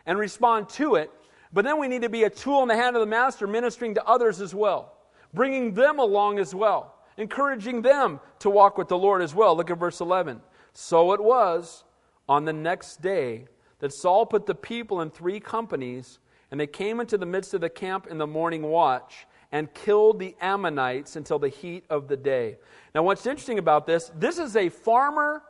and 0.07 0.17
respond 0.17 0.69
to 0.69 0.95
it, 0.95 1.11
but 1.53 1.65
then 1.65 1.80
we 1.80 1.88
need 1.88 2.01
to 2.01 2.09
be 2.09 2.23
a 2.23 2.30
tool 2.32 2.63
in 2.63 2.67
the 2.67 2.75
hand 2.75 2.95
of 2.95 2.99
the 2.99 3.05
master, 3.05 3.45
ministering 3.45 3.93
to 3.95 4.05
others 4.05 4.41
as 4.41 4.55
well, 4.55 4.97
bringing 5.34 5.73
them 5.73 5.99
along 5.99 6.39
as 6.39 6.53
well, 6.55 6.95
encouraging 7.17 7.82
them 7.82 8.19
to 8.39 8.49
walk 8.49 8.77
with 8.77 8.88
the 8.88 8.97
Lord 8.97 9.21
as 9.21 9.36
well. 9.36 9.55
Look 9.55 9.69
at 9.69 9.77
verse 9.77 10.01
11. 10.01 10.41
So 10.73 11.13
it 11.13 11.21
was 11.21 11.84
on 12.27 12.45
the 12.45 12.53
next 12.53 13.01
day 13.01 13.45
that 13.80 13.93
Saul 13.93 14.25
put 14.25 14.45
the 14.45 14.55
people 14.55 15.01
in 15.01 15.09
three 15.09 15.39
companies, 15.39 16.19
and 16.51 16.59
they 16.59 16.67
came 16.67 16.99
into 16.99 17.17
the 17.17 17.25
midst 17.25 17.53
of 17.53 17.61
the 17.61 17.69
camp 17.69 18.07
in 18.07 18.17
the 18.17 18.27
morning 18.27 18.63
watch 18.63 19.27
and 19.51 19.73
killed 19.73 20.19
the 20.19 20.36
Ammonites 20.41 21.15
until 21.15 21.39
the 21.39 21.49
heat 21.49 21.84
of 21.89 22.07
the 22.07 22.17
day. 22.17 22.57
Now, 22.93 23.03
what's 23.03 23.25
interesting 23.25 23.59
about 23.59 23.88
this, 23.88 24.11
this 24.15 24.38
is 24.38 24.55
a 24.55 24.69
farmer 24.69 25.41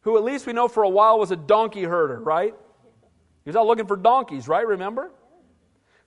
who, 0.00 0.16
at 0.16 0.24
least 0.24 0.46
we 0.46 0.52
know 0.52 0.68
for 0.68 0.82
a 0.82 0.88
while, 0.88 1.18
was 1.18 1.30
a 1.30 1.36
donkey 1.36 1.84
herder, 1.84 2.18
right? 2.18 2.54
He 3.44 3.48
was 3.48 3.56
out 3.56 3.66
looking 3.66 3.86
for 3.86 3.96
donkeys, 3.96 4.48
right? 4.48 4.66
Remember? 4.66 5.10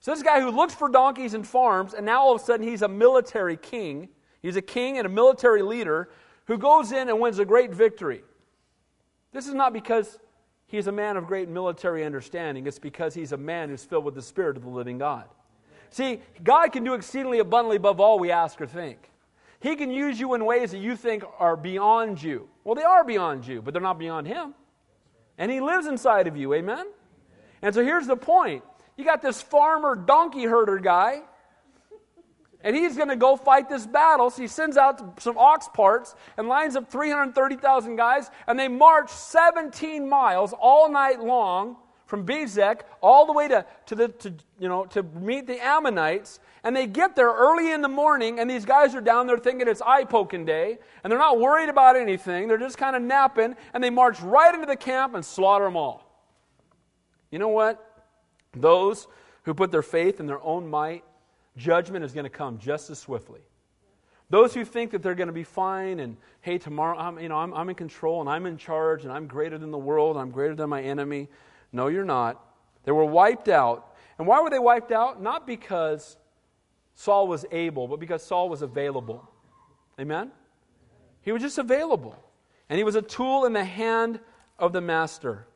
So, 0.00 0.12
this 0.12 0.22
guy 0.22 0.40
who 0.40 0.50
looks 0.50 0.74
for 0.74 0.88
donkeys 0.88 1.34
and 1.34 1.46
farms, 1.46 1.94
and 1.94 2.06
now 2.06 2.20
all 2.20 2.34
of 2.34 2.40
a 2.40 2.44
sudden 2.44 2.66
he's 2.66 2.82
a 2.82 2.88
military 2.88 3.56
king. 3.56 4.08
He's 4.42 4.56
a 4.56 4.62
king 4.62 4.98
and 4.98 5.06
a 5.06 5.10
military 5.10 5.62
leader 5.62 6.10
who 6.46 6.56
goes 6.56 6.92
in 6.92 7.08
and 7.08 7.20
wins 7.20 7.38
a 7.38 7.44
great 7.44 7.72
victory. 7.74 8.22
This 9.32 9.46
is 9.46 9.54
not 9.54 9.72
because 9.72 10.18
he's 10.66 10.86
a 10.86 10.92
man 10.92 11.16
of 11.16 11.26
great 11.26 11.48
military 11.48 12.04
understanding, 12.04 12.66
it's 12.66 12.78
because 12.78 13.14
he's 13.14 13.32
a 13.32 13.36
man 13.36 13.68
who's 13.68 13.84
filled 13.84 14.04
with 14.04 14.14
the 14.14 14.22
Spirit 14.22 14.56
of 14.56 14.62
the 14.62 14.70
living 14.70 14.98
God. 14.98 15.24
See, 15.90 16.20
God 16.44 16.72
can 16.72 16.84
do 16.84 16.94
exceedingly 16.94 17.38
abundantly 17.40 17.76
above 17.76 18.00
all 18.00 18.18
we 18.18 18.30
ask 18.30 18.60
or 18.60 18.66
think. 18.66 19.10
He 19.60 19.74
can 19.74 19.90
use 19.90 20.20
you 20.20 20.34
in 20.34 20.44
ways 20.44 20.70
that 20.70 20.78
you 20.78 20.94
think 20.94 21.24
are 21.38 21.56
beyond 21.56 22.22
you. 22.22 22.48
Well, 22.62 22.74
they 22.74 22.82
are 22.82 23.02
beyond 23.02 23.46
you, 23.46 23.60
but 23.60 23.74
they're 23.74 23.82
not 23.82 23.98
beyond 23.98 24.26
Him. 24.26 24.54
And 25.36 25.50
He 25.50 25.60
lives 25.60 25.86
inside 25.86 26.26
of 26.26 26.36
you, 26.36 26.54
amen? 26.54 26.86
And 27.62 27.74
so 27.74 27.82
here's 27.82 28.06
the 28.06 28.16
point 28.16 28.62
you 28.98 29.04
got 29.04 29.22
this 29.22 29.40
farmer 29.40 29.94
donkey 29.94 30.44
herder 30.44 30.78
guy, 30.78 31.22
and 32.62 32.74
he's 32.74 32.96
going 32.96 33.08
to 33.08 33.16
go 33.16 33.36
fight 33.36 33.68
this 33.68 33.86
battle. 33.86 34.28
So 34.28 34.42
he 34.42 34.48
sends 34.48 34.76
out 34.76 35.22
some 35.22 35.38
ox 35.38 35.68
parts 35.72 36.16
and 36.36 36.48
lines 36.48 36.74
up 36.74 36.90
330,000 36.90 37.94
guys, 37.94 38.28
and 38.48 38.58
they 38.58 38.66
march 38.66 39.08
17 39.10 40.08
miles 40.08 40.52
all 40.52 40.90
night 40.90 41.20
long 41.20 41.76
from 42.06 42.26
Bezek 42.26 42.80
all 43.00 43.26
the 43.26 43.32
way 43.32 43.46
to, 43.46 43.64
to, 43.86 43.94
the, 43.94 44.08
to, 44.08 44.34
you 44.58 44.68
know, 44.68 44.86
to 44.86 45.04
meet 45.04 45.46
the 45.46 45.64
Ammonites. 45.64 46.40
And 46.64 46.74
they 46.74 46.88
get 46.88 47.14
there 47.14 47.32
early 47.32 47.70
in 47.70 47.82
the 47.82 47.88
morning, 47.88 48.40
and 48.40 48.50
these 48.50 48.64
guys 48.64 48.96
are 48.96 49.00
down 49.00 49.28
there 49.28 49.38
thinking 49.38 49.68
it's 49.68 49.80
eye 49.80 50.04
poking 50.04 50.44
day, 50.44 50.78
and 51.04 51.10
they're 51.10 51.18
not 51.20 51.38
worried 51.38 51.68
about 51.68 51.94
anything. 51.94 52.48
They're 52.48 52.58
just 52.58 52.78
kind 52.78 52.96
of 52.96 53.02
napping, 53.02 53.54
and 53.72 53.84
they 53.84 53.90
march 53.90 54.20
right 54.20 54.52
into 54.52 54.66
the 54.66 54.76
camp 54.76 55.14
and 55.14 55.24
slaughter 55.24 55.66
them 55.66 55.76
all. 55.76 56.04
You 57.30 57.38
know 57.38 57.48
what? 57.48 57.87
Those 58.60 59.06
who 59.44 59.54
put 59.54 59.70
their 59.70 59.82
faith 59.82 60.20
in 60.20 60.26
their 60.26 60.42
own 60.42 60.68
might, 60.68 61.04
judgment 61.56 62.04
is 62.04 62.12
going 62.12 62.24
to 62.24 62.30
come 62.30 62.58
just 62.58 62.90
as 62.90 62.98
swiftly. 62.98 63.40
Those 64.30 64.52
who 64.52 64.64
think 64.64 64.90
that 64.90 65.02
they're 65.02 65.14
going 65.14 65.28
to 65.28 65.32
be 65.32 65.44
fine 65.44 66.00
and, 66.00 66.16
hey, 66.42 66.58
tomorrow, 66.58 66.98
I'm, 66.98 67.18
you 67.18 67.28
know, 67.28 67.38
I'm, 67.38 67.54
I'm 67.54 67.68
in 67.70 67.74
control 67.74 68.20
and 68.20 68.28
I'm 68.28 68.44
in 68.44 68.58
charge 68.58 69.04
and 69.04 69.12
I'm 69.12 69.26
greater 69.26 69.56
than 69.56 69.70
the 69.70 69.78
world, 69.78 70.16
I'm 70.16 70.30
greater 70.30 70.54
than 70.54 70.68
my 70.68 70.82
enemy. 70.82 71.28
No, 71.72 71.88
you're 71.88 72.04
not. 72.04 72.44
They 72.84 72.92
were 72.92 73.04
wiped 73.04 73.48
out. 73.48 73.96
And 74.18 74.26
why 74.26 74.40
were 74.42 74.50
they 74.50 74.58
wiped 74.58 74.92
out? 74.92 75.22
Not 75.22 75.46
because 75.46 76.16
Saul 76.94 77.26
was 77.26 77.46
able, 77.52 77.88
but 77.88 78.00
because 78.00 78.22
Saul 78.22 78.48
was 78.48 78.62
available. 78.62 79.30
Amen? 79.98 80.30
He 81.22 81.32
was 81.32 81.42
just 81.42 81.58
available. 81.58 82.16
And 82.68 82.76
he 82.76 82.84
was 82.84 82.96
a 82.96 83.02
tool 83.02 83.46
in 83.46 83.52
the 83.52 83.64
hand 83.64 84.20
of 84.58 84.72
the 84.72 84.80
master. 84.80 85.46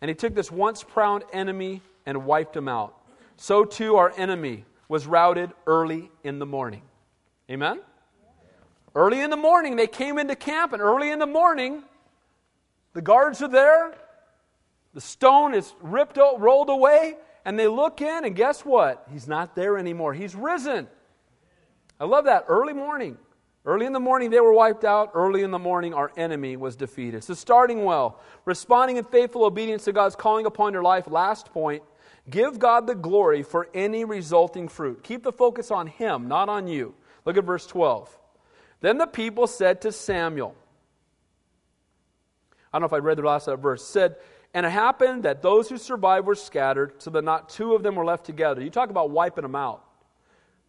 And 0.00 0.08
he 0.08 0.14
took 0.14 0.34
this 0.34 0.50
once 0.50 0.82
proud 0.82 1.24
enemy 1.32 1.82
and 2.06 2.24
wiped 2.24 2.56
him 2.56 2.68
out. 2.68 2.96
So 3.36 3.64
too 3.64 3.96
our 3.96 4.12
enemy 4.16 4.64
was 4.88 5.06
routed 5.06 5.50
early 5.66 6.10
in 6.22 6.38
the 6.38 6.46
morning. 6.46 6.82
Amen? 7.50 7.80
Early 8.94 9.20
in 9.20 9.30
the 9.30 9.36
morning, 9.36 9.76
they 9.76 9.86
came 9.86 10.18
into 10.18 10.36
camp, 10.36 10.72
and 10.72 10.82
early 10.82 11.10
in 11.10 11.18
the 11.18 11.26
morning, 11.26 11.82
the 12.92 13.00
guards 13.00 13.40
are 13.40 13.48
there. 13.48 13.94
The 14.92 15.00
stone 15.00 15.54
is 15.54 15.72
ripped, 15.80 16.18
rolled 16.18 16.68
away, 16.68 17.16
and 17.44 17.58
they 17.58 17.68
look 17.68 18.02
in, 18.02 18.24
and 18.24 18.36
guess 18.36 18.64
what? 18.64 19.06
He's 19.10 19.26
not 19.26 19.56
there 19.56 19.78
anymore. 19.78 20.12
He's 20.12 20.34
risen. 20.34 20.88
I 21.98 22.04
love 22.04 22.26
that. 22.26 22.44
Early 22.48 22.74
morning. 22.74 23.16
Early 23.64 23.86
in 23.86 23.92
the 23.92 24.00
morning, 24.00 24.30
they 24.30 24.40
were 24.40 24.52
wiped 24.52 24.84
out. 24.84 25.12
Early 25.14 25.42
in 25.42 25.52
the 25.52 25.58
morning, 25.58 25.94
our 25.94 26.12
enemy 26.16 26.56
was 26.56 26.74
defeated. 26.74 27.22
So, 27.22 27.32
starting 27.32 27.84
well, 27.84 28.20
responding 28.44 28.96
in 28.96 29.04
faithful 29.04 29.44
obedience 29.44 29.84
to 29.84 29.92
God's 29.92 30.16
calling 30.16 30.46
upon 30.46 30.72
your 30.72 30.82
life. 30.82 31.06
Last 31.06 31.52
point 31.52 31.82
give 32.30 32.58
God 32.58 32.86
the 32.86 32.94
glory 32.94 33.42
for 33.42 33.68
any 33.74 34.04
resulting 34.04 34.68
fruit. 34.68 35.02
Keep 35.02 35.22
the 35.22 35.32
focus 35.32 35.70
on 35.70 35.86
Him, 35.86 36.28
not 36.28 36.48
on 36.48 36.66
you. 36.66 36.94
Look 37.24 37.36
at 37.36 37.44
verse 37.44 37.66
12. 37.66 38.18
Then 38.80 38.98
the 38.98 39.06
people 39.06 39.46
said 39.46 39.80
to 39.82 39.92
Samuel, 39.92 40.56
I 42.72 42.78
don't 42.78 42.82
know 42.82 42.86
if 42.86 42.92
I 42.92 43.04
read 43.04 43.18
the 43.18 43.22
last 43.22 43.48
verse, 43.60 43.84
said, 43.84 44.16
And 44.54 44.64
it 44.64 44.70
happened 44.70 45.24
that 45.24 45.42
those 45.42 45.68
who 45.68 45.78
survived 45.78 46.26
were 46.26 46.34
scattered, 46.34 47.02
so 47.02 47.10
that 47.10 47.22
not 47.22 47.48
two 47.48 47.74
of 47.74 47.82
them 47.82 47.94
were 47.94 48.04
left 48.04 48.24
together. 48.24 48.62
You 48.62 48.70
talk 48.70 48.90
about 48.90 49.10
wiping 49.10 49.42
them 49.42 49.54
out. 49.54 49.84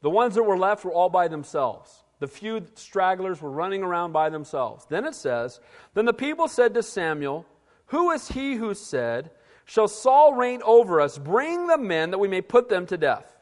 The 0.01 0.10
ones 0.10 0.36
that 0.36 0.43
were 0.43 0.58
left 0.58 0.84
were 0.84 0.91
all 0.91 1.10
by 1.10 1.30
themselves. 1.30 2.04
The 2.20 2.28
few 2.28 2.66
stragglers 2.76 3.41
were 3.41 3.49
running 3.49 3.84
around 3.84 4.12
by 4.12 4.30
themselves. 4.30 4.86
Then 4.89 5.06
it 5.06 5.16
says, 5.16 5.60
Then 5.93 6.06
the 6.06 6.14
people 6.14 6.47
said 6.47 6.74
to 6.74 6.84
Samuel, 6.84 7.45
Who 7.88 8.12
is 8.12 8.28
he 8.28 8.56
who 8.56 8.74
said, 8.74 9.32
Shall 9.66 9.88
Saul 9.88 10.34
reign 10.34 10.61
over 10.64 10.99
us? 10.99 11.18
Bring 11.18 11.68
the 11.68 11.78
men 11.78 12.11
that 12.11 12.18
we 12.18 12.28
may 12.28 12.41
put 12.41 12.70
them 12.70 12.86
to 12.88 12.97
death. 12.97 13.34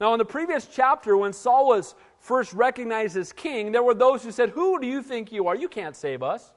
Now, 0.00 0.14
in 0.14 0.18
the 0.18 0.24
previous 0.24 0.66
chapter, 0.66 1.16
when 1.16 1.32
Saul 1.32 1.68
was 1.68 1.94
first 2.18 2.52
recognized 2.52 3.16
as 3.16 3.32
king, 3.32 3.70
there 3.72 3.82
were 3.82 3.94
those 3.94 4.24
who 4.24 4.32
said, 4.32 4.50
Who 4.50 4.80
do 4.80 4.86
you 4.86 5.02
think 5.02 5.30
you 5.30 5.46
are? 5.46 5.54
You 5.54 5.68
can't 5.68 5.94
save 5.94 6.22
us. 6.22 6.52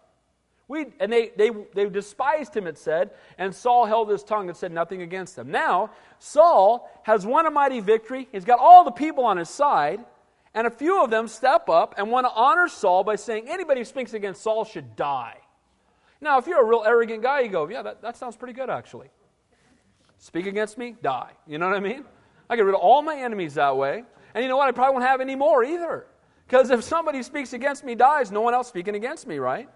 We, 0.70 0.88
and 1.00 1.12
they, 1.12 1.32
they, 1.36 1.52
they 1.76 1.90
despised 1.90 2.56
him, 2.56 2.68
it 2.68 2.78
said, 2.78 3.12
and 3.38 3.54
Saul 3.54 3.86
held 3.86 4.10
his 4.10 4.24
tongue 4.24 4.48
and 4.48 4.58
said 4.58 4.72
nothing 4.72 5.02
against 5.02 5.36
them. 5.36 5.52
Now, 5.52 5.92
Saul 6.20 6.90
has 7.04 7.26
won 7.26 7.46
a 7.46 7.52
mighty 7.52 7.82
victory. 7.82 8.30
He's 8.32 8.46
got 8.46 8.60
all 8.60 8.86
the 8.86 8.92
people 8.92 9.26
on 9.26 9.36
his 9.36 9.50
side, 9.50 10.00
and 10.54 10.66
a 10.66 10.72
few 10.72 11.04
of 11.04 11.10
them 11.10 11.28
step 11.28 11.68
up 11.68 11.96
and 11.98 12.10
want 12.10 12.26
to 12.26 12.32
honor 12.32 12.70
Saul 12.70 13.04
by 13.04 13.18
saying 13.18 13.50
anybody 13.50 13.82
who 13.82 13.86
speaks 13.86 14.14
against 14.14 14.42
Saul 14.42 14.64
should 14.64 14.96
die. 14.96 15.38
Now, 16.24 16.40
if 16.40 16.48
you're 16.48 16.62
a 16.62 16.66
real 16.66 16.84
arrogant 16.86 17.22
guy, 17.22 17.42
you 17.42 17.50
go, 17.50 17.68
Yeah, 17.68 17.82
that, 17.84 18.02
that 18.02 18.18
sounds 18.18 18.36
pretty 18.36 18.54
good, 18.54 18.70
actually. 18.70 19.10
Speak 20.18 20.46
against 20.46 20.78
me, 20.78 20.96
die. 21.04 21.32
You 21.46 21.58
know 21.58 21.68
what 21.68 21.76
I 21.76 21.82
mean? 21.82 22.06
I 22.50 22.56
get 22.56 22.64
rid 22.64 22.74
of 22.74 22.82
all 22.82 23.02
my 23.02 23.18
enemies 23.18 23.56
that 23.56 23.76
way. 23.76 24.04
And 24.34 24.42
you 24.42 24.50
know 24.50 24.56
what? 24.56 24.70
I 24.70 24.72
probably 24.72 24.94
won't 24.94 25.06
have 25.06 25.20
any 25.20 25.36
more 25.36 25.64
either. 25.64 26.08
Because 26.48 26.70
if 26.70 26.84
somebody 26.84 27.22
speaks 27.24 27.52
against 27.52 27.84
me 27.84 27.94
dies, 27.94 28.32
no 28.32 28.42
one 28.42 28.54
else 28.54 28.70
speaking 28.70 28.96
against 28.96 29.28
me, 29.28 29.38
right? 29.38 29.70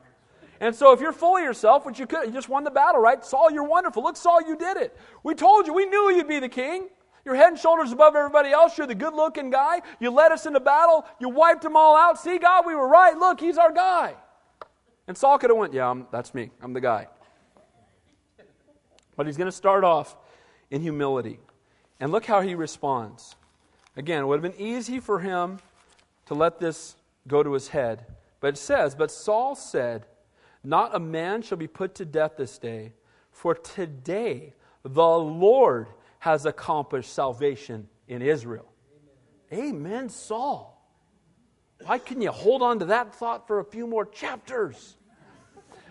And 0.62 0.74
so 0.74 0.94
if 0.94 1.02
you're 1.02 1.12
full 1.12 1.38
of 1.38 1.44
yourself, 1.44 1.86
which 1.86 2.00
you 2.00 2.08
could, 2.08 2.28
you 2.28 2.34
just 2.34 2.50
won 2.50 2.64
the 2.64 2.72
battle, 2.72 3.02
right? 3.02 3.24
Saul, 3.24 3.52
you're 3.52 3.64
wonderful. 3.64 4.04
Look, 4.04 4.16
Saul, 4.16 4.42
you 4.42 4.56
did 4.56 4.78
it. 4.78 4.98
We 5.24 5.36
told 5.36 5.68
you, 5.68 5.74
we 5.74 5.86
knew 5.86 6.12
you'd 6.12 6.28
be 6.28 6.40
the 6.40 6.50
king. 6.50 6.88
You're 7.26 7.36
head 7.36 7.50
and 7.50 7.60
shoulders 7.60 7.92
above 7.92 8.16
everybody 8.16 8.52
else. 8.52 8.78
You're 8.78 8.88
the 8.88 8.96
good 8.96 9.14
looking 9.14 9.50
guy. 9.50 9.82
You 10.00 10.12
led 10.12 10.32
us 10.32 10.46
into 10.46 10.62
battle. 10.62 11.06
You 11.20 11.28
wiped 11.28 11.64
them 11.64 11.76
all 11.76 11.98
out. 11.98 12.20
See, 12.20 12.38
God, 12.38 12.66
we 12.66 12.74
were 12.74 12.88
right. 12.88 13.18
Look, 13.18 13.42
he's 13.42 13.58
our 13.58 13.74
guy. 13.74 14.16
And 15.08 15.18
Saul 15.18 15.38
could 15.38 15.50
have 15.50 15.58
went, 15.58 15.74
yeah, 15.74 15.90
I'm, 15.90 16.08
that's 16.12 16.34
me. 16.34 16.52
I'm 16.62 16.74
the 16.74 16.82
guy. 16.82 17.08
But 19.16 19.26
he's 19.26 19.38
going 19.38 19.50
to 19.50 19.56
start 19.56 19.84
off 19.84 20.16
in 20.70 20.82
humility. 20.82 21.40
And 22.00 22.12
look 22.12 22.26
how 22.26 22.42
he 22.42 22.56
responds. 22.56 23.36
Again, 23.96 24.24
it 24.24 24.26
would 24.26 24.44
have 24.44 24.54
been 24.54 24.62
easy 24.62 25.00
for 25.00 25.20
him 25.20 25.60
to 26.28 26.34
let 26.34 26.60
this 26.60 26.96
go 27.28 27.42
to 27.42 27.54
his 27.54 27.70
head. 27.70 28.06
But 28.40 28.50
it 28.50 28.58
says, 28.58 28.94
But 28.94 29.10
Saul 29.10 29.56
said, 29.56 30.06
Not 30.64 30.96
a 30.96 31.00
man 31.00 31.42
shall 31.42 31.58
be 31.58 31.68
put 31.68 31.96
to 31.96 32.06
death 32.06 32.34
this 32.38 32.58
day, 32.58 32.94
for 33.32 33.56
today 33.56 34.54
the 34.84 35.08
Lord 35.18 35.88
has 36.20 36.46
accomplished 36.46 37.14
salvation 37.14 37.88
in 38.08 38.22
Israel. 38.22 38.66
Amen, 39.52 39.76
Amen 39.76 40.10
Saul. 40.10 40.74
Why 41.86 41.98
can 42.00 42.22
you 42.22 42.32
hold 42.32 42.62
on 42.62 42.80
to 42.80 42.86
that 42.86 43.16
thought 43.16 43.48
for 43.48 43.60
a 43.60 43.64
few 43.64 43.88
more 43.88 44.06
chapters? 44.06 44.97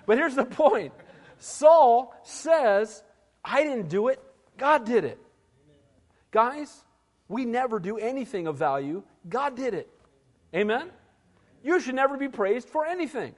But 0.07 0.19
here's 0.19 0.35
the 0.35 0.45
point 0.45 0.93
Saul 1.39 2.15
says, 2.23 3.03
I 3.45 3.63
didn't 3.63 3.89
do 3.89 4.09
it, 4.09 4.21
God 4.57 4.85
did 4.85 5.05
it. 5.05 5.19
Guys, 6.31 6.85
we 7.29 7.45
never 7.45 7.79
do 7.79 7.99
anything 7.99 8.47
of 8.47 8.57
value. 8.57 9.03
God 9.29 9.57
did 9.57 9.75
it. 9.75 9.89
Amen? 10.55 10.91
You 11.63 11.81
should 11.81 11.95
never 11.95 12.17
be 12.17 12.29
praised 12.29 12.69
for 12.69 12.87
anything. 12.87 13.35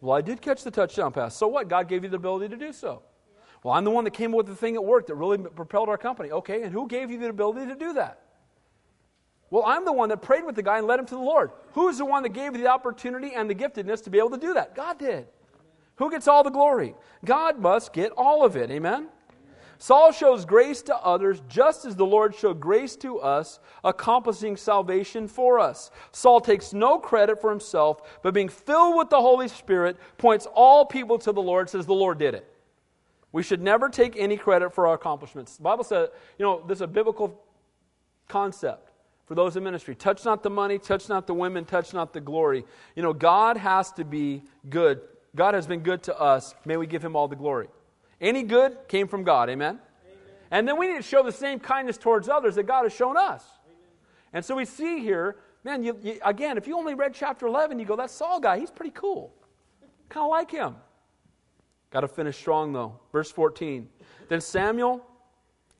Well, 0.00 0.16
I 0.16 0.20
did 0.20 0.40
catch 0.42 0.64
the 0.64 0.70
touchdown 0.70 1.12
pass. 1.12 1.36
So 1.36 1.46
what? 1.46 1.68
God 1.68 1.88
gave 1.88 2.02
you 2.02 2.10
the 2.10 2.16
ability 2.16 2.48
to 2.48 2.56
do 2.56 2.72
so. 2.72 3.02
Well, 3.62 3.74
I'm 3.74 3.84
the 3.84 3.90
one 3.90 4.02
that 4.04 4.12
came 4.12 4.32
up 4.32 4.38
with 4.38 4.46
the 4.46 4.56
thing 4.56 4.74
at 4.74 4.84
work 4.84 5.06
that 5.06 5.14
really 5.14 5.38
propelled 5.38 5.88
our 5.88 5.98
company. 5.98 6.32
Okay, 6.32 6.62
and 6.62 6.72
who 6.72 6.88
gave 6.88 7.10
you 7.10 7.18
the 7.18 7.28
ability 7.28 7.66
to 7.66 7.76
do 7.76 7.92
that? 7.92 8.20
Well, 9.50 9.64
I'm 9.64 9.84
the 9.84 9.92
one 9.92 10.08
that 10.08 10.22
prayed 10.22 10.44
with 10.44 10.56
the 10.56 10.62
guy 10.62 10.78
and 10.78 10.86
led 10.86 10.98
him 10.98 11.06
to 11.06 11.14
the 11.14 11.20
Lord. 11.20 11.52
Who's 11.74 11.98
the 11.98 12.04
one 12.04 12.24
that 12.24 12.30
gave 12.30 12.56
you 12.56 12.62
the 12.62 12.70
opportunity 12.70 13.34
and 13.34 13.48
the 13.48 13.54
giftedness 13.54 14.02
to 14.04 14.10
be 14.10 14.18
able 14.18 14.30
to 14.30 14.38
do 14.38 14.54
that? 14.54 14.74
God 14.74 14.98
did. 14.98 15.26
Who 16.02 16.10
gets 16.10 16.26
all 16.26 16.42
the 16.42 16.50
glory? 16.50 16.96
God 17.24 17.60
must 17.60 17.92
get 17.92 18.10
all 18.16 18.44
of 18.44 18.56
it. 18.56 18.72
Amen? 18.72 19.06
Saul 19.78 20.10
shows 20.10 20.44
grace 20.44 20.82
to 20.82 20.96
others 20.96 21.40
just 21.48 21.84
as 21.84 21.94
the 21.94 22.04
Lord 22.04 22.34
showed 22.34 22.58
grace 22.58 22.96
to 22.96 23.20
us, 23.20 23.60
accomplishing 23.84 24.56
salvation 24.56 25.28
for 25.28 25.60
us. 25.60 25.92
Saul 26.10 26.40
takes 26.40 26.72
no 26.72 26.98
credit 26.98 27.40
for 27.40 27.50
himself, 27.50 28.20
but 28.20 28.34
being 28.34 28.48
filled 28.48 28.96
with 28.96 29.10
the 29.10 29.20
Holy 29.20 29.46
Spirit 29.46 29.96
points 30.18 30.48
all 30.54 30.84
people 30.84 31.20
to 31.20 31.30
the 31.30 31.40
Lord, 31.40 31.70
says 31.70 31.86
the 31.86 31.94
Lord 31.94 32.18
did 32.18 32.34
it. 32.34 32.52
We 33.30 33.44
should 33.44 33.62
never 33.62 33.88
take 33.88 34.16
any 34.16 34.36
credit 34.36 34.74
for 34.74 34.88
our 34.88 34.94
accomplishments. 34.94 35.56
The 35.56 35.62
Bible 35.62 35.84
says, 35.84 36.08
you 36.36 36.44
know, 36.44 36.64
this 36.66 36.78
is 36.78 36.82
a 36.82 36.88
biblical 36.88 37.40
concept 38.26 38.90
for 39.26 39.36
those 39.36 39.56
in 39.56 39.62
ministry. 39.62 39.94
Touch 39.94 40.24
not 40.24 40.42
the 40.42 40.50
money, 40.50 40.80
touch 40.80 41.08
not 41.08 41.28
the 41.28 41.34
women, 41.34 41.64
touch 41.64 41.94
not 41.94 42.12
the 42.12 42.20
glory. 42.20 42.64
You 42.96 43.04
know, 43.04 43.12
God 43.12 43.56
has 43.56 43.92
to 43.92 44.04
be 44.04 44.42
good. 44.68 45.00
God 45.34 45.54
has 45.54 45.66
been 45.66 45.80
good 45.80 46.02
to 46.04 46.18
us. 46.18 46.54
May 46.64 46.76
we 46.76 46.86
give 46.86 47.02
him 47.02 47.16
all 47.16 47.28
the 47.28 47.36
glory. 47.36 47.68
Any 48.20 48.42
good 48.42 48.76
came 48.88 49.08
from 49.08 49.24
God. 49.24 49.48
Amen? 49.48 49.78
Amen? 49.78 49.80
And 50.50 50.68
then 50.68 50.78
we 50.78 50.86
need 50.86 50.96
to 50.96 51.02
show 51.02 51.22
the 51.22 51.32
same 51.32 51.58
kindness 51.58 51.96
towards 51.96 52.28
others 52.28 52.54
that 52.56 52.64
God 52.64 52.82
has 52.82 52.92
shown 52.92 53.16
us. 53.16 53.44
Amen. 53.66 53.78
And 54.34 54.44
so 54.44 54.54
we 54.54 54.64
see 54.64 55.00
here, 55.00 55.36
man, 55.64 55.82
you, 55.82 55.98
you, 56.02 56.20
again, 56.22 56.58
if 56.58 56.66
you 56.66 56.76
only 56.76 56.94
read 56.94 57.14
chapter 57.14 57.46
11, 57.46 57.78
you 57.78 57.86
go, 57.86 57.96
that 57.96 58.10
Saul 58.10 58.40
guy, 58.40 58.58
he's 58.58 58.70
pretty 58.70 58.92
cool. 58.94 59.32
Kind 60.10 60.24
of 60.24 60.30
like 60.30 60.50
him. 60.50 60.76
Got 61.90 62.00
to 62.00 62.08
finish 62.08 62.36
strong, 62.36 62.72
though. 62.72 63.00
Verse 63.10 63.30
14. 63.30 63.88
Then 64.28 64.40
Samuel 64.40 65.04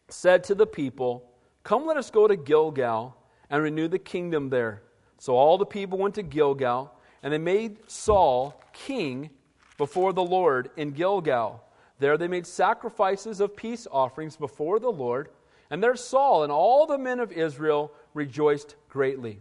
said 0.09 0.45
to 0.45 0.55
the 0.55 0.67
people, 0.67 1.31
Come, 1.63 1.87
let 1.87 1.97
us 1.97 2.11
go 2.11 2.27
to 2.27 2.37
Gilgal 2.37 3.17
and 3.51 3.63
renew 3.63 3.89
the 3.89 3.99
kingdom 3.99 4.49
there. 4.49 4.83
So 5.19 5.37
all 5.37 5.59
the 5.59 5.67
people 5.67 5.99
went 5.99 6.15
to 6.17 6.23
Gilgal, 6.23 6.93
and 7.23 7.33
they 7.33 7.39
made 7.39 7.79
Saul 7.89 8.61
king 8.73 9.31
before 9.77 10.13
the 10.13 10.23
Lord 10.23 10.71
in 10.77 10.91
Gilgal. 10.91 11.63
There 11.99 12.17
they 12.17 12.29
made 12.29 12.47
sacrifices 12.47 13.41
of 13.41 13.57
peace 13.57 13.87
offerings 13.91 14.37
before 14.37 14.81
the 14.81 14.91
Lord, 14.91 15.29
and 15.71 15.83
there 15.83 15.97
Saul 15.97 16.43
and 16.43 16.53
all 16.53 16.87
the 16.87 16.99
men 16.99 17.21
of 17.21 17.33
Israel 17.33 17.93
rejoiced 18.15 18.77
greatly. 18.89 19.41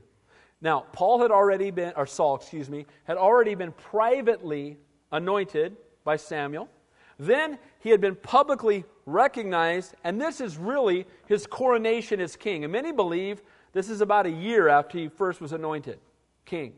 Now, 0.61 0.85
Paul 0.91 1.21
had 1.21 1.31
already 1.31 1.71
been, 1.71 1.93
or 1.95 2.05
Saul, 2.05 2.35
excuse 2.35 2.69
me, 2.69 2.85
had 3.05 3.17
already 3.17 3.55
been 3.55 3.71
privately 3.71 4.77
anointed 5.11 5.75
by 6.03 6.17
Samuel. 6.17 6.69
Then 7.17 7.57
he 7.79 7.89
had 7.89 7.99
been 7.99 8.15
publicly 8.15 8.85
recognized, 9.05 9.95
and 10.03 10.21
this 10.21 10.39
is 10.39 10.57
really 10.57 11.07
his 11.25 11.47
coronation 11.47 12.19
as 12.21 12.35
king. 12.35 12.63
And 12.63 12.71
many 12.71 12.91
believe 12.91 13.41
this 13.73 13.89
is 13.89 14.01
about 14.01 14.25
a 14.25 14.31
year 14.31 14.67
after 14.67 14.97
he 14.97 15.07
first 15.07 15.41
was 15.41 15.51
anointed 15.51 15.99
king. 16.45 16.73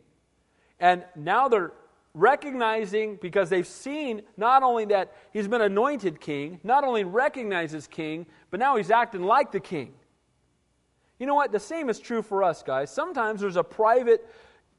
And 0.80 1.04
now 1.16 1.47
they're 1.47 1.72
recognizing, 2.14 3.18
because 3.22 3.49
they've 3.49 3.68
seen 3.68 4.22
not 4.38 4.61
only 4.64 4.86
that 4.86 5.14
he's 5.32 5.47
been 5.47 5.61
anointed 5.61 6.20
king, 6.22 6.59
not 6.64 6.84
only 6.84 7.03
recognizes 7.03 7.88
king, 7.88 8.26
but 8.51 8.59
now 8.59 8.76
he's 8.76 8.91
acting 8.91 9.24
like 9.24 9.51
the 9.51 9.59
king. 9.59 9.93
You 11.20 11.26
know 11.26 11.36
what? 11.36 11.51
The 11.51 11.59
same 11.59 11.89
is 11.89 11.99
true 11.99 12.22
for 12.22 12.43
us, 12.43 12.64
guys. 12.64 12.91
Sometimes 12.91 13.41
there's 13.41 13.55
a 13.55 13.64
private 13.64 14.30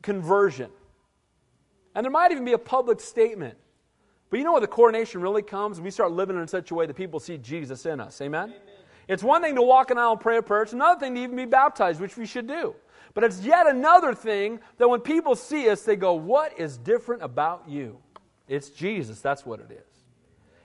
conversion. 0.02 0.70
And 1.94 2.04
there 2.04 2.10
might 2.10 2.32
even 2.32 2.44
be 2.44 2.52
a 2.52 2.58
public 2.58 3.00
statement. 3.00 3.56
But 4.30 4.38
you 4.38 4.44
know 4.44 4.52
where 4.52 4.60
the 4.60 4.66
coronation 4.66 5.20
really 5.20 5.42
comes? 5.42 5.80
We 5.80 5.90
start 5.90 6.12
living 6.12 6.36
in 6.36 6.46
such 6.48 6.70
a 6.70 6.74
way 6.74 6.86
that 6.86 6.94
people 6.94 7.20
see 7.20 7.38
Jesus 7.38 7.86
in 7.86 8.00
us. 8.00 8.20
Amen? 8.20 8.50
Amen. 8.50 8.60
It's 9.06 9.22
one 9.22 9.42
thing 9.42 9.54
to 9.54 9.62
walk 9.62 9.90
an 9.90 9.98
aisle 9.98 10.12
and 10.12 10.20
pray 10.20 10.38
a 10.38 10.42
prayer. 10.42 10.62
It's 10.62 10.72
another 10.72 10.98
thing 10.98 11.14
to 11.14 11.20
even 11.20 11.36
be 11.36 11.44
baptized, 11.44 12.00
which 12.00 12.16
we 12.16 12.26
should 12.26 12.46
do. 12.46 12.74
But 13.14 13.22
it's 13.24 13.40
yet 13.42 13.68
another 13.68 14.12
thing 14.12 14.60
that 14.78 14.88
when 14.88 15.00
people 15.00 15.36
see 15.36 15.68
us, 15.70 15.82
they 15.82 15.96
go, 15.96 16.14
What 16.14 16.58
is 16.58 16.76
different 16.76 17.22
about 17.22 17.64
you? 17.68 17.98
It's 18.48 18.70
Jesus. 18.70 19.20
That's 19.20 19.46
what 19.46 19.60
it 19.60 19.70
is. 19.70 19.94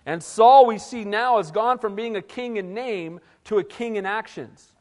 And 0.06 0.22
Saul, 0.22 0.66
we 0.66 0.80
see 0.80 1.06
now, 1.06 1.38
has 1.38 1.52
gone 1.52 1.78
from 1.78 1.96
being 1.96 2.16
a 2.16 2.22
king 2.22 2.58
in 2.58 2.74
name 2.74 3.20
to 3.46 3.60
a 3.60 3.64
king 3.64 3.96
in 3.96 4.06
actions. 4.06 4.74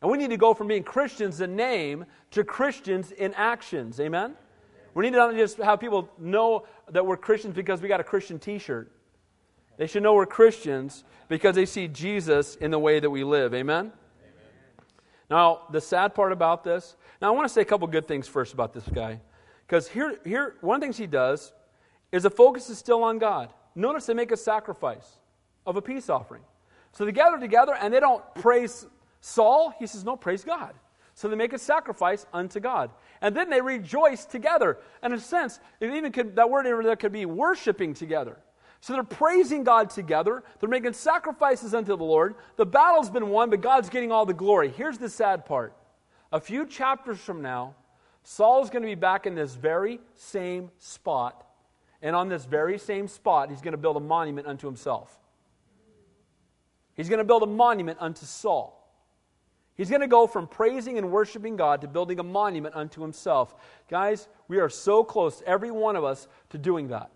And 0.00 0.10
we 0.10 0.18
need 0.18 0.30
to 0.30 0.36
go 0.36 0.54
from 0.54 0.68
being 0.68 0.84
Christians 0.84 1.40
in 1.40 1.56
name 1.56 2.06
to 2.32 2.44
Christians 2.44 3.10
in 3.12 3.34
actions. 3.34 3.98
Amen? 4.00 4.34
We 4.94 5.04
need 5.04 5.12
to 5.12 5.16
not 5.16 5.34
just 5.34 5.58
have 5.58 5.80
people 5.80 6.08
know 6.18 6.66
that 6.90 7.04
we're 7.04 7.16
Christians 7.16 7.54
because 7.54 7.80
we 7.80 7.88
got 7.88 8.00
a 8.00 8.04
Christian 8.04 8.38
t 8.38 8.58
shirt. 8.58 8.92
They 9.78 9.86
should 9.86 10.02
know 10.02 10.14
we're 10.14 10.26
Christians 10.26 11.04
because 11.28 11.54
they 11.54 11.66
see 11.66 11.88
Jesus 11.88 12.56
in 12.56 12.70
the 12.70 12.78
way 12.78 13.00
that 13.00 13.10
we 13.10 13.24
live. 13.24 13.54
Amen? 13.54 13.92
Now, 15.32 15.62
the 15.70 15.80
sad 15.80 16.14
part 16.14 16.30
about 16.30 16.62
this, 16.62 16.94
now 17.22 17.28
I 17.28 17.30
want 17.30 17.48
to 17.48 17.48
say 17.48 17.62
a 17.62 17.64
couple 17.64 17.86
good 17.86 18.06
things 18.06 18.28
first 18.28 18.52
about 18.52 18.74
this 18.74 18.84
guy. 18.84 19.18
Because 19.66 19.88
here, 19.88 20.18
here, 20.26 20.56
one 20.60 20.74
of 20.74 20.80
the 20.82 20.84
things 20.84 20.98
he 20.98 21.06
does 21.06 21.54
is 22.12 22.24
the 22.24 22.30
focus 22.30 22.68
is 22.68 22.76
still 22.76 23.02
on 23.02 23.18
God. 23.18 23.50
Notice 23.74 24.04
they 24.04 24.12
make 24.12 24.30
a 24.30 24.36
sacrifice 24.36 25.20
of 25.64 25.76
a 25.76 25.80
peace 25.80 26.10
offering. 26.10 26.42
So 26.92 27.06
they 27.06 27.12
gather 27.12 27.40
together 27.40 27.74
and 27.74 27.94
they 27.94 28.00
don't 28.00 28.22
praise 28.34 28.84
Saul. 29.22 29.72
He 29.78 29.86
says, 29.86 30.04
No, 30.04 30.16
praise 30.16 30.44
God. 30.44 30.74
So 31.14 31.28
they 31.28 31.36
make 31.36 31.54
a 31.54 31.58
sacrifice 31.58 32.26
unto 32.34 32.60
God. 32.60 32.90
And 33.22 33.34
then 33.34 33.48
they 33.48 33.62
rejoice 33.62 34.26
together. 34.26 34.80
And 35.02 35.14
in 35.14 35.18
a 35.18 35.22
sense, 35.22 35.60
it 35.80 35.90
even 35.94 36.12
could, 36.12 36.36
that 36.36 36.50
word 36.50 36.66
there 36.66 36.96
could 36.96 37.10
be 37.10 37.24
worshiping 37.24 37.94
together. 37.94 38.36
So 38.82 38.94
they're 38.94 39.04
praising 39.04 39.62
God 39.62 39.90
together. 39.90 40.42
They're 40.58 40.68
making 40.68 40.94
sacrifices 40.94 41.72
unto 41.72 41.96
the 41.96 42.04
Lord. 42.04 42.34
The 42.56 42.66
battle's 42.66 43.10
been 43.10 43.28
won, 43.28 43.48
but 43.48 43.60
God's 43.60 43.88
getting 43.88 44.10
all 44.10 44.26
the 44.26 44.34
glory. 44.34 44.70
Here's 44.70 44.98
the 44.98 45.08
sad 45.08 45.46
part. 45.46 45.72
A 46.32 46.40
few 46.40 46.66
chapters 46.66 47.20
from 47.20 47.42
now, 47.42 47.76
Saul's 48.24 48.70
going 48.70 48.82
to 48.82 48.88
be 48.88 48.96
back 48.96 49.24
in 49.24 49.36
this 49.36 49.54
very 49.54 50.00
same 50.14 50.68
spot. 50.78 51.46
And 52.02 52.16
on 52.16 52.28
this 52.28 52.44
very 52.44 52.76
same 52.76 53.06
spot, 53.06 53.50
he's 53.50 53.60
going 53.60 53.70
to 53.70 53.78
build 53.78 53.96
a 53.96 54.00
monument 54.00 54.48
unto 54.48 54.66
himself. 54.66 55.16
He's 56.94 57.08
going 57.08 57.18
to 57.18 57.24
build 57.24 57.44
a 57.44 57.46
monument 57.46 57.98
unto 58.00 58.26
Saul. 58.26 58.80
He's 59.76 59.90
going 59.90 60.00
to 60.00 60.08
go 60.08 60.26
from 60.26 60.48
praising 60.48 60.98
and 60.98 61.12
worshiping 61.12 61.54
God 61.54 61.82
to 61.82 61.88
building 61.88 62.18
a 62.18 62.24
monument 62.24 62.74
unto 62.74 63.00
himself. 63.00 63.54
Guys, 63.88 64.26
we 64.48 64.58
are 64.58 64.68
so 64.68 65.04
close, 65.04 65.40
every 65.46 65.70
one 65.70 65.94
of 65.94 66.02
us, 66.02 66.26
to 66.50 66.58
doing 66.58 66.88
that. 66.88 67.12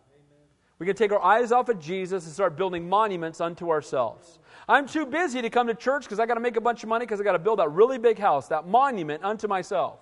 We 0.79 0.87
can 0.87 0.95
take 0.95 1.13
our 1.13 1.23
eyes 1.23 1.53
off 1.53 1.69
of 1.69 1.81
Jesus 1.81 2.25
and 2.25 2.35
start 2.35 2.57
building 2.57 2.89
monuments 2.89 3.41
unto 3.41 3.71
ourselves. 3.71 4.39
I'm 4.69 4.87
too 4.87 5.07
busy 5.07 5.41
to 5.41 5.49
come 5.49 5.69
to 5.69 5.75
church 5.75 6.05
because 6.05 6.21
I 6.21 6.27
got 6.27 6.35
to 6.35 6.41
make 6.41 6.57
a 6.57 6.61
bunch 6.61 6.83
of 6.83 6.89
money 6.89 7.07
because 7.07 7.21
I 7.21 7.25
got 7.25 7.33
to 7.33 7.39
build 7.39 7.61
that 7.61 7.71
really 7.71 7.99
big 7.99 8.19
house, 8.19 8.49
that 8.49 8.67
monument 8.67 9.25
unto 9.25 9.49
myself. 9.49 10.01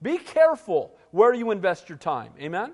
Be 0.00 0.18
careful 0.18 0.96
where 1.12 1.32
you 1.32 1.50
invest 1.50 1.88
your 1.88 1.98
time. 1.98 2.32
Amen? 2.40 2.72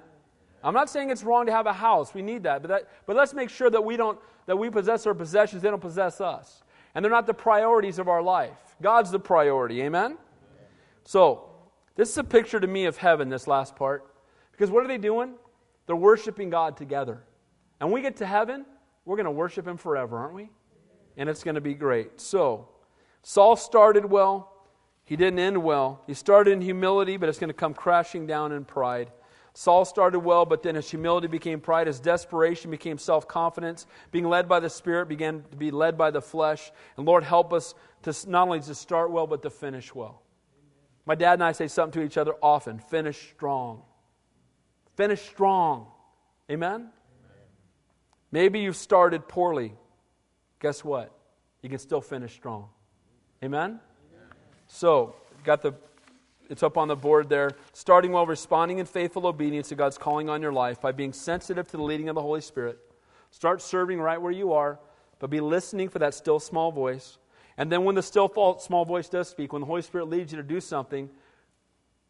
I'm 0.65 0.75
not 0.75 0.89
saying 0.89 1.11
it's 1.11 1.23
wrong 1.23 1.47
to 1.47 1.53
have 1.53 1.67
a 1.67 1.73
house. 1.73 2.15
We 2.15 2.23
need 2.23 2.45
that. 2.45 2.63
But, 2.63 2.69
that, 2.69 2.89
but 3.07 3.17
let's 3.17 3.35
make 3.35 3.51
sure 3.51 3.69
that 3.71 3.85
we 3.85 3.97
don't 3.97 4.19
that 4.49 4.57
we 4.57 4.71
possess 4.71 5.07
our 5.07 5.13
possessions, 5.13 5.61
they 5.61 5.69
don't 5.69 5.79
possess 5.79 6.23
us. 6.23 6.63
And 6.95 7.05
they're 7.05 7.13
not 7.13 7.27
the 7.27 7.35
priorities 7.35 7.99
of 7.99 8.09
our 8.09 8.23
life. 8.23 8.57
God's 8.81 9.11
the 9.11 9.21
priority. 9.21 9.83
Amen? 9.83 10.17
So, 11.05 11.51
this 11.97 12.09
is 12.09 12.17
a 12.17 12.25
picture 12.25 12.59
to 12.59 12.67
me 12.67 12.87
of 12.87 12.97
heaven, 12.97 13.29
this 13.29 13.47
last 13.47 13.77
part. 13.77 14.11
Because 14.53 14.71
what 14.71 14.83
are 14.83 14.89
they 14.89 14.97
doing? 14.97 15.35
They're 15.89 15.97
worshiping 15.97 16.51
God 16.51 16.77
together. 16.77 17.23
And 17.81 17.91
we 17.91 18.03
get 18.03 18.19
to 18.19 18.27
heaven, 18.27 18.67
we're 19.07 19.17
going 19.17 19.25
to 19.25 19.31
worship 19.31 19.67
Him 19.67 19.79
forever, 19.79 20.19
aren't 20.19 20.35
we? 20.35 20.51
And 21.17 21.29
it's 21.29 21.43
going 21.43 21.55
to 21.55 21.63
be 21.63 21.75
great. 21.75 22.21
So, 22.21 22.69
Saul 23.23 23.57
started 23.57 24.05
well. 24.05 24.53
He 25.05 25.17
didn't 25.17 25.39
end 25.39 25.63
well. 25.63 26.03
He 26.07 26.13
started 26.13 26.53
in 26.53 26.61
humility, 26.61 27.17
but 27.17 27.31
it's 27.31 27.39
going 27.39 27.49
to 27.49 27.55
come 27.55 27.73
crashing 27.73 28.27
down 28.27 28.53
in 28.53 28.67
pride. 28.67 29.11
Saul 29.55 29.87
started 29.87 30.21
well, 30.21 30.45
but 30.45 30.63
then 30.63 30.75
his 30.75 30.91
humility 30.91 31.27
became 31.27 31.59
pride, 31.59 31.87
his 31.87 32.01
desperation 32.01 32.71
became 32.71 32.99
self 32.99 33.27
confidence. 33.27 33.87
Being 34.13 34.27
led 34.27 34.47
by 34.47 34.61
the 34.61 34.69
Spirit 34.69 35.09
began 35.09 35.43
to 35.51 35.57
be 35.57 35.71
led 35.71 35.97
by 35.97 36.11
the 36.11 36.21
flesh. 36.21 36.71
And 36.99 37.07
Lord, 37.07 37.25
help 37.25 37.55
us 37.55 37.75
to 38.03 38.15
not 38.31 38.49
only 38.49 38.61
to 38.61 38.75
start 38.75 39.11
well, 39.11 39.27
but 39.27 39.43
to 39.43 39.51
finish 39.51 39.95
well. 39.95 40.21
My 41.07 41.15
dad 41.15 41.33
and 41.35 41.45
I 41.45 41.53
say 41.53 41.67
something 41.67 42.03
to 42.03 42.07
each 42.07 42.19
other 42.19 42.35
often 42.43 42.79
finish 42.79 43.31
strong. 43.31 43.83
Finish 44.99 45.23
strong. 45.23 45.87
Amen? 46.51 46.73
Amen? 46.73 46.91
Maybe 48.33 48.59
you've 48.59 48.75
started 48.75 49.29
poorly. 49.29 49.73
Guess 50.59 50.83
what? 50.83 51.17
You 51.63 51.69
can 51.69 51.79
still 51.79 52.01
finish 52.01 52.33
strong. 52.33 52.69
Amen? 53.45 53.79
Amen. 53.79 54.27
So, 54.67 55.15
got 55.45 55.63
the 55.63 55.73
it's 56.51 56.65
up 56.65 56.77
on 56.77 56.89
the 56.89 56.97
board 56.97 57.29
there. 57.29 57.53
Starting 57.73 58.11
while 58.11 58.27
responding 58.27 58.81
in 58.81 58.87
faithful 58.87 59.29
obedience 59.29 59.69
to 59.69 59.77
God's 59.77 59.99
calling 59.99 60.29
on 60.29 60.43
your 60.43 60.53
life 60.53 60.81
by 60.81 60.91
being 60.91 61.13
sensitive 61.13 61.69
to 61.69 61.77
the 61.77 61.83
leading 61.85 62.09
of 62.09 62.17
the 62.17 62.23
Holy 62.23 62.41
Spirit. 62.41 62.81
Start 63.31 63.63
serving 63.63 64.01
right 64.01 64.21
where 64.21 64.33
you 64.33 64.53
are, 64.53 64.81
but 65.21 65.31
be 65.31 65.39
listening 65.39 65.89
for 65.89 66.01
that 66.01 66.13
still 66.13 66.41
small 66.41 66.73
voice. 66.73 67.19
And 67.57 67.71
then 67.71 67.85
when 67.85 67.95
the 67.95 68.03
still 68.03 68.59
small 68.59 68.85
voice 68.85 69.09
does 69.09 69.29
speak, 69.29 69.53
when 69.53 69.61
the 69.61 69.67
Holy 69.67 69.83
Spirit 69.83 70.09
leads 70.09 70.33
you 70.33 70.39
to 70.39 70.43
do 70.43 70.61
something, 70.61 71.09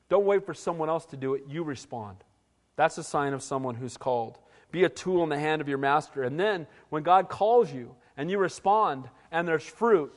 don't 0.08 0.24
wait 0.24 0.46
for 0.46 0.54
someone 0.54 0.88
else 0.88 1.04
to 1.04 1.18
do 1.18 1.34
it. 1.34 1.42
You 1.46 1.64
respond. 1.64 2.24
That's 2.78 2.96
a 2.96 3.02
sign 3.02 3.32
of 3.32 3.42
someone 3.42 3.74
who's 3.74 3.96
called. 3.96 4.38
Be 4.70 4.84
a 4.84 4.88
tool 4.88 5.24
in 5.24 5.30
the 5.30 5.38
hand 5.38 5.60
of 5.60 5.68
your 5.68 5.78
master. 5.78 6.22
And 6.22 6.38
then 6.38 6.68
when 6.90 7.02
God 7.02 7.28
calls 7.28 7.72
you 7.72 7.96
and 8.16 8.30
you 8.30 8.38
respond 8.38 9.08
and 9.32 9.48
there's 9.48 9.64
fruit, 9.64 10.12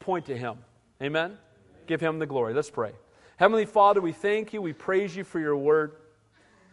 point 0.00 0.26
to 0.26 0.36
Him. 0.36 0.58
Amen? 1.00 1.38
Give 1.86 2.00
Him 2.00 2.18
the 2.18 2.26
glory. 2.26 2.54
Let's 2.54 2.70
pray. 2.70 2.90
Heavenly 3.36 3.66
Father, 3.66 4.00
we 4.00 4.10
thank 4.10 4.52
you. 4.52 4.60
We 4.60 4.72
praise 4.72 5.14
you 5.14 5.22
for 5.22 5.38
your 5.38 5.56
word. 5.56 5.92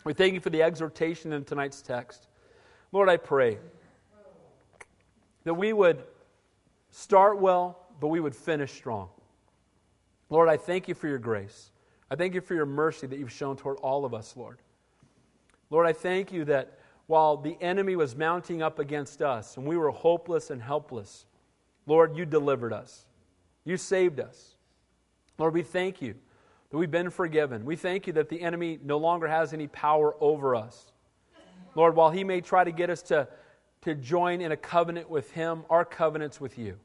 We 0.03 0.13
thank 0.13 0.33
you 0.33 0.39
for 0.39 0.49
the 0.49 0.63
exhortation 0.63 1.31
in 1.31 1.43
tonight's 1.43 1.83
text. 1.83 2.27
Lord, 2.91 3.07
I 3.07 3.17
pray 3.17 3.59
that 5.43 5.53
we 5.53 5.73
would 5.73 6.01
start 6.89 7.39
well, 7.39 7.85
but 7.99 8.07
we 8.07 8.19
would 8.19 8.35
finish 8.35 8.71
strong. 8.71 9.09
Lord, 10.31 10.49
I 10.49 10.57
thank 10.57 10.87
you 10.87 10.95
for 10.95 11.07
your 11.07 11.19
grace. 11.19 11.69
I 12.09 12.15
thank 12.15 12.33
you 12.33 12.41
for 12.41 12.55
your 12.55 12.65
mercy 12.65 13.05
that 13.05 13.19
you've 13.19 13.31
shown 13.31 13.57
toward 13.57 13.77
all 13.77 14.05
of 14.05 14.15
us, 14.15 14.35
Lord. 14.35 14.57
Lord, 15.69 15.85
I 15.85 15.93
thank 15.93 16.31
you 16.31 16.45
that 16.45 16.79
while 17.07 17.37
the 17.37 17.57
enemy 17.61 17.95
was 17.95 18.15
mounting 18.15 18.61
up 18.61 18.79
against 18.79 19.21
us 19.21 19.57
and 19.57 19.65
we 19.65 19.77
were 19.77 19.89
hopeless 19.91 20.49
and 20.49 20.61
helpless, 20.61 21.25
Lord, 21.85 22.15
you 22.15 22.25
delivered 22.25 22.73
us. 22.73 23.05
You 23.65 23.77
saved 23.77 24.19
us. 24.19 24.55
Lord, 25.37 25.53
we 25.53 25.63
thank 25.63 26.01
you 26.01 26.15
that 26.69 26.77
we've 26.77 26.91
been 26.91 27.09
forgiven. 27.09 27.65
We 27.65 27.75
thank 27.75 28.07
you 28.07 28.13
that 28.13 28.29
the 28.29 28.41
enemy 28.41 28.79
no 28.83 28.97
longer 28.97 29.27
has 29.27 29.53
any 29.53 29.67
power 29.67 30.15
over 30.19 30.55
us. 30.55 30.91
Lord, 31.75 31.95
while 31.95 32.11
he 32.11 32.23
may 32.23 32.41
try 32.41 32.63
to 32.63 32.71
get 32.71 32.89
us 32.89 33.01
to, 33.03 33.27
to 33.81 33.95
join 33.95 34.41
in 34.41 34.51
a 34.51 34.57
covenant 34.57 35.09
with 35.09 35.31
him, 35.31 35.63
our 35.69 35.85
covenant's 35.85 36.41
with 36.41 36.57
you. 36.57 36.77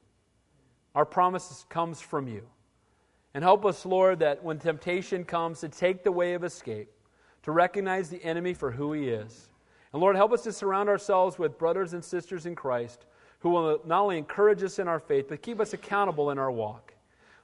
Our 0.95 1.05
promise 1.05 1.66
comes 1.68 2.01
from 2.01 2.28
you. 2.28 2.43
And 3.35 3.43
help 3.43 3.66
us, 3.66 3.85
Lord, 3.85 4.20
that 4.20 4.45
when 4.45 4.59
temptation 4.59 5.24
comes, 5.24 5.61
to 5.61 5.68
take 5.68 6.05
the 6.05 6.12
way 6.12 6.35
of 6.35 6.45
escape, 6.45 6.89
to 7.45 7.53
recognize 7.53 8.09
the 8.09 8.22
enemy 8.24 8.55
for 8.55 8.70
who 8.70 8.92
he 8.92 9.09
is. 9.09 9.49
And 9.92 10.03
Lord, 10.03 10.16
help 10.16 10.32
us 10.32 10.42
to 10.42 10.53
surround 10.53 10.88
ourselves 10.88 11.38
with 11.38 11.59
brothers 11.59 11.92
and 11.92 12.05
sisters 12.05 12.47
in 12.47 12.55
Christ 12.55 13.07
who 13.40 13.51
will 13.51 13.80
not 13.84 14.01
only 14.01 14.16
encourage 14.16 14.62
us 14.62 14.78
in 14.78 14.88
our 14.88 14.99
faith, 14.99 15.26
but 15.28 15.42
keep 15.42 15.61
us 15.61 15.74
accountable 15.74 16.30
in 16.30 16.38
our 16.38 16.51
walk. 16.51 16.95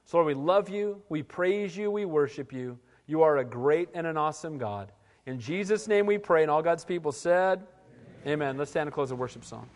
So, 0.05 0.17
Lord, 0.17 0.27
we 0.27 0.33
love 0.33 0.67
you, 0.67 1.01
we 1.09 1.21
praise 1.21 1.77
you, 1.77 1.91
we 1.91 2.05
worship 2.05 2.51
you. 2.51 2.77
You 3.05 3.21
are 3.21 3.37
a 3.37 3.45
great 3.45 3.89
and 3.93 4.07
an 4.07 4.17
awesome 4.17 4.57
God. 4.57 4.91
In 5.27 5.39
Jesus' 5.39 5.87
name 5.87 6.07
we 6.07 6.17
pray, 6.17 6.41
and 6.41 6.49
all 6.49 6.63
God's 6.63 6.83
people 6.83 7.11
said, 7.11 7.61
Amen. 8.23 8.33
Amen. 8.33 8.57
Let's 8.57 8.71
stand 8.71 8.87
and 8.87 8.93
close 8.93 9.09
the 9.09 9.15
worship 9.15 9.45
song. 9.45 9.69